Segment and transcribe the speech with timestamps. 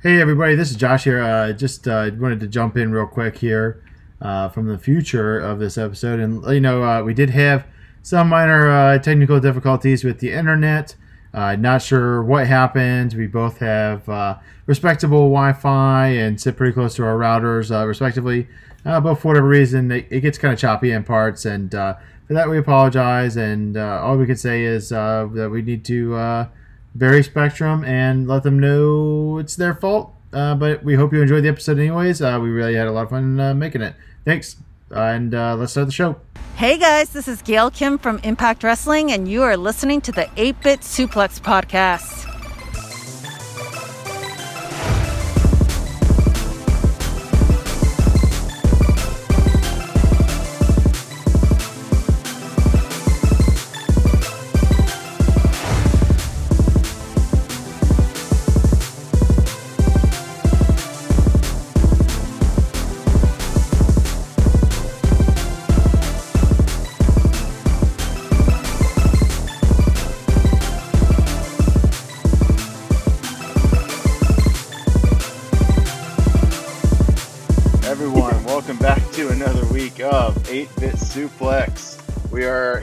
[0.00, 1.20] Hey everybody, this is Josh here.
[1.20, 3.82] Uh, just uh, wanted to jump in real quick here
[4.22, 7.66] uh, from the future of this episode, and you know uh, we did have
[8.04, 10.94] some minor uh, technical difficulties with the internet.
[11.34, 13.14] Uh, not sure what happened.
[13.14, 14.06] We both have
[14.66, 18.46] respectable Wi-Fi and sit pretty close to our routers, respectively.
[18.84, 22.48] But for whatever reason, it, it gets kind of choppy in parts, and for that
[22.48, 23.36] we apologize.
[23.36, 26.46] And all we can say is that we need to
[26.98, 30.14] bury Spectrum and let them know it's their fault.
[30.32, 32.20] Uh, but we hope you enjoyed the episode, anyways.
[32.20, 33.94] Uh, we really had a lot of fun uh, making it.
[34.24, 34.56] Thanks,
[34.90, 36.16] uh, and uh, let's start the show.
[36.56, 40.28] Hey guys, this is Gail Kim from Impact Wrestling, and you are listening to the
[40.36, 42.37] 8 Bit Suplex Podcast.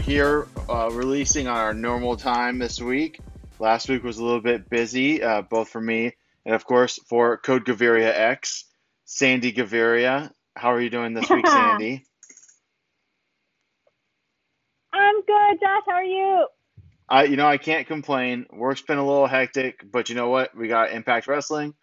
[0.05, 3.21] Here uh, releasing on our normal time this week.
[3.59, 6.13] Last week was a little bit busy, uh, both for me
[6.45, 8.65] and, of course, for Code Gaviria X,
[9.05, 10.31] Sandy Gaviria.
[10.55, 12.07] How are you doing this week, Sandy?
[14.93, 15.83] I'm good, Josh.
[15.87, 16.47] How are you?
[17.09, 18.47] I, you know, I can't complain.
[18.53, 20.55] Work's been a little hectic, but you know what?
[20.57, 21.75] We got Impact Wrestling.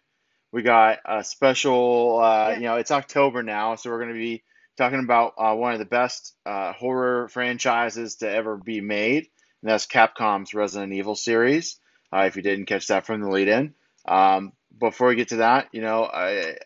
[0.53, 2.57] We got a special, uh, Yeah.
[2.57, 4.43] you know, it's October now, so we're going to be
[4.77, 9.27] talking about uh, one of the best uh, horror franchises to ever be made,
[9.61, 11.79] and that's Capcom's Resident Evil series.
[12.11, 13.73] Uh, if you didn't catch that from the lead in.
[14.07, 16.57] Um, before we get to that, you know, I,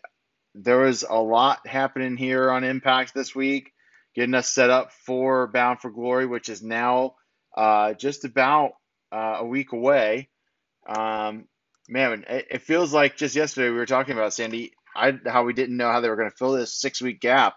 [0.54, 3.72] there was a lot happening here on Impact this week,
[4.14, 7.14] getting us set up for Bound for Glory, which is now
[7.56, 8.72] uh, just about
[9.10, 10.28] uh, a week away.
[10.86, 11.46] Um,
[11.88, 15.52] man, it, it feels like just yesterday we were talking about Sandy, I, how we
[15.52, 17.54] didn't know how they were going to fill this six week gap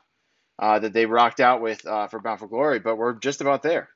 [0.62, 3.64] uh, that they rocked out with uh, for Bound for Glory, but we're just about
[3.64, 3.90] there.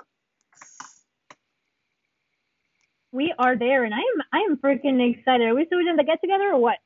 [3.11, 5.47] We are there, and I am I am freaking excited.
[5.47, 6.77] Are we still doing the get together or what?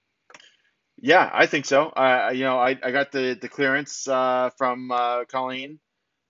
[1.01, 1.87] Yeah, I think so.
[1.87, 5.79] Uh, you know, I, I got the, the clearance uh, from uh, Colleen.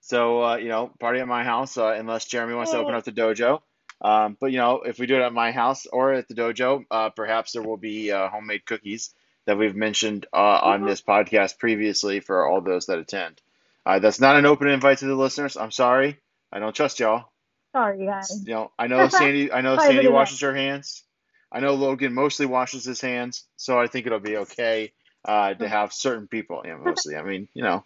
[0.01, 3.03] So, uh, you know, party at my house, uh, unless Jeremy wants to open up
[3.03, 3.61] the dojo.
[4.01, 6.85] Um, but, you know, if we do it at my house or at the dojo,
[6.89, 9.13] uh, perhaps there will be uh, homemade cookies
[9.49, 13.41] that we've mentioned uh, on this podcast previously for all those that attend.
[13.83, 15.57] Uh, that's not an open invite to the listeners.
[15.57, 16.19] I'm sorry.
[16.53, 17.31] I don't trust y'all.
[17.71, 18.43] Sorry, guys.
[18.45, 19.51] You know, I know Sandy.
[19.51, 21.03] I know Sandy washes her hands.
[21.51, 24.93] I know Logan mostly washes his hands, so I think it'll be okay
[25.25, 26.61] uh, to have certain people.
[26.63, 27.15] You know, mostly.
[27.15, 27.83] I mean, you know,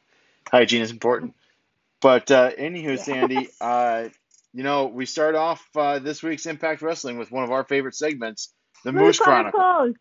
[0.51, 1.33] hygiene is important.
[2.01, 3.03] But uh, anywho, Yeah.
[3.03, 4.09] Sandy, uh,
[4.51, 7.95] you know, we start off uh, this week's Impact Wrestling with one of our favorite
[7.95, 8.53] segments,
[8.83, 9.57] the Moose Chronicle.
[9.57, 9.95] Chronicles.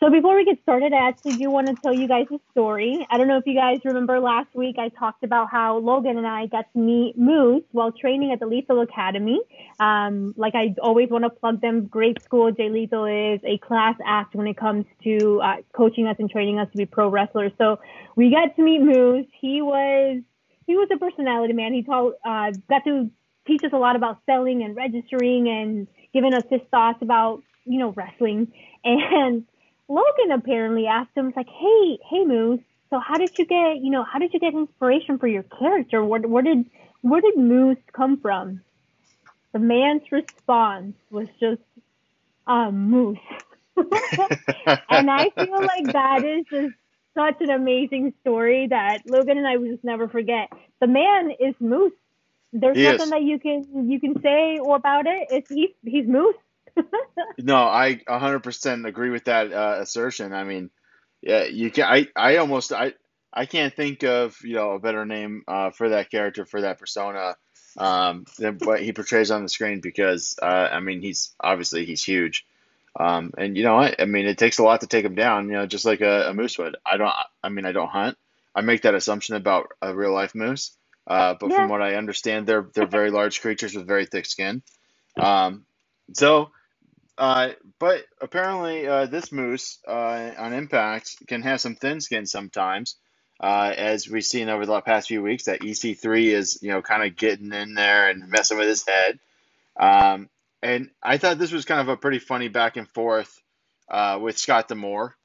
[0.00, 3.04] So before we get started, I actually do want to tell you guys a story.
[3.10, 6.26] I don't know if you guys remember last week I talked about how Logan and
[6.26, 9.40] I got to meet Moose while training at the Lethal Academy.
[9.80, 11.86] Um, like I always want to plug them.
[11.86, 12.52] Great school.
[12.52, 16.60] Jay Lethal is a class act when it comes to uh, coaching us and training
[16.60, 17.50] us to be pro wrestlers.
[17.58, 17.80] So
[18.14, 19.26] we got to meet Moose.
[19.40, 20.22] He was
[20.68, 21.72] he was a personality man.
[21.72, 23.10] He taught uh, got to
[23.48, 27.80] teach us a lot about selling and registering and giving us his thoughts about you
[27.80, 28.52] know wrestling
[28.84, 29.44] and
[29.88, 32.60] Logan apparently asked him, like, "Hey, hey, Moose.
[32.90, 36.04] So how did you get, you know, how did you get inspiration for your character?
[36.04, 36.66] Where, where did,
[37.02, 38.62] where did Moose come from?"
[39.52, 41.62] The man's response was just,
[42.46, 43.18] um, Moose.
[43.76, 46.74] and I feel like that is just
[47.16, 50.50] such an amazing story that Logan and I will just never forget.
[50.80, 51.92] The man is Moose.
[52.52, 53.10] There's He nothing is.
[53.10, 55.28] that you can you can say or about it.
[55.30, 56.36] It's he's he's Moose.
[57.40, 60.32] No, I 100% agree with that uh, assertion.
[60.32, 60.70] I mean,
[61.22, 61.84] yeah, you can.
[61.84, 62.94] I, I almost, I,
[63.32, 66.78] I can't think of you know a better name uh, for that character for that
[66.80, 67.36] persona
[67.76, 72.02] um, than what he portrays on the screen because uh, I mean he's obviously he's
[72.02, 72.44] huge,
[72.98, 75.46] um, and you know I, I mean it takes a lot to take him down.
[75.46, 76.76] You know, just like a, a moose would.
[76.84, 77.12] I don't.
[77.42, 78.16] I mean I don't hunt.
[78.54, 80.76] I make that assumption about a real life moose,
[81.06, 81.56] uh, but Yeah.
[81.56, 84.62] from what I understand, they're they're very large creatures with very thick skin.
[85.16, 85.66] Um,
[86.14, 86.50] so.
[87.18, 87.50] Uh,
[87.80, 92.96] but apparently, uh, this moose uh, on Impact can have some thin skin sometimes.
[93.40, 97.02] Uh, as we've seen over the past few weeks, that EC3 is you know kind
[97.02, 99.18] of getting in there and messing with his head.
[99.78, 100.28] Um,
[100.62, 103.40] and I thought this was kind of a pretty funny back and forth
[103.88, 105.16] uh, with Scott D'Amore.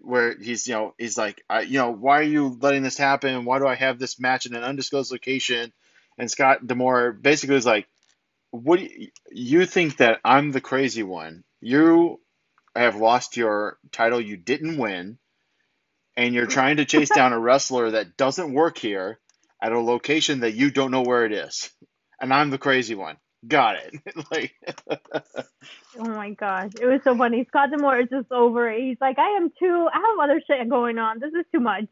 [0.00, 3.44] where he's you know he's like you know why are you letting this happen?
[3.44, 5.72] Why do I have this match in an undisclosed location?
[6.18, 7.86] And Scott D'Amore basically is like,
[8.50, 11.44] what do you, you think that I'm the crazy one?
[11.60, 12.20] You
[12.76, 15.18] have lost your title you didn't win,
[16.16, 19.18] and you're trying to chase down a wrestler that doesn't work here
[19.62, 21.70] at a location that you don't know where it is,
[22.20, 23.16] and I'm the crazy one.
[23.46, 23.94] Got it.
[24.32, 24.54] like,
[25.98, 27.44] Oh my gosh, it was so funny.
[27.48, 28.80] Scott D'Amore is just over it.
[28.82, 29.88] He's like, I am too.
[29.92, 31.18] I have other shit going on.
[31.20, 31.86] This is too much.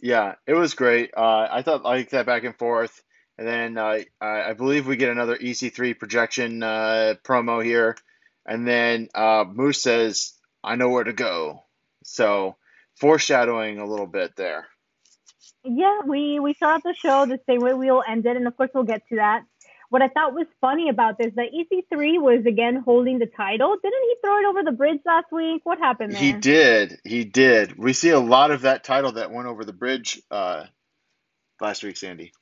[0.00, 1.10] yeah, it was great.
[1.16, 3.02] Uh, I thought like that back and forth,
[3.42, 7.96] and then uh, I I believe we get another EC3 projection uh, promo here,
[8.46, 11.64] and then uh, Moose says, "I know where to go."
[12.04, 12.56] So
[12.96, 14.68] foreshadowing a little bit there.
[15.64, 18.70] Yeah, we we start the show the same way we'll end it, and of course
[18.72, 19.42] we'll get to that.
[19.88, 23.76] What I thought was funny about this, that EC3 was again holding the title.
[23.82, 25.62] Didn't he throw it over the bridge last week?
[25.64, 26.20] What happened there?
[26.20, 27.00] He did.
[27.04, 27.76] He did.
[27.76, 30.64] We see a lot of that title that went over the bridge uh,
[31.60, 32.32] last week, Sandy.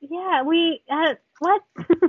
[0.00, 1.62] Yeah, we uh, what?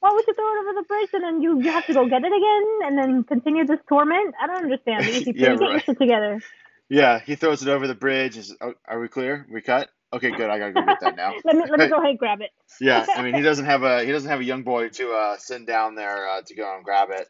[0.00, 2.06] Why would you throw it over the bridge and then you, you have to go
[2.08, 4.34] get it again and then continue this torment?
[4.40, 5.04] I don't understand.
[5.04, 5.84] EC3, Yeah, get your right.
[5.84, 6.40] shit together.
[6.88, 8.36] Yeah, he throws it over the bridge.
[8.36, 9.46] Is, oh, are we clear?
[9.50, 9.88] We cut?
[10.12, 10.48] Okay, good.
[10.48, 11.34] I gotta go get that now.
[11.44, 12.50] Let me let me go ahead and grab it.
[12.80, 15.36] Yeah, I mean he doesn't have a he doesn't have a young boy to uh,
[15.38, 17.28] send down there uh, to go and grab it.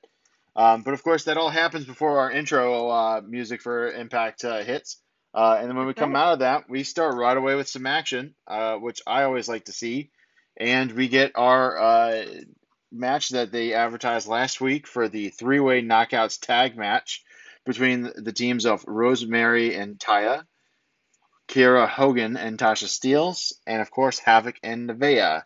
[0.55, 4.63] Um, but of course that all happens before our intro uh, music for Impact uh,
[4.63, 4.99] hits.
[5.37, 7.85] Uh, and then when we come out of that, we start right away with some
[7.85, 10.11] action, uh, which I always like to see.
[10.57, 12.25] And we get our uh,
[12.91, 17.23] match that they advertised last week for the three-way knockouts tag match
[17.67, 20.45] between the teams of Rosemary and Taya,
[21.49, 25.43] Kiera Hogan and Tasha Steeles, and of course Havoc and Nevaeh.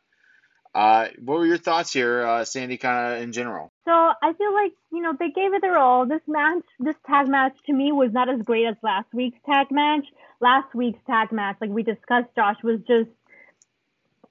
[0.74, 3.72] Uh, what were your thoughts here, uh, Sandy, kind of in general?
[3.84, 6.06] So I feel like you know they gave it their all.
[6.06, 9.68] This match, this tag match, to me was not as great as last week's tag
[9.70, 10.04] match.
[10.40, 13.10] Last week's tag match, like we discussed, Josh, was just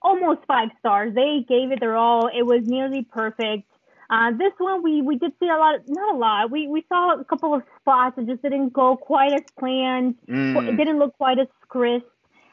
[0.01, 1.13] almost five stars.
[1.13, 2.27] They gave it their all.
[2.27, 3.63] It was nearly perfect.
[4.09, 6.51] Uh, this one we we did see a lot, not a lot.
[6.51, 10.15] We we saw a couple of spots that just didn't go quite as planned.
[10.55, 12.05] It Mm, didn't look quite as crisp.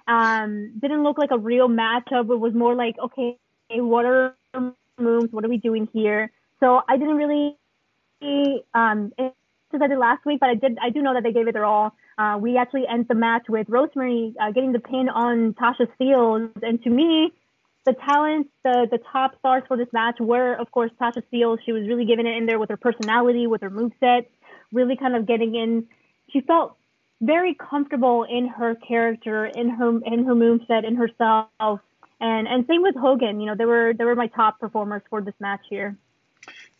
[0.07, 2.31] Um, didn't look like a real matchup.
[2.31, 3.39] It was more like, okay,
[3.71, 4.35] what are
[4.99, 5.33] moves?
[5.33, 6.31] What are we doing here?
[6.61, 7.57] So I didn't really,
[8.75, 9.33] um, as
[9.81, 11.65] I did last week, but I did, I do know that they gave it their
[11.65, 11.95] all.
[12.19, 16.51] Uh, we actually end the match with Rosemary uh, getting the pin on Tasha Steeles,
[16.63, 17.33] and to me,
[17.85, 21.61] the talents, the the top stars for this match were, of course, Tasha Steeles.
[21.67, 24.27] She was really giving it in there with her personality, with her moveset,
[24.73, 25.87] really kind of getting in.
[26.31, 26.77] She felt
[27.21, 31.81] very comfortable in her character, in her in her moveset, in herself,
[32.21, 33.41] and and same with Hogan.
[33.41, 35.97] You know, they were they were my top performers for this match here.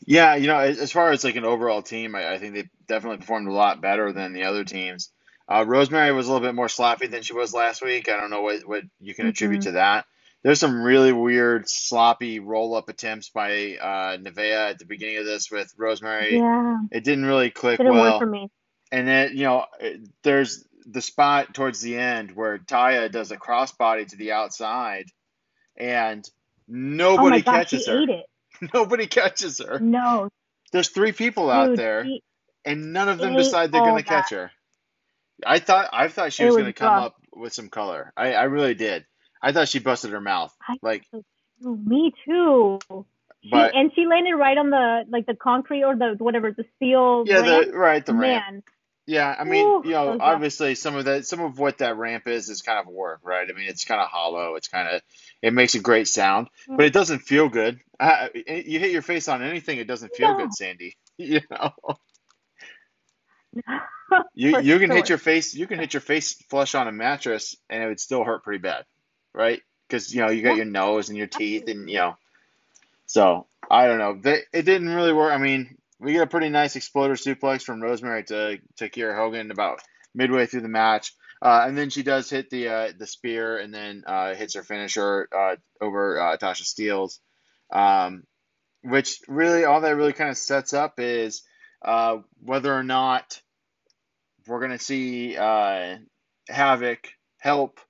[0.07, 3.19] yeah, you know, as far as like an overall team, I, I think they definitely
[3.19, 5.11] performed a lot better than the other teams.
[5.49, 8.09] Uh, Rosemary was a little bit more sloppy than she was last week.
[8.09, 10.07] I don't know what, what you can attribute to that.
[10.43, 15.25] There's some really weird, sloppy roll up attempts by uh, Nevaeh at the beginning of
[15.25, 16.37] this with Rosemary.
[16.37, 18.13] Yeah, It didn't really click didn't well.
[18.15, 18.49] work for me.
[18.93, 19.67] And then, you know,
[20.23, 25.07] there's the spot towards the end where Taya does a crossbody to the outside,
[25.77, 26.29] and
[26.69, 28.03] Oh nobody my gosh, catches she her.
[28.03, 28.27] ate it.
[28.75, 29.81] Nobody catches her.
[29.81, 30.31] No,
[30.73, 32.23] There's three people out there, she-
[32.65, 34.51] and none of them decide they're going to catch her.
[35.45, 38.13] I thought I thought she It was was going to come up with some color.
[38.17, 39.05] I, I really did.
[39.43, 40.55] I thought she busted her mouth.
[40.67, 41.05] I- Like,
[41.65, 42.79] Oh, me too.
[43.43, 47.25] She, and she landed right on the like the concrete or the whatever the steel
[47.25, 47.69] yeah, ramp.
[47.69, 48.45] the right the ramp.
[48.45, 48.63] Man,
[49.07, 52.27] Yeah, I mean, Ooh, you know, obviously some of that, some of what that ramp
[52.27, 53.49] is, is kind of work, right?
[53.49, 54.57] I mean, it's kind of hollow.
[54.57, 55.01] It's kind of,
[55.43, 57.81] it makes a great sound, but it doesn't feel good.
[58.01, 60.35] Uh, you hit your face on anything, it doesn't feel No.
[60.35, 60.97] good, Sandy.
[61.19, 61.73] You know,
[64.35, 67.57] you you can hit your face, you can hit your face flush on a mattress,
[67.71, 68.85] and it would still hurt pretty bad,
[69.35, 69.63] right?
[69.89, 70.57] Because you know you got Yeah.
[70.57, 72.17] your nose and your teeth, and you know,
[73.07, 74.19] so I don't know.
[74.23, 75.33] They, it didn't really work.
[75.33, 79.51] I mean, we get a pretty nice exploder suplex from Rosemary to to Kiera Hogan
[79.51, 79.81] about
[80.15, 81.13] midway through the match,
[81.43, 84.63] uh, and then she does hit the uh, the spear, and then uh, hits her
[84.63, 87.21] finisher uh, over uh, Tasha Steeles,
[87.71, 88.25] um,
[88.83, 91.43] which really all that really kind of sets up is
[91.85, 93.41] uh, whether or not
[94.47, 95.33] we're gonna see
[96.49, 97.81] Havoc help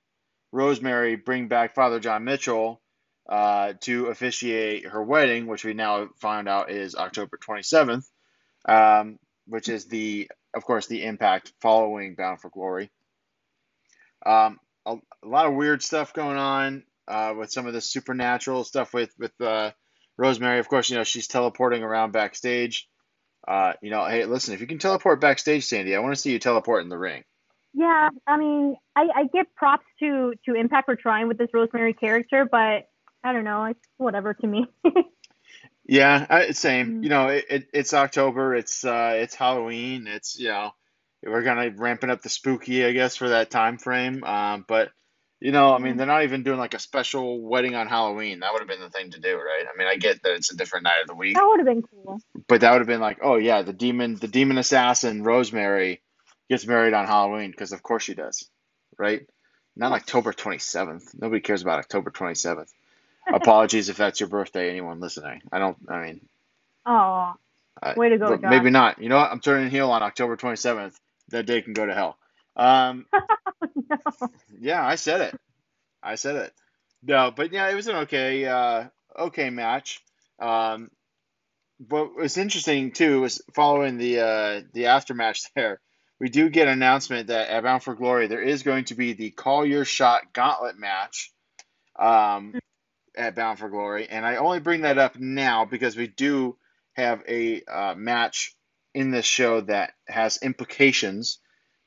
[0.51, 2.81] Rosemary bring back Father John Mitchell
[3.29, 8.05] to officiate her wedding, which we now find out is October 27th,
[8.67, 12.91] um, which is the, of course, the impact following Bound for Glory.
[14.25, 18.63] Um, a, a lot of weird stuff going on uh, with some of the supernatural
[18.63, 19.71] stuff with with uh,
[20.17, 20.59] Rosemary.
[20.59, 22.87] Of course, you know she's teleporting around backstage.
[23.47, 26.31] Uh, you know, hey, listen, if you can teleport backstage, Sandy, I want to see
[26.31, 27.23] you teleport in the ring.
[27.73, 31.93] Yeah, I mean, I, I give props to to Impact for trying with this Rosemary
[31.93, 32.89] character, but
[33.23, 34.67] I don't know, it's whatever to me.
[35.87, 36.99] Yeah, I, same.
[36.99, 37.03] Mm.
[37.03, 38.53] You know, it, it, it's October.
[38.53, 40.07] It's uh, it's Halloween.
[40.07, 40.71] It's you know,
[41.23, 44.23] we're kind of ramping up the spooky, I guess, for that time frame.
[44.23, 44.91] Um, but
[45.39, 45.97] you know, I mean, Mhm.
[45.97, 48.39] they're not even doing like a special wedding on Halloween.
[48.39, 49.65] That would have been the thing to do, right?
[49.71, 51.67] I mean, I get that it's a different night of the week, that would have
[51.67, 52.19] been cool.
[52.47, 56.01] but that would have been like, oh yeah, the demon, the demon assassin Rosemary
[56.49, 58.49] gets married on Halloween because of course she does,
[58.97, 59.27] right?
[59.75, 61.21] Not October 27th.
[61.21, 62.71] Nobody cares about October 27th.
[63.31, 65.41] Apologies if that's your birthday, anyone listening.
[65.51, 65.77] I don't.
[65.87, 66.21] I mean,
[66.85, 67.33] Oh,
[67.95, 68.99] Way to go, Maybe not.
[68.99, 69.31] You know what?
[69.31, 70.95] I'm turning heel on October 27th.
[71.29, 72.17] That day can go to hell.
[72.55, 73.05] Um,
[73.75, 73.97] no.
[74.59, 75.39] yeah, I said it.
[76.01, 76.53] I said it.
[77.03, 78.85] No, but yeah, it was an okay, uh,
[79.17, 80.01] okay match.
[80.39, 80.89] Um,
[81.89, 85.79] what was interesting too was following the uh, the aftermatch there.
[86.19, 89.13] We do get an announcement that at Bound for Glory there is going to be
[89.13, 91.31] the Call Your Shot Gauntlet match.
[91.95, 92.53] Um,
[93.17, 96.55] at Bound for Glory, and I only bring that up now because we do
[96.93, 98.55] have a uh, match
[98.97, 101.37] in this show that has implications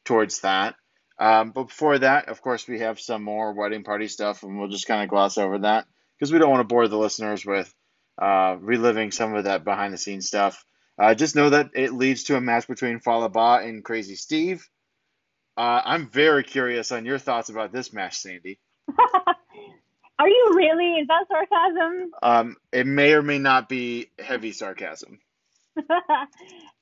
[0.05, 0.77] towards that.
[1.19, 4.69] Um, but before that, of course, we have some more wedding party stuff, and we'll
[4.69, 5.87] just kind of gloss over that
[6.17, 7.75] because we don't want to bore the listeners with
[8.23, 10.65] uh, reliving some of that behind the scenes stuff.
[10.97, 14.69] Uh, just know that it leads to a match between Fallah Bahh and Crazy Steve.
[15.57, 18.61] Uh, I'm very curious on your thoughts about this match, Sandy.
[18.97, 21.01] Are you really?
[21.01, 22.13] Is that sarcasm?
[22.23, 25.19] Um, it may or may not be heavy sarcasm.
[25.77, 25.85] it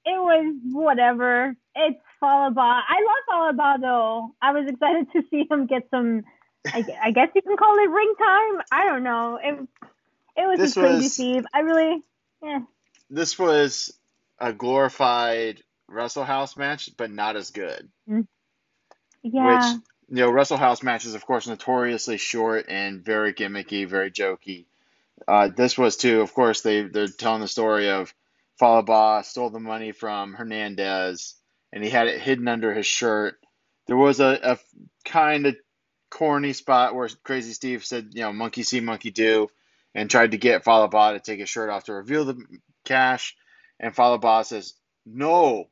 [0.06, 1.54] was whatever.
[1.74, 2.82] It's Fallah Bahh.
[2.88, 4.34] I love Fallah Bahh though.
[4.40, 6.24] I was excited to see him get some.
[6.66, 8.62] I, I guess you can call it ring time.
[8.72, 9.38] I don't know.
[9.42, 9.68] It
[10.36, 11.46] it was This a crazy was- Steve.
[11.54, 12.02] I really.
[12.42, 12.60] Yeah.
[13.10, 13.92] This was
[14.38, 17.88] a glorified Wrestle House match, but not as good.
[19.22, 19.72] Yeah.
[19.72, 24.66] Which you know, Wrestle House matches, of course, notoriously short and very gimmicky, very jokey.
[25.26, 26.20] Uh, this was too.
[26.20, 28.14] Of course, they they're telling the story of
[28.58, 31.34] Fallah Bahh stole the money from Hernandez,
[31.72, 33.36] and he had it hidden under his shirt.
[33.86, 34.58] There was a, a
[35.04, 35.56] kind of
[36.10, 39.48] corny spot where Crazy Steve said, you know, monkey see, monkey do,
[39.94, 42.42] and tried to get Fallah Bahh to take his shirt off to reveal the
[42.84, 43.36] cash.
[43.78, 44.74] And Fallah Bahh says,
[45.06, 45.68] no,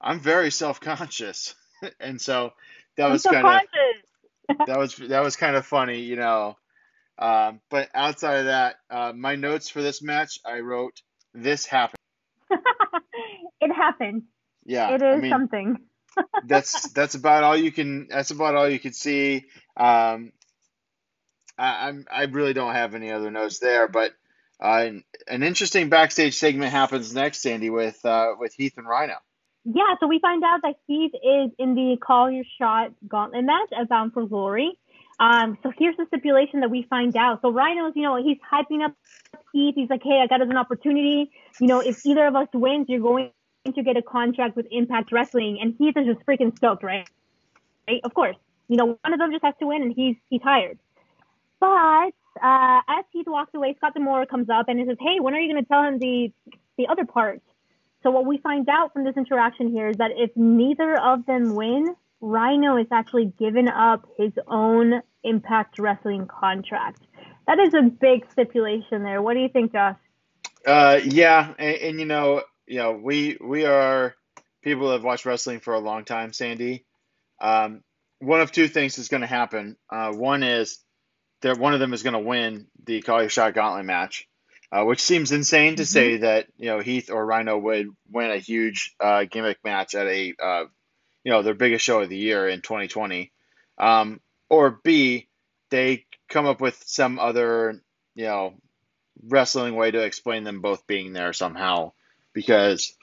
[0.00, 1.54] I'm very self conscious.
[2.00, 2.52] and so
[2.96, 6.56] that I'm was kind of that was that was kind of funny, you know.
[7.18, 11.00] Um, but outside of that, uh, my notes for this match, I wrote
[11.34, 11.98] this happened.
[13.60, 14.22] it happened.
[14.64, 15.78] Yeah, it is I mean something.
[16.44, 18.08] that's that's about all you can.
[18.08, 19.46] That's about all you can see.
[19.76, 20.32] Um,
[21.58, 24.12] I, I'm I really don't have any other notes there, but
[24.60, 24.90] uh,
[25.26, 29.16] an interesting backstage segment happens next, Sandy, with uh, with Heath and Rhino.
[29.64, 33.70] Yeah, so we find out that Heath is in the Call Your Shot Gauntlet match
[33.78, 34.78] at Bound for Glory.
[35.18, 37.40] Um, so here's the stipulation that we find out.
[37.40, 38.94] So Rhino's, you know, he's hyping up
[39.54, 39.74] Heath.
[39.76, 41.30] He's like, hey, I got us an opportunity.
[41.60, 43.30] You know, if either of us wins, you're going
[43.64, 45.58] to get a contract with Impact Wrestling.
[45.62, 47.08] And Heath is just freaking stoked, right?
[47.88, 48.00] Right?
[48.04, 48.36] Of course.
[48.68, 50.78] You know, one of them just has to win, and he's he's hired.
[51.60, 55.34] But uh, as Heath walks away, Scott D'Amore comes up and he says, hey, when
[55.34, 56.32] are you going to tell him the
[56.76, 57.42] the other part?
[58.02, 61.54] So what we find out from this interaction here is that if neither of them
[61.54, 67.00] win, Rhino is actually given up his own Impact Wrestling contract.
[67.46, 69.20] That is a big stipulation there.
[69.20, 69.96] What do you think, Josh?
[70.66, 74.14] Uh, yeah, and, and you know, you know, we we are
[74.62, 76.84] people that have watched wrestling for a long time, Sandy.
[77.40, 77.82] Um,
[78.20, 79.76] one of two things is going to happen.
[79.90, 80.78] Uh, one is
[81.42, 84.26] that one of them is going to win the Call Your Shot Gauntlet match,
[84.72, 88.38] uh, which seems insane to say that you know Heath or Rhino would win a
[88.38, 90.64] huge uh, gimmick match at a uh,
[91.22, 93.30] you know their biggest show of the year in 2020.
[93.76, 95.28] Um, or B,
[95.70, 97.80] they come up with some other
[98.14, 98.54] you know
[99.28, 101.92] wrestling way to explain them both being there somehow
[102.32, 102.94] because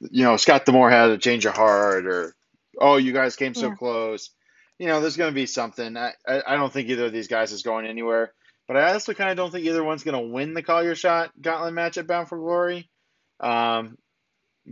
[0.00, 2.34] you know Scott D'Amore had a change of heart or
[2.80, 3.74] oh you guys came so Yeah.
[3.76, 4.30] close
[4.78, 7.28] you know there's going to be something I, I I don't think either of these
[7.28, 8.32] guys is going anywhere
[8.66, 10.94] but I also kind of don't think either one's going to win the call your
[10.94, 12.88] shot gauntlet match at Bound for Glory
[13.40, 13.96] um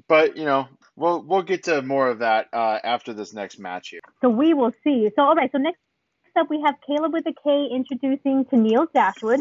[0.08, 3.88] but you know we'll we'll get to more of that uh, after this next match
[3.90, 5.10] here So we will see.
[5.16, 5.50] So all right.
[5.52, 5.78] So next
[6.38, 9.40] up, we have Kaleb with a K introducing Tenille Dashwood.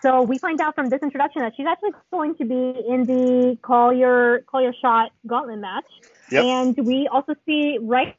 [0.00, 2.54] So we find out from this introduction that she's actually going to be
[2.88, 5.86] in the Call Your Call Your Shot Gauntlet match.
[6.30, 6.44] Yep.
[6.44, 8.14] And we also see right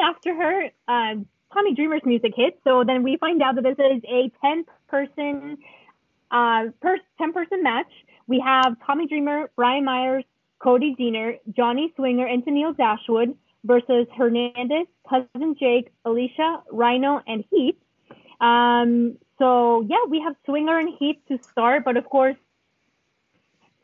[0.00, 1.14] after her, uh,
[1.52, 2.56] Tommy Dreamer's music hits.
[2.64, 5.58] So then we find out that this is a 10 person,
[6.30, 7.90] uh, per 10 person match.
[8.26, 10.24] We have Tommy Dreamer, Brian Myers,
[10.58, 13.36] Cody Deaner, Johnny Swinger, and Tenille Dashwood
[13.68, 17.76] versus Hernandez, Cousin Jake, Alicia, Rhino, and Heath.
[18.40, 22.36] Um, so yeah, we have Swinger and Heath to start, but of course,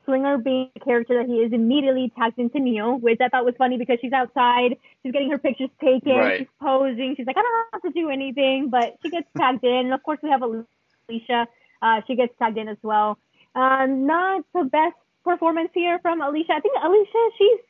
[0.06, 3.54] Swinger being the character that he is immediately tagged into Neil, which I thought was
[3.56, 6.38] funny because she's outside, she's getting her pictures taken, Right.
[6.40, 9.86] she's posing, she's like, I don't have to do anything, but she gets tagged in.
[9.86, 11.46] And of course, we have Alicia,
[11.82, 13.18] uh, she gets tagged in as well.
[13.54, 16.52] Um, not the best performance here from Alicia.
[16.54, 17.60] I think Alicia, she's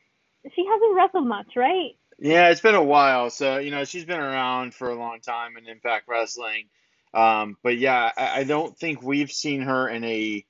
[0.53, 1.95] she hasn't wrestled much, right?
[2.17, 3.29] Yeah, it's been a while.
[3.29, 6.69] So, you know, she's been around for a long time in Impact Wrestling.
[7.13, 10.45] Um, but yeah, I, I don't think we've seen her in a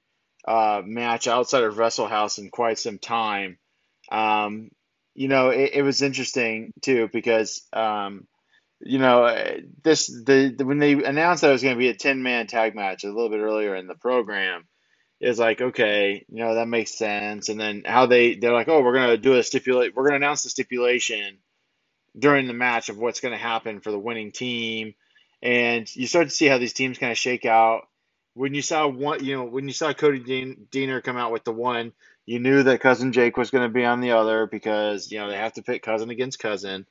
[0.48, 3.57] uh, match outside of Wrestle House in quite some time.
[4.12, 4.69] Um,
[5.15, 8.27] you know, it, it was interesting too because um,
[8.79, 11.89] you know uh, this the, the when they announced that it was going to be
[11.89, 14.67] a ten man tag match a little bit earlier in the program,
[15.22, 17.50] was like okay, you know that makes sense.
[17.50, 20.19] And then how they they're like, oh, we're going to do a stipulate, we're going
[20.19, 21.38] to announce the stipulation
[22.17, 24.93] during the match of what's going to happen for the winning team,
[25.41, 27.88] and you start to see how these teams kind of shake out.
[28.34, 31.43] When you saw one, you know, when you saw Cody Dean, Deaner come out with
[31.43, 31.93] the one,
[32.25, 35.29] you knew that cousin Jake was going to be on the other because you know
[35.29, 36.86] they have to pit cousin against cousin,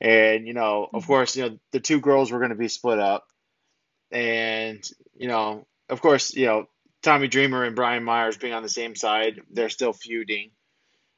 [0.00, 2.98] and you know, of course, you know the two girls were going to be split
[2.98, 3.26] up,
[4.10, 4.82] and
[5.16, 6.66] you know, of course, you know
[7.02, 10.50] Tommy Dreamer and Brian Myers being on the same side, they're still feuding.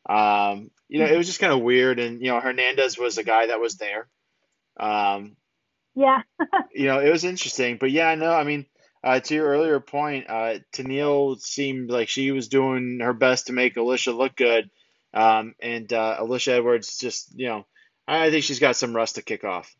[0.09, 3.25] Um, you know, it was just kind of weird, and you know, Hernandez was a
[3.25, 4.09] guy that was there.
[4.79, 5.37] Um,
[5.95, 6.21] Yeah.
[6.75, 8.67] you know, it was interesting, but yeah, no, I mean,
[9.03, 13.55] uh, to your earlier point, uh, Tenille seemed like she was doing her best to
[13.55, 14.69] make Alicia look good,
[15.15, 17.67] um, and uh, Alicia Edwards just, you know,
[18.07, 19.75] I think she's got some rust to kick off.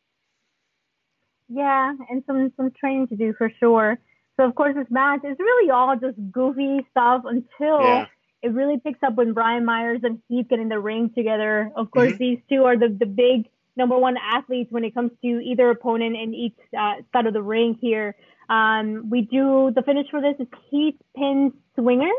[1.51, 3.99] Yeah, and some some training to do for sure.
[4.39, 8.07] So of course this match is really all just goofy stuff until Yeah.
[8.43, 11.71] It really picks up when Brian Myers and Heath get in the ring together.
[11.77, 12.19] Of course Mhm.
[12.19, 16.17] these two are the the big number one athletes when it comes to either opponent
[16.17, 18.15] in each uh, side of the ring here.
[18.51, 22.13] Um, we do the finish for this is Heath pins Swinger.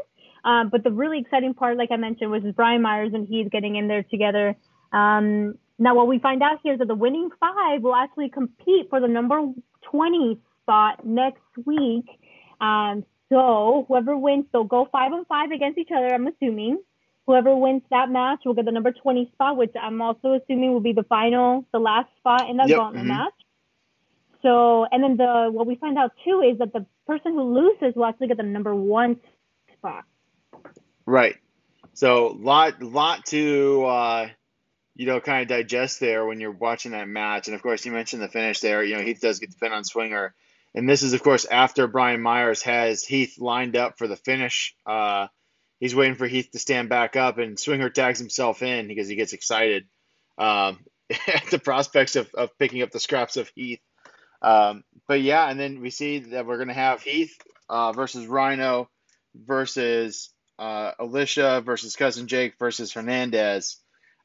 [0.45, 3.75] Um, but the really exciting part, like I mentioned, was Brian Myers and Heath getting
[3.77, 4.55] in there together.
[4.91, 8.89] Um, now, what we find out here is that the winning five will actually compete
[8.89, 9.41] for the number
[9.83, 12.05] 20 spot next week.
[12.59, 16.77] Um, so whoever wins, they'll go five on five against each other, I'm assuming.
[17.25, 20.81] Whoever wins that match will get the number 20 spot, which I'm also assuming will
[20.81, 23.07] be the final, the last spot in that Yep, gauntlet mhm.
[23.07, 23.33] match.
[24.43, 27.95] So, and then the what we find out too is that the person who loses
[27.95, 29.19] will actually get the number one
[29.77, 30.03] spot.
[31.05, 31.35] Right.
[31.93, 34.29] So lot lot to uh,
[34.95, 37.93] you know kind of digest there when you're watching that match, and of course you
[37.93, 38.83] mentioned the finish there.
[38.83, 40.35] You know Heath does get the pin on Swinger,
[40.75, 44.75] and this is of course after Brian Myers has Heath lined up for the finish.
[44.86, 45.27] Uh,
[45.79, 49.15] he's waiting for Heath to stand back up, and Swinger tags himself in because he
[49.15, 49.86] gets excited
[50.38, 50.83] um,
[51.27, 53.81] at the prospects of, of picking up the scraps of Heath.
[54.41, 57.38] Um, but yeah, and then we see that we're gonna have Heath
[57.69, 58.89] uh, versus Rhino
[59.36, 63.77] versus uh, Alicia versus cousin Jake versus Hernandez.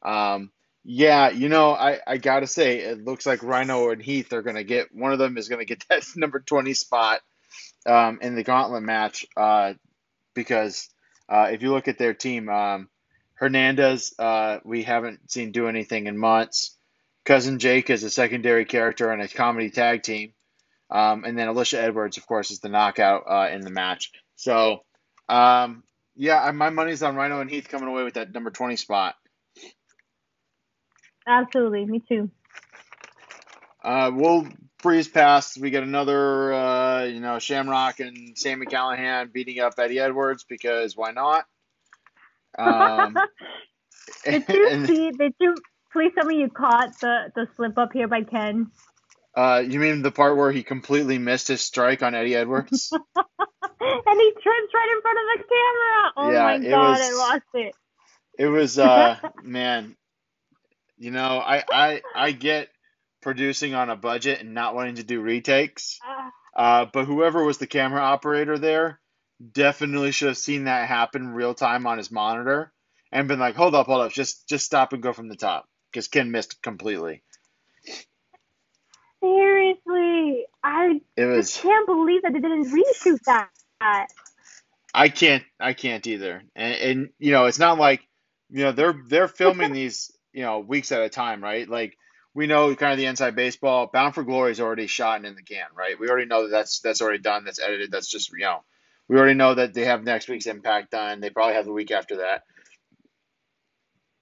[0.03, 0.51] Um,
[0.91, 4.65] yeah, you know, I, I gotta say, it looks like Rhino and Heath are gonna
[4.65, 7.21] get one of them is gonna get that number twenty spot
[7.85, 9.75] um, in the gauntlet match uh,
[10.35, 10.89] because
[11.29, 12.89] uh, if you look at their team, um,
[13.35, 16.75] Hernandez uh, we haven't seen do anything in months.
[17.27, 20.33] Cousin Jake is a secondary character on a comedy tag team.
[20.91, 24.11] Um, and then Alicia Edwards, of course, is the knockout uh, in the match.
[24.37, 24.85] So,
[25.29, 25.83] um,
[26.17, 29.15] yeah, my money's on Rhino and Heath coming away with that number 20 spot.
[31.29, 32.31] Absolutely, me too.
[33.85, 34.49] Uh, we'll
[34.83, 35.59] breeze past.
[35.59, 40.97] We get another, uh, you know, Shamrock and Sami Callihan beating up Eddie Edwards because
[40.97, 41.45] why not?
[42.59, 43.17] Um,
[44.25, 45.11] did you and- see?
[45.11, 45.55] Did you
[45.93, 48.71] please tell me you caught the the slip up here by Ken?
[49.35, 52.91] uh, you mean the part where he completely missed his strike on Eddie Edwards?
[52.93, 53.01] and
[54.21, 56.13] he trips right in front of the camera.
[56.17, 57.75] Oh Yeah, my god, was- I lost it.
[58.39, 59.97] It was uh man,
[60.99, 62.71] you know, I I I get
[63.23, 66.03] producing on a budget and not wanting to do retakes.
[66.03, 69.01] Ah, Uh, but whoever was the camera operator there
[69.53, 72.73] definitely should have seen that happen real time on his monitor
[73.13, 75.69] and been like, "Hold up, hold up, just just stop and go from the top,"
[75.93, 77.23] because Ken missed completely.
[79.23, 84.09] seriously, I It just was can't believe that they didn't reshoot that.
[84.95, 88.03] I can't I can't either, and, and you know it's not like
[88.51, 91.69] you know they're they're filming these you know weeks at a time, right?
[91.69, 91.97] Like
[92.35, 93.89] we know kind of the inside baseball.
[93.93, 95.99] Bound for Glory is already shot and in the can, right?
[95.99, 97.45] We already know that that's that's already done.
[97.45, 97.91] That's edited.
[97.91, 98.63] That's just you know
[99.09, 101.21] we already know that they have next week's Impact done.
[101.21, 102.45] They probably have the week after that.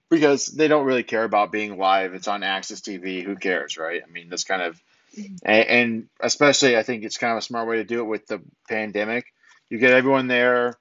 [0.09, 2.15] because they don't really care about being live.
[2.15, 3.25] It's on AXS TV.
[3.25, 4.03] Who cares, right?
[4.07, 4.81] I mean, that's kind of,
[5.17, 5.35] mm-hmm.
[5.45, 8.27] and, and especially I think it's kind of a smart way to do it with
[8.27, 9.27] the pandemic.
[9.69, 10.75] You get everyone there,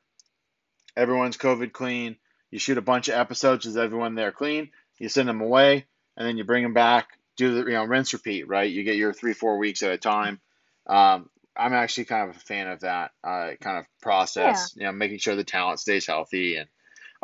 [0.96, 2.18] everyone's COVID clean.
[2.52, 4.70] You shoot a bunch of episodes with everyone there clean.
[5.00, 5.86] You send them away,
[6.18, 7.08] and then you bring them back.
[7.38, 8.72] Do the you know rinse repeat, right?
[8.72, 10.40] You get your three four weeks at a time.
[10.88, 14.74] Um, I'm actually kind of a fan of that uh, kind of process.
[14.76, 14.82] yeah.
[14.82, 16.68] You know, making sure the talent stays healthy and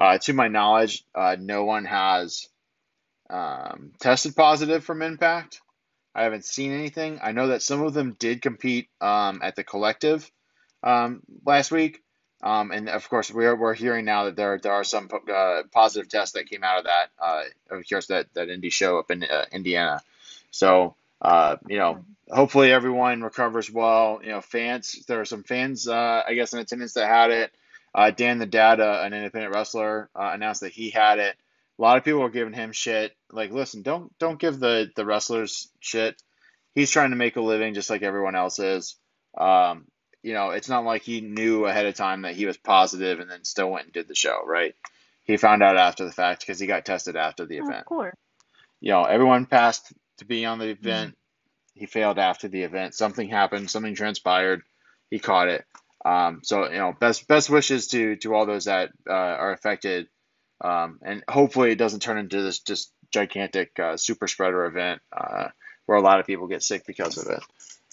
[0.01, 2.47] uh, to my knowledge, uh, no one has
[3.29, 5.61] um, tested positive from Impact.
[6.15, 7.19] I haven't seen anything.
[7.21, 10.29] I know that some of them did compete um, at the collective
[10.81, 12.01] um, last week.
[12.43, 16.09] Um, and of course, we're, we're hearing now that there, there are some uh, positive
[16.09, 19.23] tests that came out of that, uh, of course, that, that indie show up in
[19.23, 20.01] uh, Indiana.
[20.49, 24.21] So, uh, you know, hopefully everyone recovers well.
[24.23, 27.51] You know, fans, there are some fans, uh, I guess, in attendance that had it.
[27.93, 31.35] Uh, Dan the Dad, an independent wrestler, announced that he had it.
[31.77, 33.15] A lot of people were giving him shit.
[33.31, 36.21] Like, listen, don't don't give the the wrestlers shit.
[36.73, 38.95] He's trying to make a living just like everyone else is.
[39.37, 39.85] Um,
[40.23, 43.29] you know, it's not like he knew ahead of time that he was positive and
[43.29, 44.75] then still went and did the show, right?
[45.23, 47.81] He found out after the fact because he got tested after the event.
[47.81, 48.15] Of course.
[48.79, 51.11] You know, everyone passed to be on the event.
[51.11, 51.79] Mm-hmm.
[51.79, 52.93] He failed after the event.
[52.93, 53.69] Something happened.
[53.69, 54.61] Something transpired.
[55.09, 55.65] He caught it.
[56.03, 60.07] Um, so you know, best best wishes to to all those that uh, are affected,
[60.59, 65.49] um, and hopefully it doesn't turn into this just gigantic uh, super spreader event uh,
[65.85, 67.43] where a lot of people get sick because of it.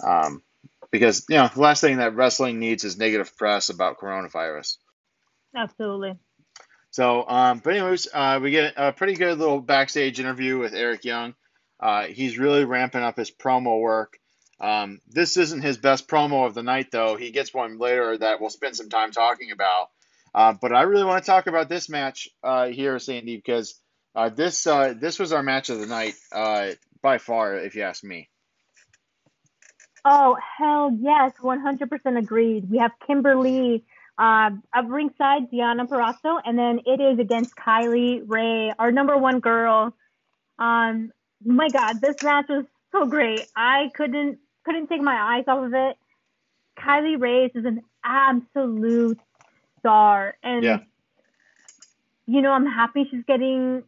[0.03, 0.43] Um,
[0.91, 4.77] because you know, the last thing that wrestling needs is negative press about coronavirus.
[5.57, 6.15] Absolutely.
[6.91, 11.05] So, um, but anyways, uh, we get a pretty good little backstage interview with Eric
[11.05, 11.35] Young.
[11.81, 14.19] Uh, he's really ramping up his promo work.
[14.61, 17.17] Um, this isn't his best promo of the night, though.
[17.17, 19.91] He gets one later that we'll spend some time talking about.
[20.35, 23.81] Uh, but I really want to talk about this match uh, here, Sandy, because
[24.15, 26.71] uh, this uh, this was our match of the night uh,
[27.03, 28.29] by far, if you ask me.
[30.05, 32.71] Oh hell yes, one hundred percent agreed.
[32.71, 33.85] We have Kimberly
[34.19, 39.41] uh, of ringside, Deonna Purrazzo, and then it is against Kylie Rae, our number one
[39.41, 39.95] girl.
[40.59, 41.13] Um,
[41.45, 43.47] my God, this match was so great.
[43.55, 45.97] I couldn't couldn't take my eyes off of it.
[46.79, 49.19] Kylie Rae is an absolute
[49.79, 50.79] star, and yeah.
[52.27, 53.85] you know I'm happy she's getting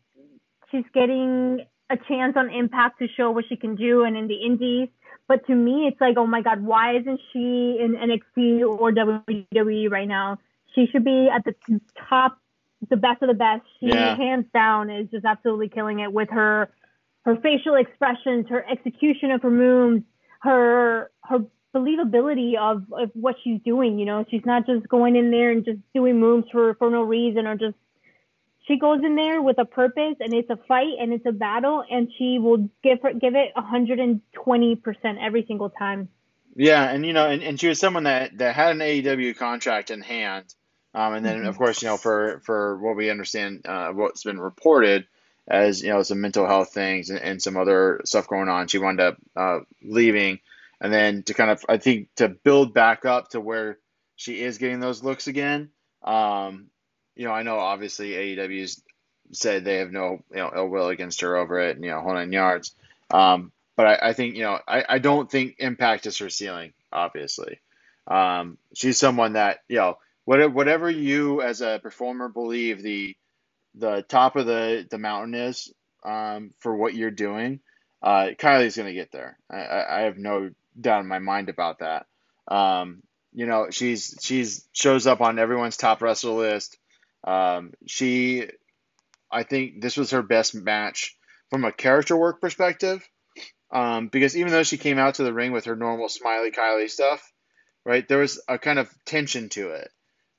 [0.71, 4.37] she's getting a chance on Impact to show what she can do, and in the
[4.37, 4.89] Indies.
[5.31, 9.89] But to me, it's like, oh my God, why isn't she in NXT or WWE
[9.89, 10.41] right now?
[10.75, 11.55] She should be at the
[12.09, 12.37] top,
[12.89, 13.63] the best of the best.
[13.79, 14.17] She yeah.
[14.17, 16.73] hands down is just absolutely killing it with her
[17.25, 20.03] her facial expressions, her execution of her moves,
[20.41, 24.01] her her believability of, of what she's doing.
[24.01, 27.03] You know, she's not just going in there and just doing moves for, for no
[27.03, 27.77] reason or just
[28.71, 31.83] she goes in there with a purpose and it's a fight and it's a battle
[31.91, 34.21] and she will give her give it 120%
[35.21, 36.09] every single time.
[36.55, 39.91] Yeah, and you know, and, and she was someone that, that had an AEW contract
[39.91, 40.55] in hand.
[40.95, 41.49] Um, and then mm-hmm.
[41.49, 45.07] of course, you know, for, for what we understand, uh, what's been reported
[45.49, 48.79] as, you know, some mental health things and, and some other stuff going on, she
[48.79, 50.39] wound up, uh, leaving
[50.81, 53.79] and then to kind of, I think to build back up to where
[54.15, 55.71] she is getting those looks again.
[56.03, 56.70] Um,
[57.17, 58.83] you know, I know obviously AEW's
[59.33, 62.01] said they have no you know ill will against her over it, and you know,
[62.01, 62.75] whole nine yards.
[63.11, 66.73] Um, but I, I think you know I, I don't think Impact is her ceiling.
[66.93, 67.61] Obviously,
[68.07, 73.17] um, she's someone that you know whatever whatever you as a performer believe the
[73.75, 75.73] the top of the the mountain is
[76.05, 77.61] um, for what you're doing.
[78.03, 79.39] Uh, Kylie's gonna get there.
[79.51, 82.07] I, I have no doubt in my mind about that.
[82.49, 86.79] Um, you know, she's she's shows up on everyone's top wrestler list.
[87.25, 88.49] Um, she,
[89.31, 91.17] I think this was her best match
[91.51, 93.07] from a character work perspective.
[93.73, 96.91] Um, because even though she came out to the ring with her normal smiley Kylie
[96.91, 97.33] stuff,
[97.85, 99.91] right, there was a kind of tension to it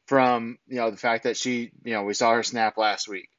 [0.05, 3.29] from, you know, the fact that she, you know, we saw her snap last week.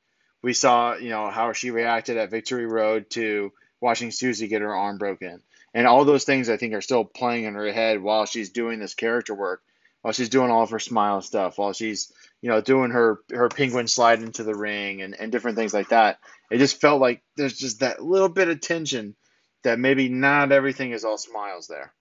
[0.42, 4.74] We saw, you know, how she reacted at Victory Road to watching Susie get her
[4.74, 5.42] arm broken.
[5.74, 8.78] And all those things I think are still playing in her head while she's doing
[8.78, 9.62] this character work,
[10.02, 12.12] while she's doing all of her smile stuff, while she's
[12.42, 15.88] you know, doing her her penguin slide into the ring and, and different things like
[15.90, 16.18] that.
[16.50, 19.14] It just felt like there's just that little bit of tension
[19.62, 21.94] that maybe not everything is all smiles there.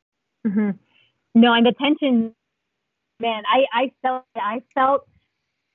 [0.46, 0.72] Mm-hmm.
[1.36, 2.34] No, and the tension,
[3.20, 5.08] man, I I felt I felt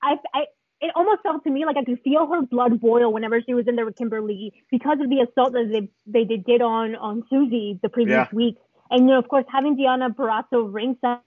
[0.02, 0.44] I I
[0.80, 3.68] it almost felt to me like I could feel her blood boil whenever she was
[3.68, 7.78] in there with Kimberly because of the assault that they they did on on Susie
[7.80, 8.28] the previous yeah.
[8.32, 8.56] week.
[8.90, 11.20] And you know, of course, having Deonna Purrazzo ringside,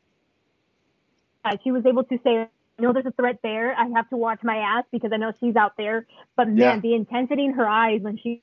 [1.63, 3.75] she was able to say, I know there's a threat there.
[3.75, 6.05] I have to watch my ass because I know she's out there.
[6.37, 6.79] But man, Yeah.
[6.81, 8.39] the intensity in her eyes when she's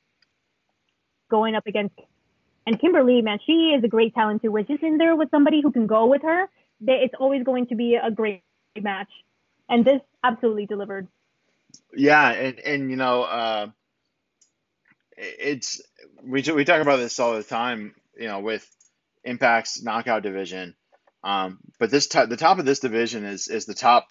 [1.30, 1.94] going up against
[2.66, 4.50] and Kimberly, man, she is a great talent too.
[4.50, 6.48] When she's in there with somebody who can go with her,
[6.80, 8.42] they, it's always going to be a great
[8.80, 9.10] match.
[9.68, 11.08] And this absolutely delivered.
[11.94, 13.68] Yeah, and and you know, uh,
[15.16, 15.82] it's
[16.22, 18.68] we we talk about this all the time, you know, with
[19.24, 20.74] Impact's knockout division.
[21.26, 24.06] Um, but this top, the top of this division is is the top.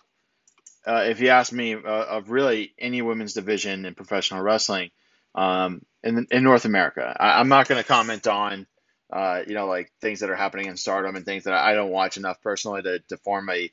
[0.85, 4.91] Uh, if you ask me, uh, of really any women's division in professional wrestling,
[5.33, 7.15] um, in in North America.
[7.17, 8.67] I, I'm not going to comment on,
[9.13, 11.89] uh, you know, like things that are happening in Stardom and things that I don't
[11.89, 13.71] watch enough personally to, to form a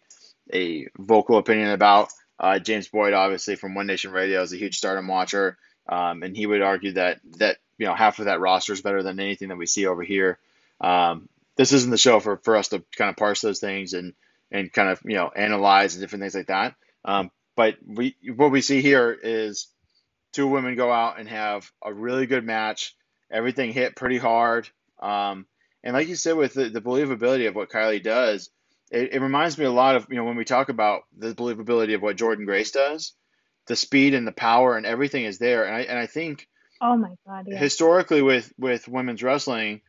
[0.55, 2.11] a vocal opinion about.
[2.39, 6.37] Uh, James Boyd, obviously from One Nation Radio, is a huge Stardom watcher, um, and
[6.37, 9.49] he would argue that that you know half of that roster is better than anything
[9.49, 10.39] that we see over here.
[10.81, 14.15] Um, this isn't the show for, for us to kind of parse those things and
[14.51, 16.75] and kind of you know analyze and different things like that.
[17.05, 19.69] Um, but we what we see here is
[20.33, 22.95] two women go out and have a really good match.
[23.31, 24.69] Everything hit pretty hard.
[25.01, 25.47] Um,
[25.83, 28.51] and like you said, with the, the believability of what Kylie does,
[28.91, 31.95] it, it reminds me a lot of, you know, when we talk about the believability
[31.95, 33.13] of what Jordynne Grace does,
[33.67, 35.65] the speed and the power and everything is there.
[35.65, 36.47] And I, and I think
[36.81, 37.59] Oh my god, yeah.
[37.59, 39.83] historically with, with women's wrestling,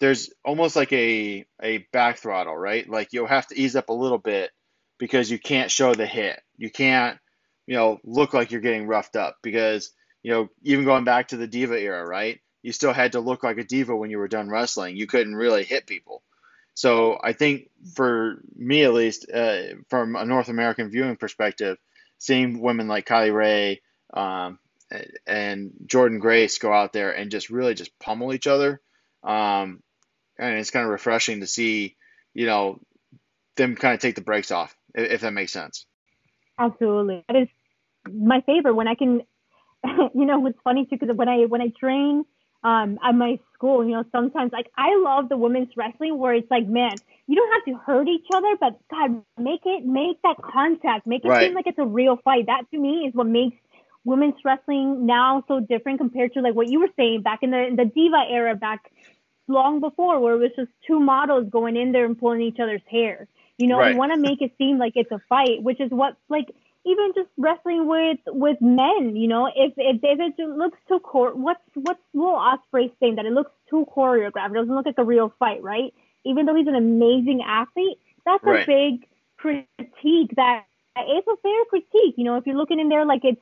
[0.00, 2.88] there's almost like a, a back throttle, right?
[2.88, 4.50] Like you'll have to ease up a little bit
[4.98, 6.40] because you can't show the hit.
[6.56, 7.18] You can't,
[7.66, 11.36] you know, look like you're getting roughed up because, you know, even going back to
[11.36, 12.40] the diva era, right?
[12.62, 14.96] You still had to look like a diva when you were done wrestling.
[14.96, 16.22] You couldn't really hit people.
[16.74, 21.76] So I think for me at least, uh, from a North American viewing perspective,
[22.18, 23.80] seeing women like Kylie Rae
[24.14, 24.58] um,
[25.26, 28.80] and Jordynne Grace go out there and just really just pummel each other,
[29.22, 29.82] um,
[30.40, 31.96] and it's kind of refreshing to see,
[32.34, 32.80] you know,
[33.56, 35.86] them kind of take the brakes off, if that makes sense.
[36.58, 37.24] Absolutely.
[37.28, 37.48] That is
[38.10, 39.22] my favorite when I can,
[39.84, 42.24] you know, what's funny too, because when I, when I train,
[42.62, 46.50] um, at my school, you know, sometimes like I love the women's wrestling where it's
[46.50, 50.36] like, man, you don't have to hurt each other, but God, make it, make that
[50.42, 51.46] contact, make it Right.
[51.46, 52.46] seem like it's a real fight.
[52.46, 53.56] That to me is what makes
[54.04, 57.66] women's wrestling now so different compared to like what you were saying back in the,
[57.66, 58.90] in the diva era back
[59.50, 62.82] long before where it was just two models going in there and pulling each other's
[62.90, 63.28] hair.
[63.58, 63.92] You know, Right.
[63.92, 66.48] we want to make it seem like it's a fight, which is what like
[66.86, 69.16] even just wrestling with with men.
[69.16, 73.32] You know, if if, it looks too core, what's what's Will Ospreay saying that it
[73.32, 74.52] looks too choreographed?
[74.52, 75.92] It doesn't look like a real fight, right?
[76.24, 78.64] Even though he's an amazing athlete, that's Right.
[78.64, 80.34] a big critique.
[80.36, 80.64] That
[80.96, 82.14] it's a fair critique.
[82.16, 83.40] You know, if you're looking in there like it's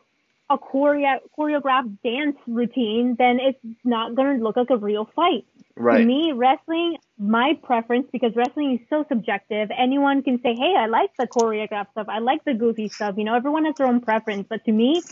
[0.50, 5.44] a choreo- choreographed dance routine, then it's not going to look like a real fight.
[5.76, 5.98] Right.
[5.98, 10.86] To me, wrestling, my preference, because wrestling is so subjective, anyone can say, hey, I
[10.86, 12.08] like the choreographed stuff.
[12.08, 13.14] I like the goofy stuff.
[13.16, 14.46] You know, everyone has their own preference.
[14.48, 15.02] But to me,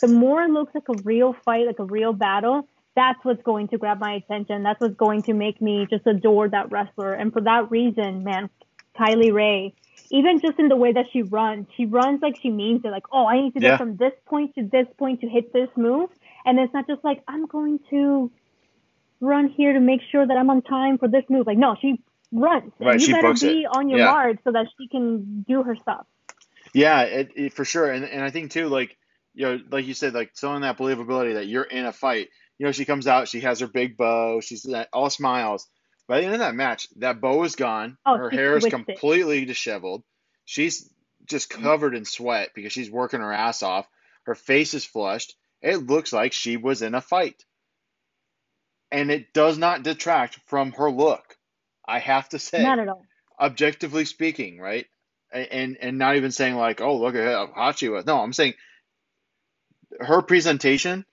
[0.00, 3.68] the more it looks like a real fight, like a real battle, that's what's going
[3.68, 4.62] to grab my attention.
[4.62, 7.12] That's what's going to make me just adore that wrestler.
[7.12, 8.48] And for that reason, man,
[8.98, 9.74] Kylie Rae,
[10.10, 12.88] even just in the way that she runs, she runs like she means it.
[12.88, 13.70] Like, oh, I need to Yeah.
[13.70, 16.10] get from this point to this point to hit this move.
[16.44, 18.30] And it's not just like, I'm going to
[19.20, 21.46] run here to make sure that I'm on time for this move.
[21.46, 22.72] Like, no, she runs.
[22.78, 23.76] Right, you better be it.
[23.76, 24.12] on your Yeah.
[24.12, 26.06] guard so that she can do her stuff.
[26.74, 27.90] Yeah, it, it, for sure.
[27.90, 28.96] And, and I think too, like,
[29.34, 32.28] you know, like you said, like selling that believability that you're in a fight.
[32.58, 35.66] You know, she comes out, she has her big bow, she's all smiles.
[36.06, 37.96] By the end of that match, that bow is gone.
[38.04, 38.86] Oh, her hair is switched it.
[38.86, 40.02] completely disheveled.
[40.44, 40.90] She's
[41.26, 41.62] just mm-hmm.
[41.62, 43.88] covered in sweat because she's working her ass off.
[44.24, 45.34] Her face is flushed.
[45.62, 47.42] It looks like she was in a fight.
[48.92, 51.36] And it does not detract from her look.
[51.86, 53.02] I have to say Not at all.
[53.40, 54.86] objectively speaking, right?
[55.32, 58.06] And and not even saying like, oh, look at how hot she was.
[58.06, 58.54] No, I'm saying
[59.98, 61.04] her presentation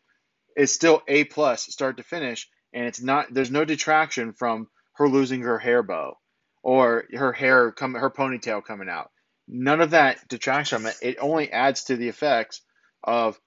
[0.55, 3.33] is still A plus start to finish, and it's not.
[3.33, 6.17] There's no detraction from her losing her hair bow
[6.63, 9.11] or her hair come her ponytail coming out.
[9.47, 10.95] None of that detracts from it.
[11.01, 12.61] It only adds to the effects
[13.03, 13.39] of,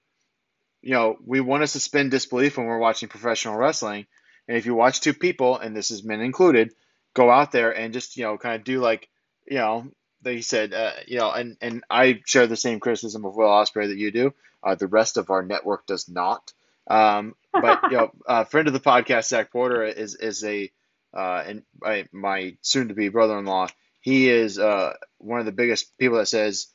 [0.81, 4.05] you know, we want to suspend disbelief when we're watching professional wrestling.
[4.47, 6.73] And if you watch two people, and this is men included,
[7.15, 9.09] go out there and just you know kind of do like
[9.47, 9.87] you know
[10.21, 13.87] they said uh, you know and and I share the same criticism of Will Ospreay
[13.87, 14.33] that you do.
[14.61, 16.53] Uh, the rest of our network does not.
[16.87, 20.71] Um, but you know, a friend of the podcast, Zach Porter, is is a
[21.15, 23.67] uh, and my, my soon to be brother in law.
[24.01, 26.67] He is uh, one of the biggest people that says,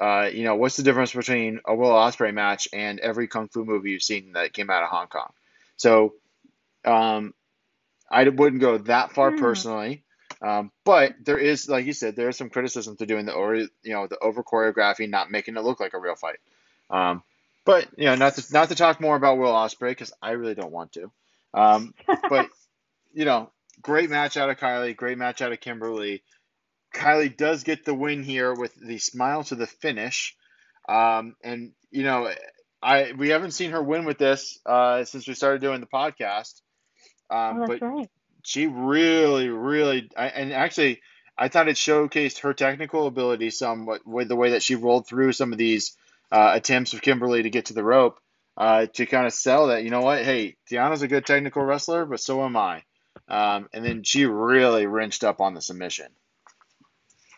[0.00, 3.64] uh, you know, what's the difference between a Will Ospreay match and every kung fu
[3.64, 5.30] movie you've seen that came out of Hong Kong?
[5.76, 6.14] So,
[6.84, 7.34] um,
[8.10, 9.36] I wouldn't go that far Hmm.
[9.36, 10.04] personally.
[10.40, 13.54] Um, but there is, like you said, there is some criticism to doing the or
[13.56, 16.38] you know the over choreography, not making it look like a real fight.
[16.90, 17.22] Um,
[17.64, 20.54] but you know, not to not to talk more about Will Ospreay because I really
[20.54, 21.12] don't want to.
[21.54, 21.94] Um,
[22.28, 22.48] but
[23.14, 23.50] you know,
[23.82, 26.22] great match out of Kylie, great match out of Kimberly.
[26.94, 30.36] Kylie does get the win here with the smile to the finish.
[30.88, 32.30] Um, and you know,
[32.82, 36.60] I we haven't seen her win with this uh, since we started doing the podcast.
[37.30, 38.10] Um, Oh, that's but right.
[38.42, 41.00] she really, really, I, and actually,
[41.38, 45.32] I thought it showcased her technical ability somewhat with the way that she rolled through
[45.32, 45.96] some of these
[46.30, 48.18] uh, attempts of Kimberly to get to the rope
[48.56, 52.04] uh, to kind of sell that, you know what, hey, Deonna's a good technical wrestler,
[52.04, 52.82] but so am I.
[53.28, 56.06] Um, and then she really wrenched up on the submission.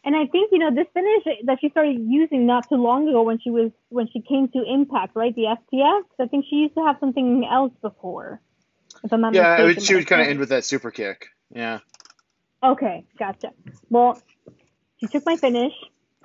[0.04, 3.22] And I think you know this finish that she started using not too long ago
[3.22, 5.34] when she was when she came to Impact, right?
[5.34, 6.02] The FTX.
[6.20, 8.40] I think she used to have something else before.
[9.02, 9.64] If I'm not Yeah, mistaken.
[9.64, 11.28] would, she would kind of end with that super kick.
[11.50, 11.80] Yeah.
[12.62, 13.52] Okay, gotcha.
[13.90, 14.20] Well,
[14.98, 15.72] she took my finish,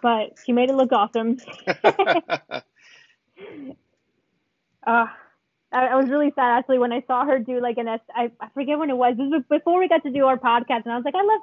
[0.02, 1.38] but she made it look awesome.
[1.78, 2.62] Uh,
[5.72, 8.00] I, was really sad actually when I saw her do like an S.
[8.16, 9.16] I, I forget when it was.
[9.18, 11.42] This was before we got to do our podcast, and I was like, I love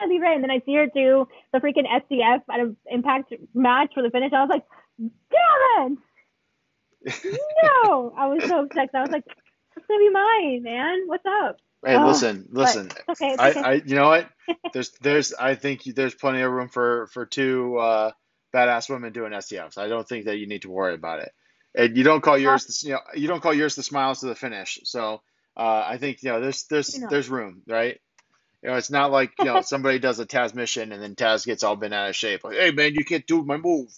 [0.00, 3.92] Kylie Rae, and then I see her do the freaking SDF at an Impact match
[3.94, 4.32] for the finish.
[4.32, 4.64] I was like,
[4.98, 5.98] damn it!
[7.82, 8.90] No, I was so upset.
[8.94, 9.24] I was like,
[9.74, 11.02] that's gonna be mine, man.
[11.06, 11.56] What's up?
[11.84, 12.86] Hey, Oh, listen, listen.
[12.86, 13.30] it's okay.
[13.32, 13.60] It's I, okay.
[13.60, 14.28] I, you know what?
[14.72, 18.10] There's, there's, I think there's plenty of room for for two uh,
[18.52, 19.78] badass women doing SDFs.
[19.78, 21.32] I don't think that you need to worry about it.
[21.74, 24.26] And you don't call yours, the, you know, you don't call yours the smiles to
[24.26, 24.80] the finish.
[24.84, 25.22] So
[25.56, 27.08] uh, I think you know there's there's You know.
[27.10, 28.00] there's room, right?
[28.62, 31.62] You know, it's not like you know somebody does a Tazmission and then Taz gets
[31.62, 32.44] all bent out of shape.
[32.44, 33.88] Like, hey man, you can't do my move.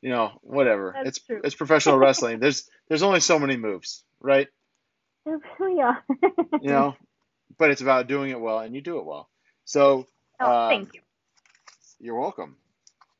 [0.00, 0.92] You know, whatever.
[0.94, 1.40] That's it's true.
[1.44, 2.40] it's professional wrestling.
[2.40, 4.48] There's there's only so many moves, right?
[5.24, 6.02] There really are.
[6.60, 6.96] You know,
[7.58, 9.28] but it's about doing it well, and you do it well.
[9.64, 10.06] So
[10.40, 11.00] oh, uh, thank you.
[12.00, 12.56] you're welcome.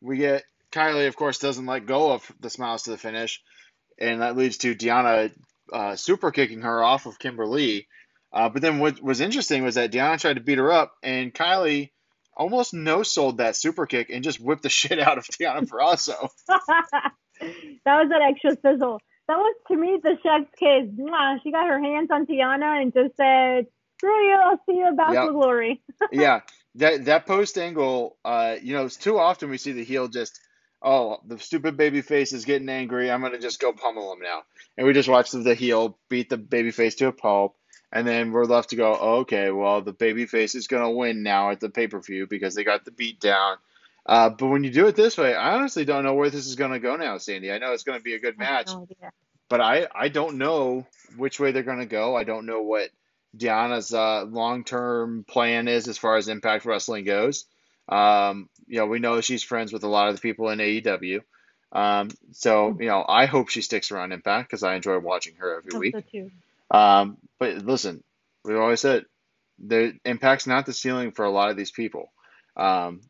[0.00, 3.42] We get Kylie, of course, doesn't let go of the smiles to the finish,
[4.02, 5.32] and that leads to Deonna
[5.72, 7.88] uh, super kicking her off of Kimberly.
[8.32, 11.32] Uh, but then what was interesting was that Deonna tried to beat her up, and
[11.32, 11.90] Kylie
[12.36, 16.28] almost no sold that super kick and just whipped the shit out of Deonna Purrazzo.
[16.48, 17.12] that
[17.86, 19.00] was that extra sizzle.
[19.28, 20.88] That was to me the chef's kiss.
[21.42, 23.66] She got her hands on Tiana and just said,
[23.98, 24.34] "Screw you!
[24.34, 25.26] I'll see you about Yep.
[25.26, 26.40] the glory." yeah,
[26.74, 30.40] that that post angle, uh, you know, it's too often we see the heel just,
[30.82, 33.10] oh, the stupid baby face is getting angry.
[33.10, 34.42] I'm gonna just go pummel him now,
[34.76, 37.56] and we just watch the heel beat the baby face to a pulp,
[37.92, 41.22] and then we're left to go, oh, okay, well, the baby face is gonna win
[41.22, 43.56] now at the pay per view because they got the beat down.
[44.04, 46.56] Uh, but when you do it this way, I honestly don't know where this is
[46.56, 47.52] gonna go now, Sandy.
[47.52, 49.12] I know it's gonna be a good match, idea.
[49.48, 52.16] but I, I don't know which way they're going to go.
[52.16, 52.90] I don't know what
[53.36, 57.44] Deonna's uh, long term plan is as far as Impact Wrestling goes.
[57.88, 61.20] Um, you know, we know she's friends with a lot of the people in AEW.
[61.72, 65.56] Um, so, you know, I hope she sticks around Impact because I enjoy watching her
[65.56, 65.94] every week.
[66.70, 68.02] Um, but listen,
[68.44, 69.06] we've always said
[69.58, 72.12] the Impact's not the ceiling for a lot of these people.
[72.56, 73.00] Um,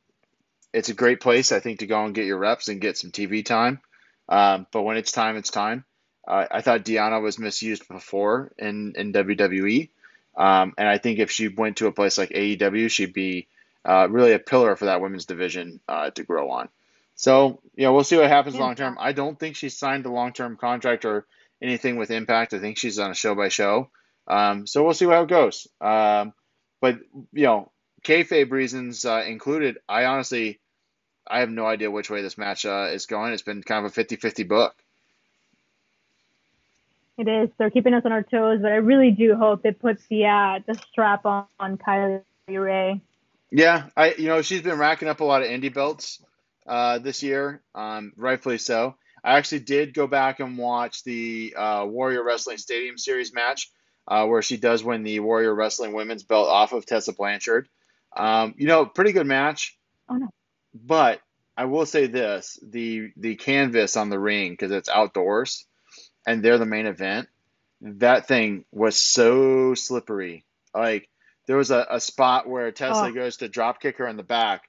[0.73, 3.11] it's a great place, I think, to go and get your reps and get some
[3.11, 3.81] TV time.
[4.29, 5.85] Um, but when it's time, it's time.
[6.27, 9.91] Uh, I thought Deonna was misused before in, in WWE.
[10.37, 13.49] Um, and I think if she went to a place like AEW, she'd be
[13.85, 16.68] uh, really a pillar for that women's division uh, to grow on.
[17.14, 18.62] So, you know, we'll see what happens Yeah.
[18.62, 18.97] long term.
[19.01, 21.27] I don't think she's signed a long term contract or
[21.61, 22.55] anything with Impact.
[22.55, 23.90] I think she's on a show by show.
[24.27, 25.66] Um, so we'll see how it goes.
[25.81, 26.33] Um,
[26.81, 26.99] but,
[27.33, 27.71] you know,
[28.03, 30.59] kayfabe reasons uh, included, I honestly,
[31.27, 33.33] I have no idea which way this match uh, is going.
[33.33, 34.75] It's been kind of a 50 50 book.
[37.18, 37.51] It is.
[37.59, 40.61] They're keeping us on our toes, but I really do hope it puts the uh,
[40.66, 43.01] the strap on, on Kylie Rae.
[43.53, 46.25] Yeah, I you know she's been racking up a lot of indie belts
[46.67, 48.97] uh, this year, um, rightfully so.
[49.23, 53.71] I actually did go back and watch the uh, Warrior Wrestling Stadium Series match
[54.09, 57.69] uh, where she does win the Warrior Wrestling Women's belt off of Tessa Blanchard.
[58.17, 59.79] Um, you know, pretty good match.
[60.09, 60.29] Oh, no.
[60.75, 61.21] But
[61.57, 65.66] I will say this: the the canvas on the ring because it's outdoors,
[66.26, 67.29] and they're the main event.
[67.83, 70.47] That thing was so slippery.
[70.74, 71.09] Like
[71.47, 73.12] there was a, a spot where Tessa Oh.
[73.12, 74.62] goes to drop kick her in the back.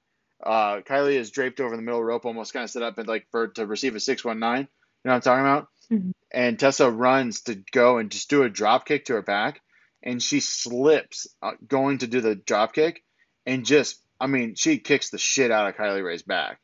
[0.43, 3.27] Uh, Kylie is draped over the middle rope, almost kind of set up and like
[3.31, 4.61] for to receive a six one nine.
[5.03, 5.67] You know what I'm talking about?
[5.91, 6.11] Mhm.
[6.31, 9.61] And Tessa runs to go and just do a drop kick to her back,
[10.01, 13.03] and she slips uh, going to do the drop kick,
[13.45, 16.59] and just I mean she kicks the shit out of Kylie Rae's back.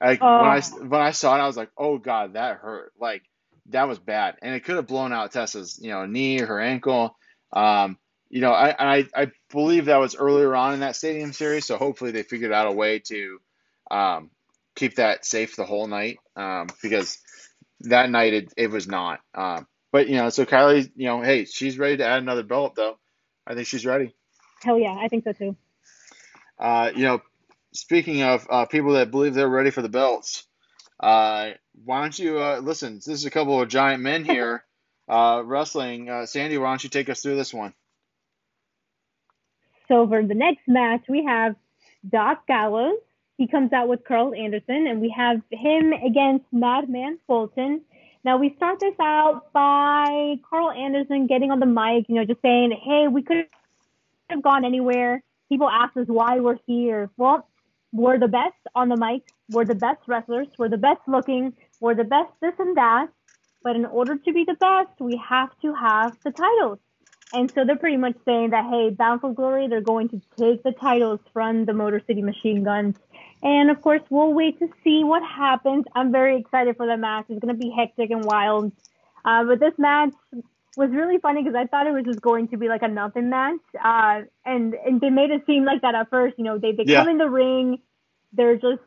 [0.00, 0.84] Like when I Oh.
[0.84, 2.92] when I saw it, I was like, oh god, that hurt.
[3.00, 3.22] Like
[3.66, 6.60] that was bad, and it could have blown out Tessa's you know knee or her
[6.60, 7.16] ankle.
[7.52, 7.96] Um,
[8.32, 11.76] you know, I, I I believe that was earlier on in that stadium series, so
[11.76, 13.38] hopefully they figured out a way to
[13.90, 14.30] um,
[14.74, 17.18] keep that safe the whole night um, because
[17.80, 19.20] that night it, it was not.
[19.34, 22.74] Um, but you know, so Kylie, you know, hey, she's ready to add another belt
[22.74, 22.96] though.
[23.46, 24.14] I think she's ready.
[24.62, 25.54] Hell yeah, I think so too.
[26.58, 27.20] Uh, you know,
[27.74, 30.44] speaking of uh, people that believe they're ready for the belts,
[31.00, 31.50] uh,
[31.84, 32.94] why don't you uh, listen?
[32.94, 34.64] This is a couple of giant men here
[35.08, 36.08] uh, wrestling.
[36.08, 37.74] Uh, Sandy, why don't you take us through this one?
[39.92, 41.54] For the next match, we have
[42.08, 42.96] Doc Gallows.
[43.36, 47.82] He comes out with Karl Anderson, and we have him against Madman Fulton.
[48.24, 52.40] Now we start this out by Karl Anderson getting on the mic, you know, just
[52.40, 53.46] saying, "Hey, we could
[54.30, 57.10] have gone anywhere." People ask us why we're here.
[57.18, 57.46] Well,
[57.92, 59.28] we're the best on the mic.
[59.50, 60.48] We're the best wrestlers.
[60.56, 61.52] We're the best looking.
[61.80, 63.08] We're the best this and that.
[63.62, 66.78] But in order to be the best, we have to have the titles.
[67.32, 70.62] And so they're pretty much saying that, hey, Bound for Glory, they're going to take
[70.62, 72.96] the titles from the Motor City Machine Guns.
[73.42, 75.84] And of course, we'll wait to see what happens.
[75.94, 77.26] I'm very excited for the match.
[77.28, 78.72] It's going to be hectic and wild.
[79.24, 80.12] Uh, but this match
[80.76, 83.30] was really funny because I thought it was just going to be like a nothing
[83.30, 83.60] match.
[83.82, 86.38] Uh, and, and they made it seem like that at first.
[86.38, 87.00] You know, they, they yeah.
[87.00, 87.80] come in the ring,
[88.32, 88.82] they're just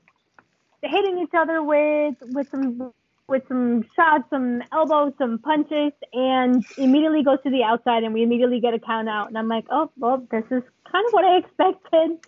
[0.84, 2.93] hitting each other with, with some
[3.28, 8.23] with some shots, some elbows, some punches, and immediately goes to the outside, and we
[8.23, 9.28] immediately get a count out.
[9.28, 12.19] And I'm like, oh, well, this is kind of what I expected.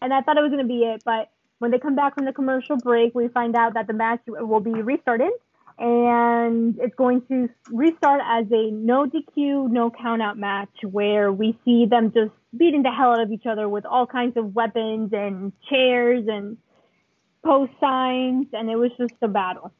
[0.00, 1.02] And I thought it was going to be it.
[1.04, 4.20] But when they come back from the commercial break, we find out that the match
[4.26, 5.32] will be restarted,
[5.78, 11.56] and it's going to restart as a no DQ, no count out match where we
[11.64, 15.10] see them just beating the hell out of each other with all kinds of weapons
[15.12, 16.56] and chairs and
[17.44, 19.72] post signs, and it was just a battle.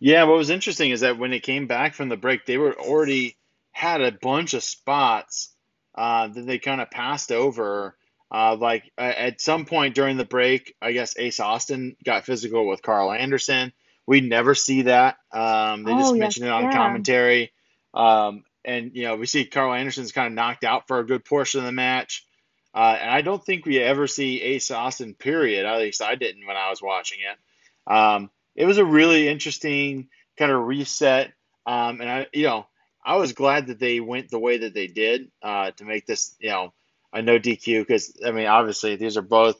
[0.00, 2.74] Yeah, what was interesting is that when it came back from the break, they were
[2.74, 3.36] already
[3.70, 5.50] had a bunch of spots
[5.94, 7.96] uh, that they kind of passed over.
[8.32, 12.66] Uh, like uh, at some point during the break, I guess Ace Austin got physical
[12.66, 13.72] with Karl Anderson.
[14.06, 15.18] We never see that.
[15.32, 16.72] Um, they just oh, mentioned it on yeah.
[16.72, 17.52] commentary.
[17.92, 21.24] Um, and you know, we see Karl Anderson's kind of knocked out for a good
[21.24, 22.24] portion of the match.
[22.72, 25.14] Uh, and I don't think we ever see Ace Austin.
[25.14, 25.66] Period.
[25.66, 27.92] At least I didn't when I was watching it.
[27.92, 28.30] Um,
[28.60, 30.08] it was a really interesting
[30.38, 31.32] kind of reset.
[31.64, 32.66] Um, and I, you know,
[33.02, 36.36] I was glad that they went the way that they did uh, to make this,
[36.38, 36.74] you know,
[37.10, 39.58] a no DQ because I mean, obviously these are both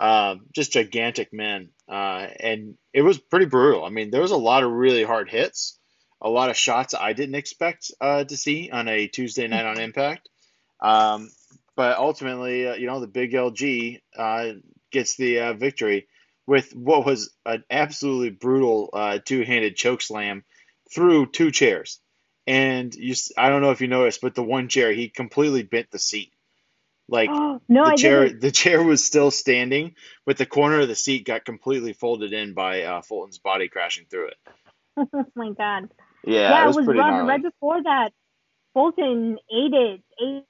[0.00, 3.84] uh, just gigantic men, uh, and it was pretty brutal.
[3.84, 5.78] I mean, there was a lot of really hard hits,
[6.20, 9.78] a lot of shots I didn't expect uh, to see on a Tuesday night on
[9.78, 10.28] Impact.
[10.80, 11.30] Um,
[11.76, 14.52] but ultimately, uh, you know, the big LG uh,
[14.90, 16.08] gets the victory
[16.46, 20.44] with what was an absolutely brutal uh, two-handed choke slam
[20.92, 22.00] through two chairs.
[22.46, 25.90] And you, I don't know if you noticed, but the one chair he completely bent
[25.90, 26.32] the seat.
[27.08, 28.40] Like oh, no, the I chair, didn't.
[28.40, 29.94] the chair was still standing,
[30.26, 34.06] but the corner of the seat got completely folded in by uh, Fulton's body crashing
[34.10, 34.36] through it.
[35.14, 35.90] oh my god!
[36.24, 37.10] Yeah, yeah, it was, it was pretty rough.
[37.10, 37.28] gnarly.
[37.28, 38.10] Right before that,
[38.74, 40.44] Fulton ate it, ate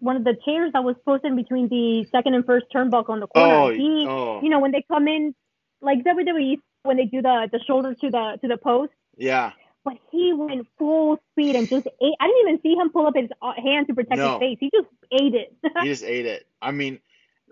[0.00, 3.26] one of the chairs that was posted between the second and first turnbuckle on the
[3.26, 3.54] corner.
[3.54, 4.40] Oh, he, oh.
[4.42, 5.34] you know, when they come in,
[5.80, 8.92] like WWE, when they do the the shoulder to the to the post.
[9.16, 9.52] Yeah.
[9.84, 12.14] But he went full speed and just ate.
[12.18, 14.38] I didn't even see him pull up his uh, hand to protect No.
[14.38, 14.58] his face.
[14.60, 15.54] He just ate it.
[15.82, 16.46] he just ate it.
[16.62, 17.00] I mean,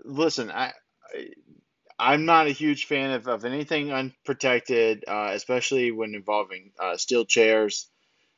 [0.02, 0.72] listen, I,
[1.14, 1.28] I
[1.98, 7.24] I'm not a huge fan of, of anything unprotected, uh, especially when involving uh, steel
[7.24, 7.88] chairs.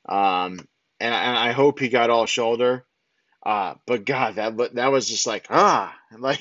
[0.06, 0.68] Um,
[1.00, 2.84] and, and I hope he got all shoulder.
[3.44, 6.40] Uh, but God, that that was just like ah, like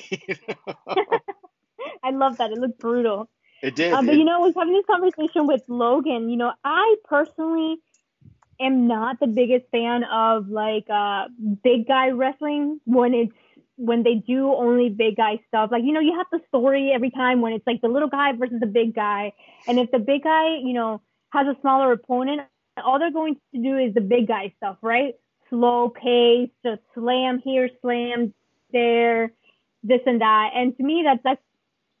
[2.02, 2.50] I love that.
[2.52, 3.28] It looked brutal.
[3.62, 3.92] it did.
[3.92, 6.30] Uh, but It- you know, I was having this conversation with Logan.
[6.30, 7.76] You know, I personally
[8.60, 11.24] am not the biggest fan of like uh
[11.62, 13.32] big guy wrestling when it's
[13.76, 15.70] when they do only big guy stuff.
[15.72, 18.32] Like, you know, you have the story every time when it's like the little guy
[18.32, 19.32] versus the big guy.
[19.66, 21.00] And if the big guy, you know,
[21.30, 22.42] has a smaller opponent,
[22.84, 25.14] all they're going to do is the big guy stuff, right?
[25.54, 28.34] Slow pace, just slam here, slam
[28.72, 29.32] there,
[29.84, 30.50] this and that.
[30.56, 31.38] And to me, that's that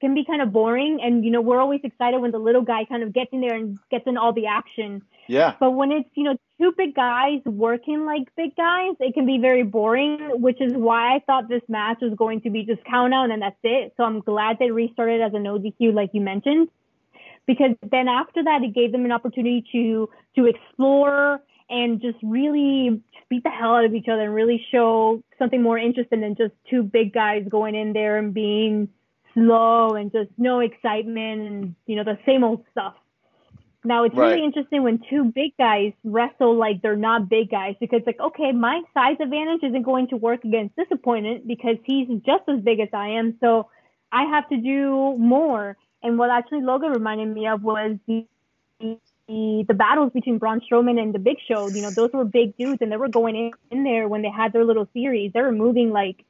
[0.00, 0.98] can be kind of boring.
[1.00, 3.54] And you know, we're always excited when the little guy kind of gets in there
[3.54, 5.02] and gets in all the action.
[5.28, 9.24] yeah, But when it's you know two big guys working like big guys, it can
[9.24, 10.18] be very boring.
[10.40, 13.40] Which is why I thought this match was going to be just count out and
[13.40, 13.94] that's it.
[13.96, 16.68] So I'm glad they restarted as a no DQ, like you mentioned,
[17.46, 21.40] because then after that it gave them an opportunity to to explore
[21.74, 25.76] and just really beat the hell out of each other and really show something more
[25.76, 28.88] interesting than just two big guys going in there and being
[29.34, 32.94] slow and just no excitement and you know the same old stuff.
[33.84, 34.20] Now it's Right.
[34.20, 38.52] really interesting when two big guys wrestle like they're not big guys because like okay,
[38.52, 42.78] my size advantage isn't going to work against this opponent because he's just as big
[42.80, 43.68] as I am, so
[44.12, 45.76] I have to do more.
[46.04, 48.26] And what actually Logan reminded me of was the
[49.28, 51.68] the, the battles between Braun Strowman and the Big Show.
[51.68, 54.30] You know, those were big dudes, and they were going in, in there when they
[54.30, 55.32] had their little series.
[55.32, 56.24] They were moving like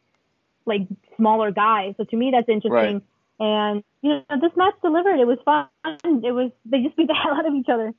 [0.66, 0.82] like
[1.16, 1.94] smaller guys.
[1.96, 3.02] So to me, that's interesting.
[3.40, 5.18] And you know, this match delivered.
[5.18, 5.68] It was fun.
[6.04, 7.92] It was they just beat the hell out of each other.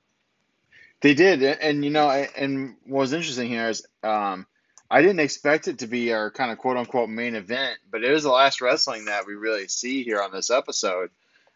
[1.01, 4.47] They did, and, and you know, and what was interesting here is um,
[4.89, 8.11] I didn't expect it to be our kind of quote unquote main event, but it
[8.11, 11.09] was the last wrestling that we really see here on this episode,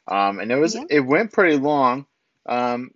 [0.07, 0.83] um, and it was Yeah.
[0.89, 2.05] it went pretty long.
[2.45, 2.91] Um,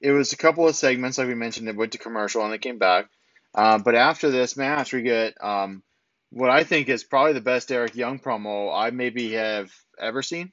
[0.00, 2.58] it was a couple of segments, like we mentioned, it went to commercial and they
[2.58, 3.08] came back.
[3.54, 5.82] Uh, but after this match, we get um,
[6.30, 10.52] what I think is probably the best Eric Young promo I maybe have ever seen.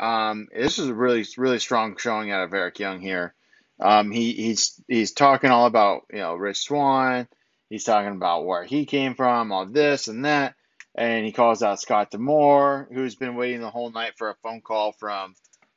[0.00, 3.34] Um, this is a really, really strong showing out of Eric Young here.
[3.80, 7.28] Um, he, he's he's talking all about you know Rich Swann.
[7.68, 10.54] He's talking about where he came from, all this and that,
[10.94, 14.62] and he calls out Scott D'Amore, who's been waiting the whole night for a phone
[14.62, 15.34] call from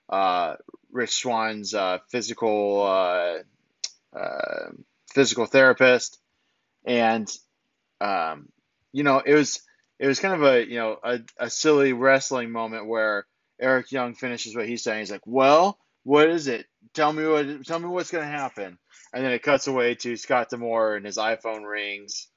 [0.09, 0.55] uh,
[0.91, 4.71] Rich Swann's uh, physical uh, uh,
[5.13, 6.19] physical therapist,
[6.85, 7.29] and
[7.99, 8.49] um,
[8.91, 9.61] you know it was
[9.99, 13.25] it was kind of a you know a, a silly wrestling moment where
[13.59, 14.99] Eric Young finishes what he's saying.
[14.99, 16.65] He's like, "Well, what is it?
[16.93, 18.77] Tell me what tell me what's gonna happen."
[19.13, 22.27] And then it cuts away to Scott D'Amore and his iPhone rings.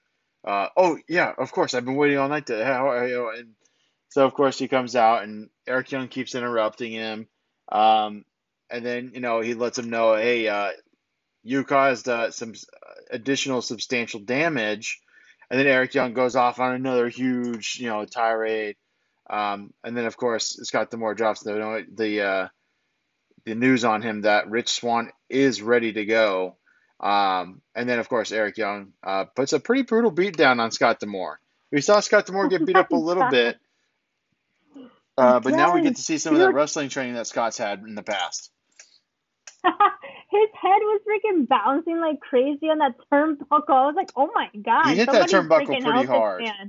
[0.44, 1.74] Uh, oh yeah, of course.
[1.74, 3.54] I've been waiting all night to how and
[4.10, 7.26] so of course he comes out and Eric Young keeps interrupting him.
[7.70, 8.24] Um,
[8.74, 10.70] and then you know he lets him know, hey, uh,
[11.44, 12.54] you caused uh, some
[13.10, 15.00] additional substantial damage.
[15.50, 18.76] And then Eric Young goes off on another huge, you know, tirade.
[19.30, 22.48] Um, and then of course Scott D'Amore drops the the uh,
[23.44, 26.56] the news on him that Rich Swann is ready to go.
[26.98, 30.72] Um, and then of course Eric Young uh, puts a pretty brutal beat down on
[30.72, 31.38] Scott D'Amore.
[31.70, 33.58] We saw Scott D'Amore get beat up a little bit,
[35.18, 37.80] uh, but now we get to see some of that wrestling training that Scott's had
[37.80, 38.50] in the past.
[40.30, 43.70] His head was freaking bouncing like crazy on that turnbuckle.
[43.70, 44.88] I was like, oh my god.
[44.88, 46.44] He hit that turnbuckle pretty hard.
[46.44, 46.64] Yeah,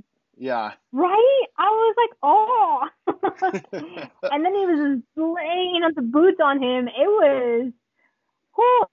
[0.92, 1.42] Right?
[1.58, 2.88] I was like, oh.
[4.30, 6.88] and then he was just laying on the boots on him.
[6.88, 7.72] It was,
[8.54, 8.84] whew,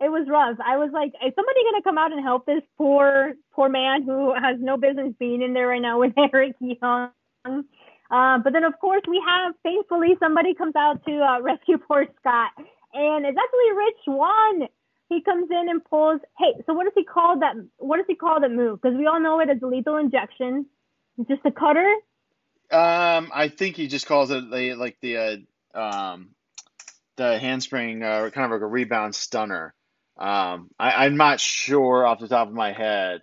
[0.00, 0.58] it was rough.
[0.64, 4.34] I was like, is somebody gonna come out and help this poor, poor man who
[4.34, 7.10] has no business being in there right now with Eric Young?
[8.10, 12.06] Uh, but then, of course, we have thankfully somebody comes out to uh, rescue poor
[12.20, 12.52] Scott,
[12.94, 14.68] and it's actually Rich Swann.
[15.08, 16.20] He comes in and pulls.
[16.38, 17.54] Hey, so what does he call that?
[17.78, 18.80] What does he call that move?
[18.80, 20.66] Because we all know it as lethal injection.
[21.28, 21.94] Just a cutter.
[22.70, 25.36] Um, I think he just calls it the like the uh,
[25.78, 26.30] um,
[27.16, 29.74] the handspring, uh, kind of like a rebound stunner.
[30.18, 33.22] Um, I, I'm not sure off the top of my head.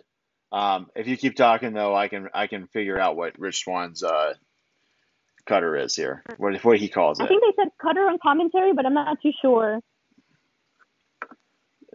[0.52, 4.04] Um, if you keep talking though, I can I can figure out what Rich Swann's
[4.04, 4.34] uh,
[5.46, 6.24] cutter is here.
[6.38, 7.24] What what he calls it?
[7.24, 9.80] I think they said cutter on commentary, but I'm not too sure.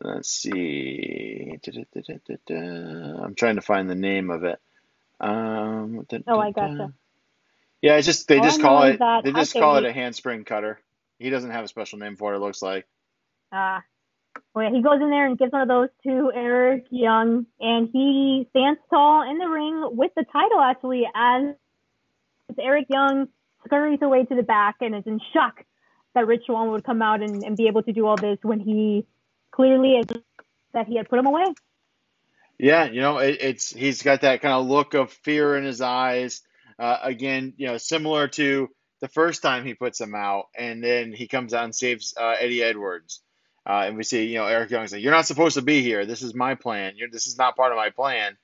[0.02, 1.58] Let's see.
[1.62, 3.22] Da-da-da-da-da-da.
[3.22, 4.58] I'm trying to find the name of it.
[5.20, 6.94] Um, Oh, I gotcha.
[7.82, 10.44] Yeah, it's just they All just I call it they just call it a handspring
[10.44, 10.80] cutter.
[11.18, 12.36] He doesn't have a special name for it.
[12.36, 12.86] It looks like.
[13.52, 13.82] Ah.
[14.54, 17.88] well, yeah, he goes in there and gives one of those to Eric Young, and
[17.92, 21.54] he stands tall in the ring with the title actually as
[22.58, 23.28] Eric Young
[23.64, 25.64] scurries away to the back and is in shock
[26.14, 28.60] that Rich Swann would come out and, and be able to do all this when
[28.60, 29.06] he
[29.50, 30.02] clearly
[30.72, 31.44] that he had put him away.
[32.58, 35.80] Yeah, you know, it, it's he's got that kind of look of fear in his
[35.80, 36.42] eyes.
[36.78, 38.68] Uh, again, you know, similar to
[39.00, 42.34] the first time he puts him out, and then he comes out and saves uh,
[42.38, 43.20] Eddie Edwards.
[43.66, 46.04] Uh, and we see, you know, Eric Young's like, "You're not supposed to be here.
[46.04, 46.94] This is my plan.
[46.96, 48.36] You're, this is not part of my plan."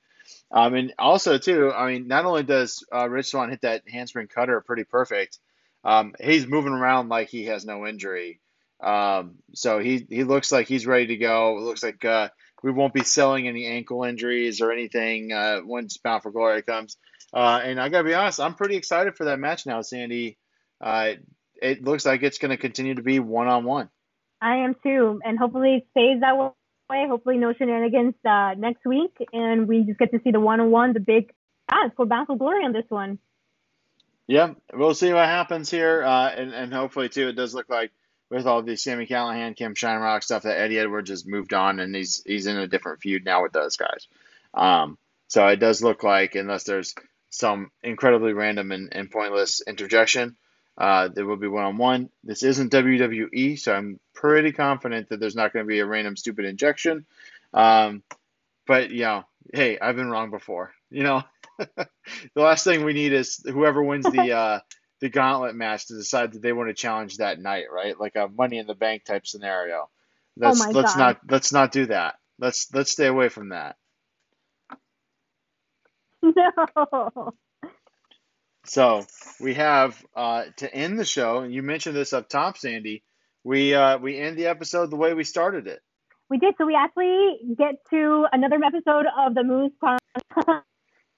[0.51, 4.27] Um, and also, too, I mean, not only does uh, Rich Swann hit that handspring
[4.27, 5.39] cutter pretty perfect,
[5.83, 8.39] um, he's moving around like he has no injury.
[8.79, 11.57] Um, so he he looks like he's ready to go.
[11.57, 12.29] It looks like uh,
[12.63, 16.97] we won't be selling any ankle injuries or anything uh, once Bound for Glory comes.
[17.33, 20.37] Uh, and I gotta be honest, I'm pretty excited for that match now, Sandy.
[20.79, 21.13] Uh,
[21.61, 23.89] it looks like it's going to continue to be one on one.
[24.41, 26.37] I am too, and hopefully it stays that
[26.89, 27.05] way.
[27.07, 30.99] Hopefully no shenanigans uh, next week, and we just get to see the one-on-one, the
[30.99, 31.33] big
[31.71, 33.19] ah for for Glory on this one.
[34.27, 37.91] Yeah, we'll see what happens here, uh, and and hopefully too, it does look like
[38.29, 41.95] with all the Sami Callihan, Ken Shamrock stuff that Eddie Edwards has moved on and
[41.95, 44.07] he's he's in a different feud now with those guys.
[44.53, 46.93] Um, so it does look like unless there's
[47.29, 50.35] some incredibly random and, and pointless interjection,
[50.77, 52.09] Uh, there will be one on one.
[52.23, 56.15] This isn't WWE, so I'm pretty confident that there's not going to be a random
[56.15, 57.05] stupid injection.
[57.53, 58.03] Um,
[58.67, 59.23] but you know,
[59.53, 60.73] hey, I've been wrong before.
[60.91, 61.23] You know,
[61.57, 61.87] the
[62.35, 64.59] last thing we need is whoever wins the uh,
[64.99, 67.99] the gauntlet match to decide that they want to challenge that night, right?
[67.99, 69.89] Like a Money in the Bank type scenario.
[70.35, 70.99] Let's my let's God.
[70.99, 72.15] not let's not do that.
[72.37, 73.77] Let's let's stay away from that.
[76.23, 77.33] No.
[78.67, 79.05] So
[79.39, 81.39] we have uh, to end the show.
[81.39, 83.03] and You mentioned this up top, Sandy.
[83.43, 85.81] We uh, we end the episode the way we started it.
[86.29, 86.55] We did.
[86.57, 90.63] So we actually get to another episode of the Moose Chronicles.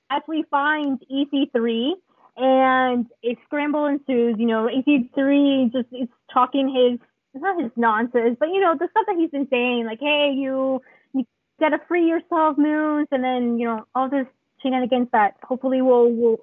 [0.09, 1.91] actually find EC3
[2.37, 4.35] and a scramble ensues.
[4.37, 6.99] You know, EC3 just is talking his,
[7.41, 10.81] not his nonsense, but you know, the stuff that he's been saying, like, hey, you,
[11.13, 11.25] you
[11.59, 14.25] gotta free yourself, Moose, and then, you know, all this
[14.61, 16.39] shenanigans that hopefully we'll, we'll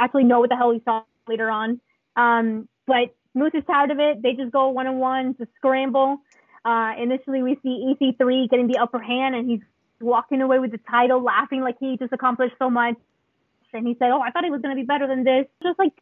[0.00, 1.80] actually know what the hell he saw later on.
[2.16, 4.22] Um, but Moose is tired of it.
[4.22, 6.18] They just go one on one to scramble.
[6.64, 9.60] Uh, initially, we see EC3 getting the upper hand, and he's
[10.00, 12.96] walking away with the title, laughing like he just accomplished so much.
[13.72, 15.78] And he said, "Oh, I thought he was going to be better than this." Just
[15.78, 15.92] like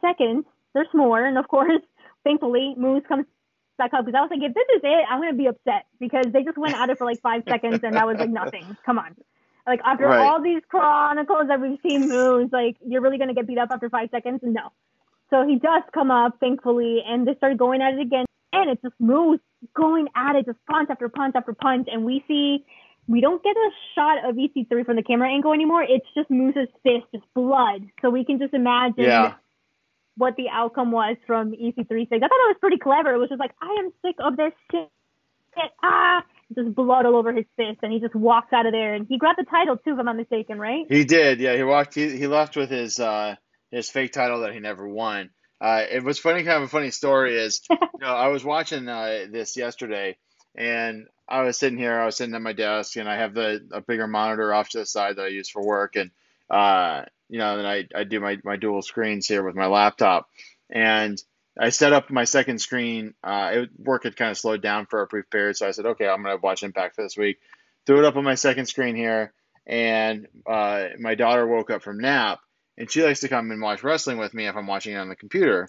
[0.00, 0.44] seconds,
[0.74, 1.80] there's more, and of course,
[2.24, 3.26] thankfully, Moose comes
[3.78, 5.86] back up because I was like, if this is it, I'm going to be upset
[5.98, 8.76] because they just went at it for like five seconds, and that was like nothing.
[8.84, 9.16] Come on.
[9.66, 10.20] Like after Right.
[10.20, 13.88] all these chronicles that we've seen Moose, like you're really gonna get beat up after
[13.88, 14.40] five seconds?
[14.42, 14.70] No.
[15.30, 18.26] So he does come up, thankfully, and they start going at it again.
[18.52, 19.40] And it's just Moose
[19.74, 21.88] going at it, just punch after punch after punch.
[21.90, 22.64] And we see,
[23.08, 25.82] we don't get a shot of EC3 from the camera angle anymore.
[25.82, 27.88] It's just Moose's fist, just blood.
[28.02, 29.34] So we can just imagine Yeah.
[30.16, 32.22] what the outcome was from EC3 6.
[32.22, 33.12] I thought it was pretty clever.
[33.14, 34.88] It was just like, I am sick of this shit.
[35.82, 36.22] Ah,
[36.54, 38.94] just blood all over his face, and he just walks out of there.
[38.94, 40.84] And he grabbed the title too, if I'm not mistaken, right?
[40.88, 41.40] He did.
[41.40, 41.94] Yeah, he walked.
[41.94, 43.36] He, he left with his uh,
[43.70, 45.30] his fake title that he never won.
[45.60, 46.42] Uh, it was funny.
[46.42, 50.16] Kind of a funny story is, you know, I was watching uh, this yesterday,
[50.54, 51.98] and I was sitting here.
[51.98, 54.78] I was sitting at my desk, and I have the a bigger monitor off to
[54.78, 56.10] the side that I use for work, and
[56.50, 60.28] uh, you know, then I I do my my dual screens here with my laptop,
[60.70, 61.20] and
[61.58, 63.14] I set up my second screen.
[63.22, 65.86] Uh, it, work had kind of slowed down for a brief period, so I said,
[65.86, 67.38] okay, I'm gonna watch Impact for this week.
[67.86, 69.32] Threw it up on my second screen here,
[69.66, 72.40] and uh, my daughter woke up from nap,
[72.76, 75.08] and she likes to come and watch wrestling with me if I'm watching it on
[75.08, 75.68] the computer.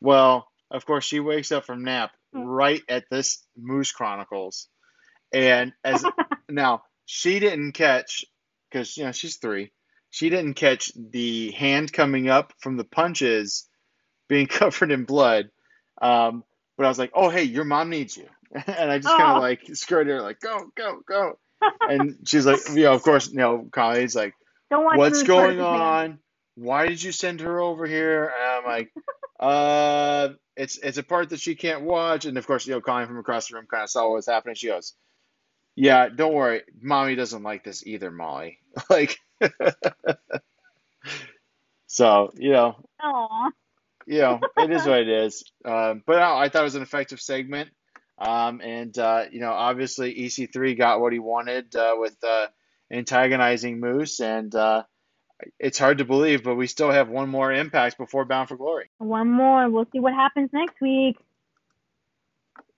[0.00, 4.68] Well, of course, she wakes up from nap right at this Moose Chronicles,
[5.32, 6.04] and as
[6.48, 8.24] now she didn't catch
[8.70, 9.72] because you know she's three.
[10.10, 13.67] She didn't catch the hand coming up from the punches
[14.28, 15.50] being covered in blood.
[16.00, 16.44] Um,
[16.76, 19.36] but I was like, "Oh, hey, your mom needs you," and I just kind Oh.
[19.36, 21.38] of like skirted her, like, "Go, go, go,"
[21.88, 24.34] and she's like, "You know, of course, you know, Colleen's like."
[24.98, 26.18] What's going on?
[26.54, 28.24] Why did you send her over here?
[28.24, 28.92] And I'm like,
[29.40, 32.26] uh, it's it's a part that she can't watch.
[32.26, 34.26] And of course, you know, Colleen from across the room kind of saw what was
[34.26, 34.56] happening.
[34.56, 34.94] She goes,
[35.74, 38.58] "Yeah, don't worry, mommy doesn't like this either, Molly."
[38.90, 39.18] Like,
[41.86, 43.50] so you know, Aw.
[44.08, 45.44] You know, it is what it is.
[45.64, 47.68] Um, but no, I thought it was an effective segment.
[48.16, 52.46] Um, and uh, you know, obviously EC3 got what he wanted uh, with uh,
[52.90, 54.84] antagonizing Moose, and uh,
[55.58, 58.90] it's hard to believe, but we still have one more impact before Bound for Glory.
[58.96, 59.68] One more.
[59.68, 61.16] We'll see what happens next week.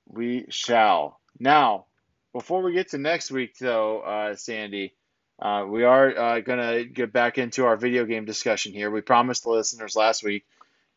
[0.09, 1.21] We shall.
[1.39, 1.87] Now,
[2.33, 4.95] before we get to next week, though, uh, Sandy,
[5.41, 8.91] uh, we are uh, going to get back into our video game discussion here.
[8.91, 10.45] We promised the listeners last week,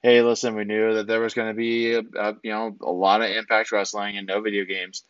[0.04, 2.92] hey, listen, we knew that there was going to be, a, a, you know, a
[2.92, 5.04] lot of Impact Wrestling and no video games.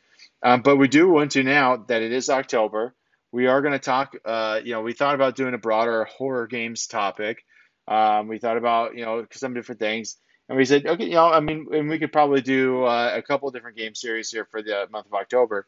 [0.44, 2.94] Um, but we do want to now that it is October.
[3.32, 6.46] We are going to talk, uh, you know, we thought about doing a broader horror
[6.46, 7.44] games topic.
[7.88, 10.16] Um, we thought about, you know, some different things.
[10.48, 13.24] And we said, okay, you know, I mean, and we could probably do uh, a
[13.24, 15.66] couple different game series here for the month of October.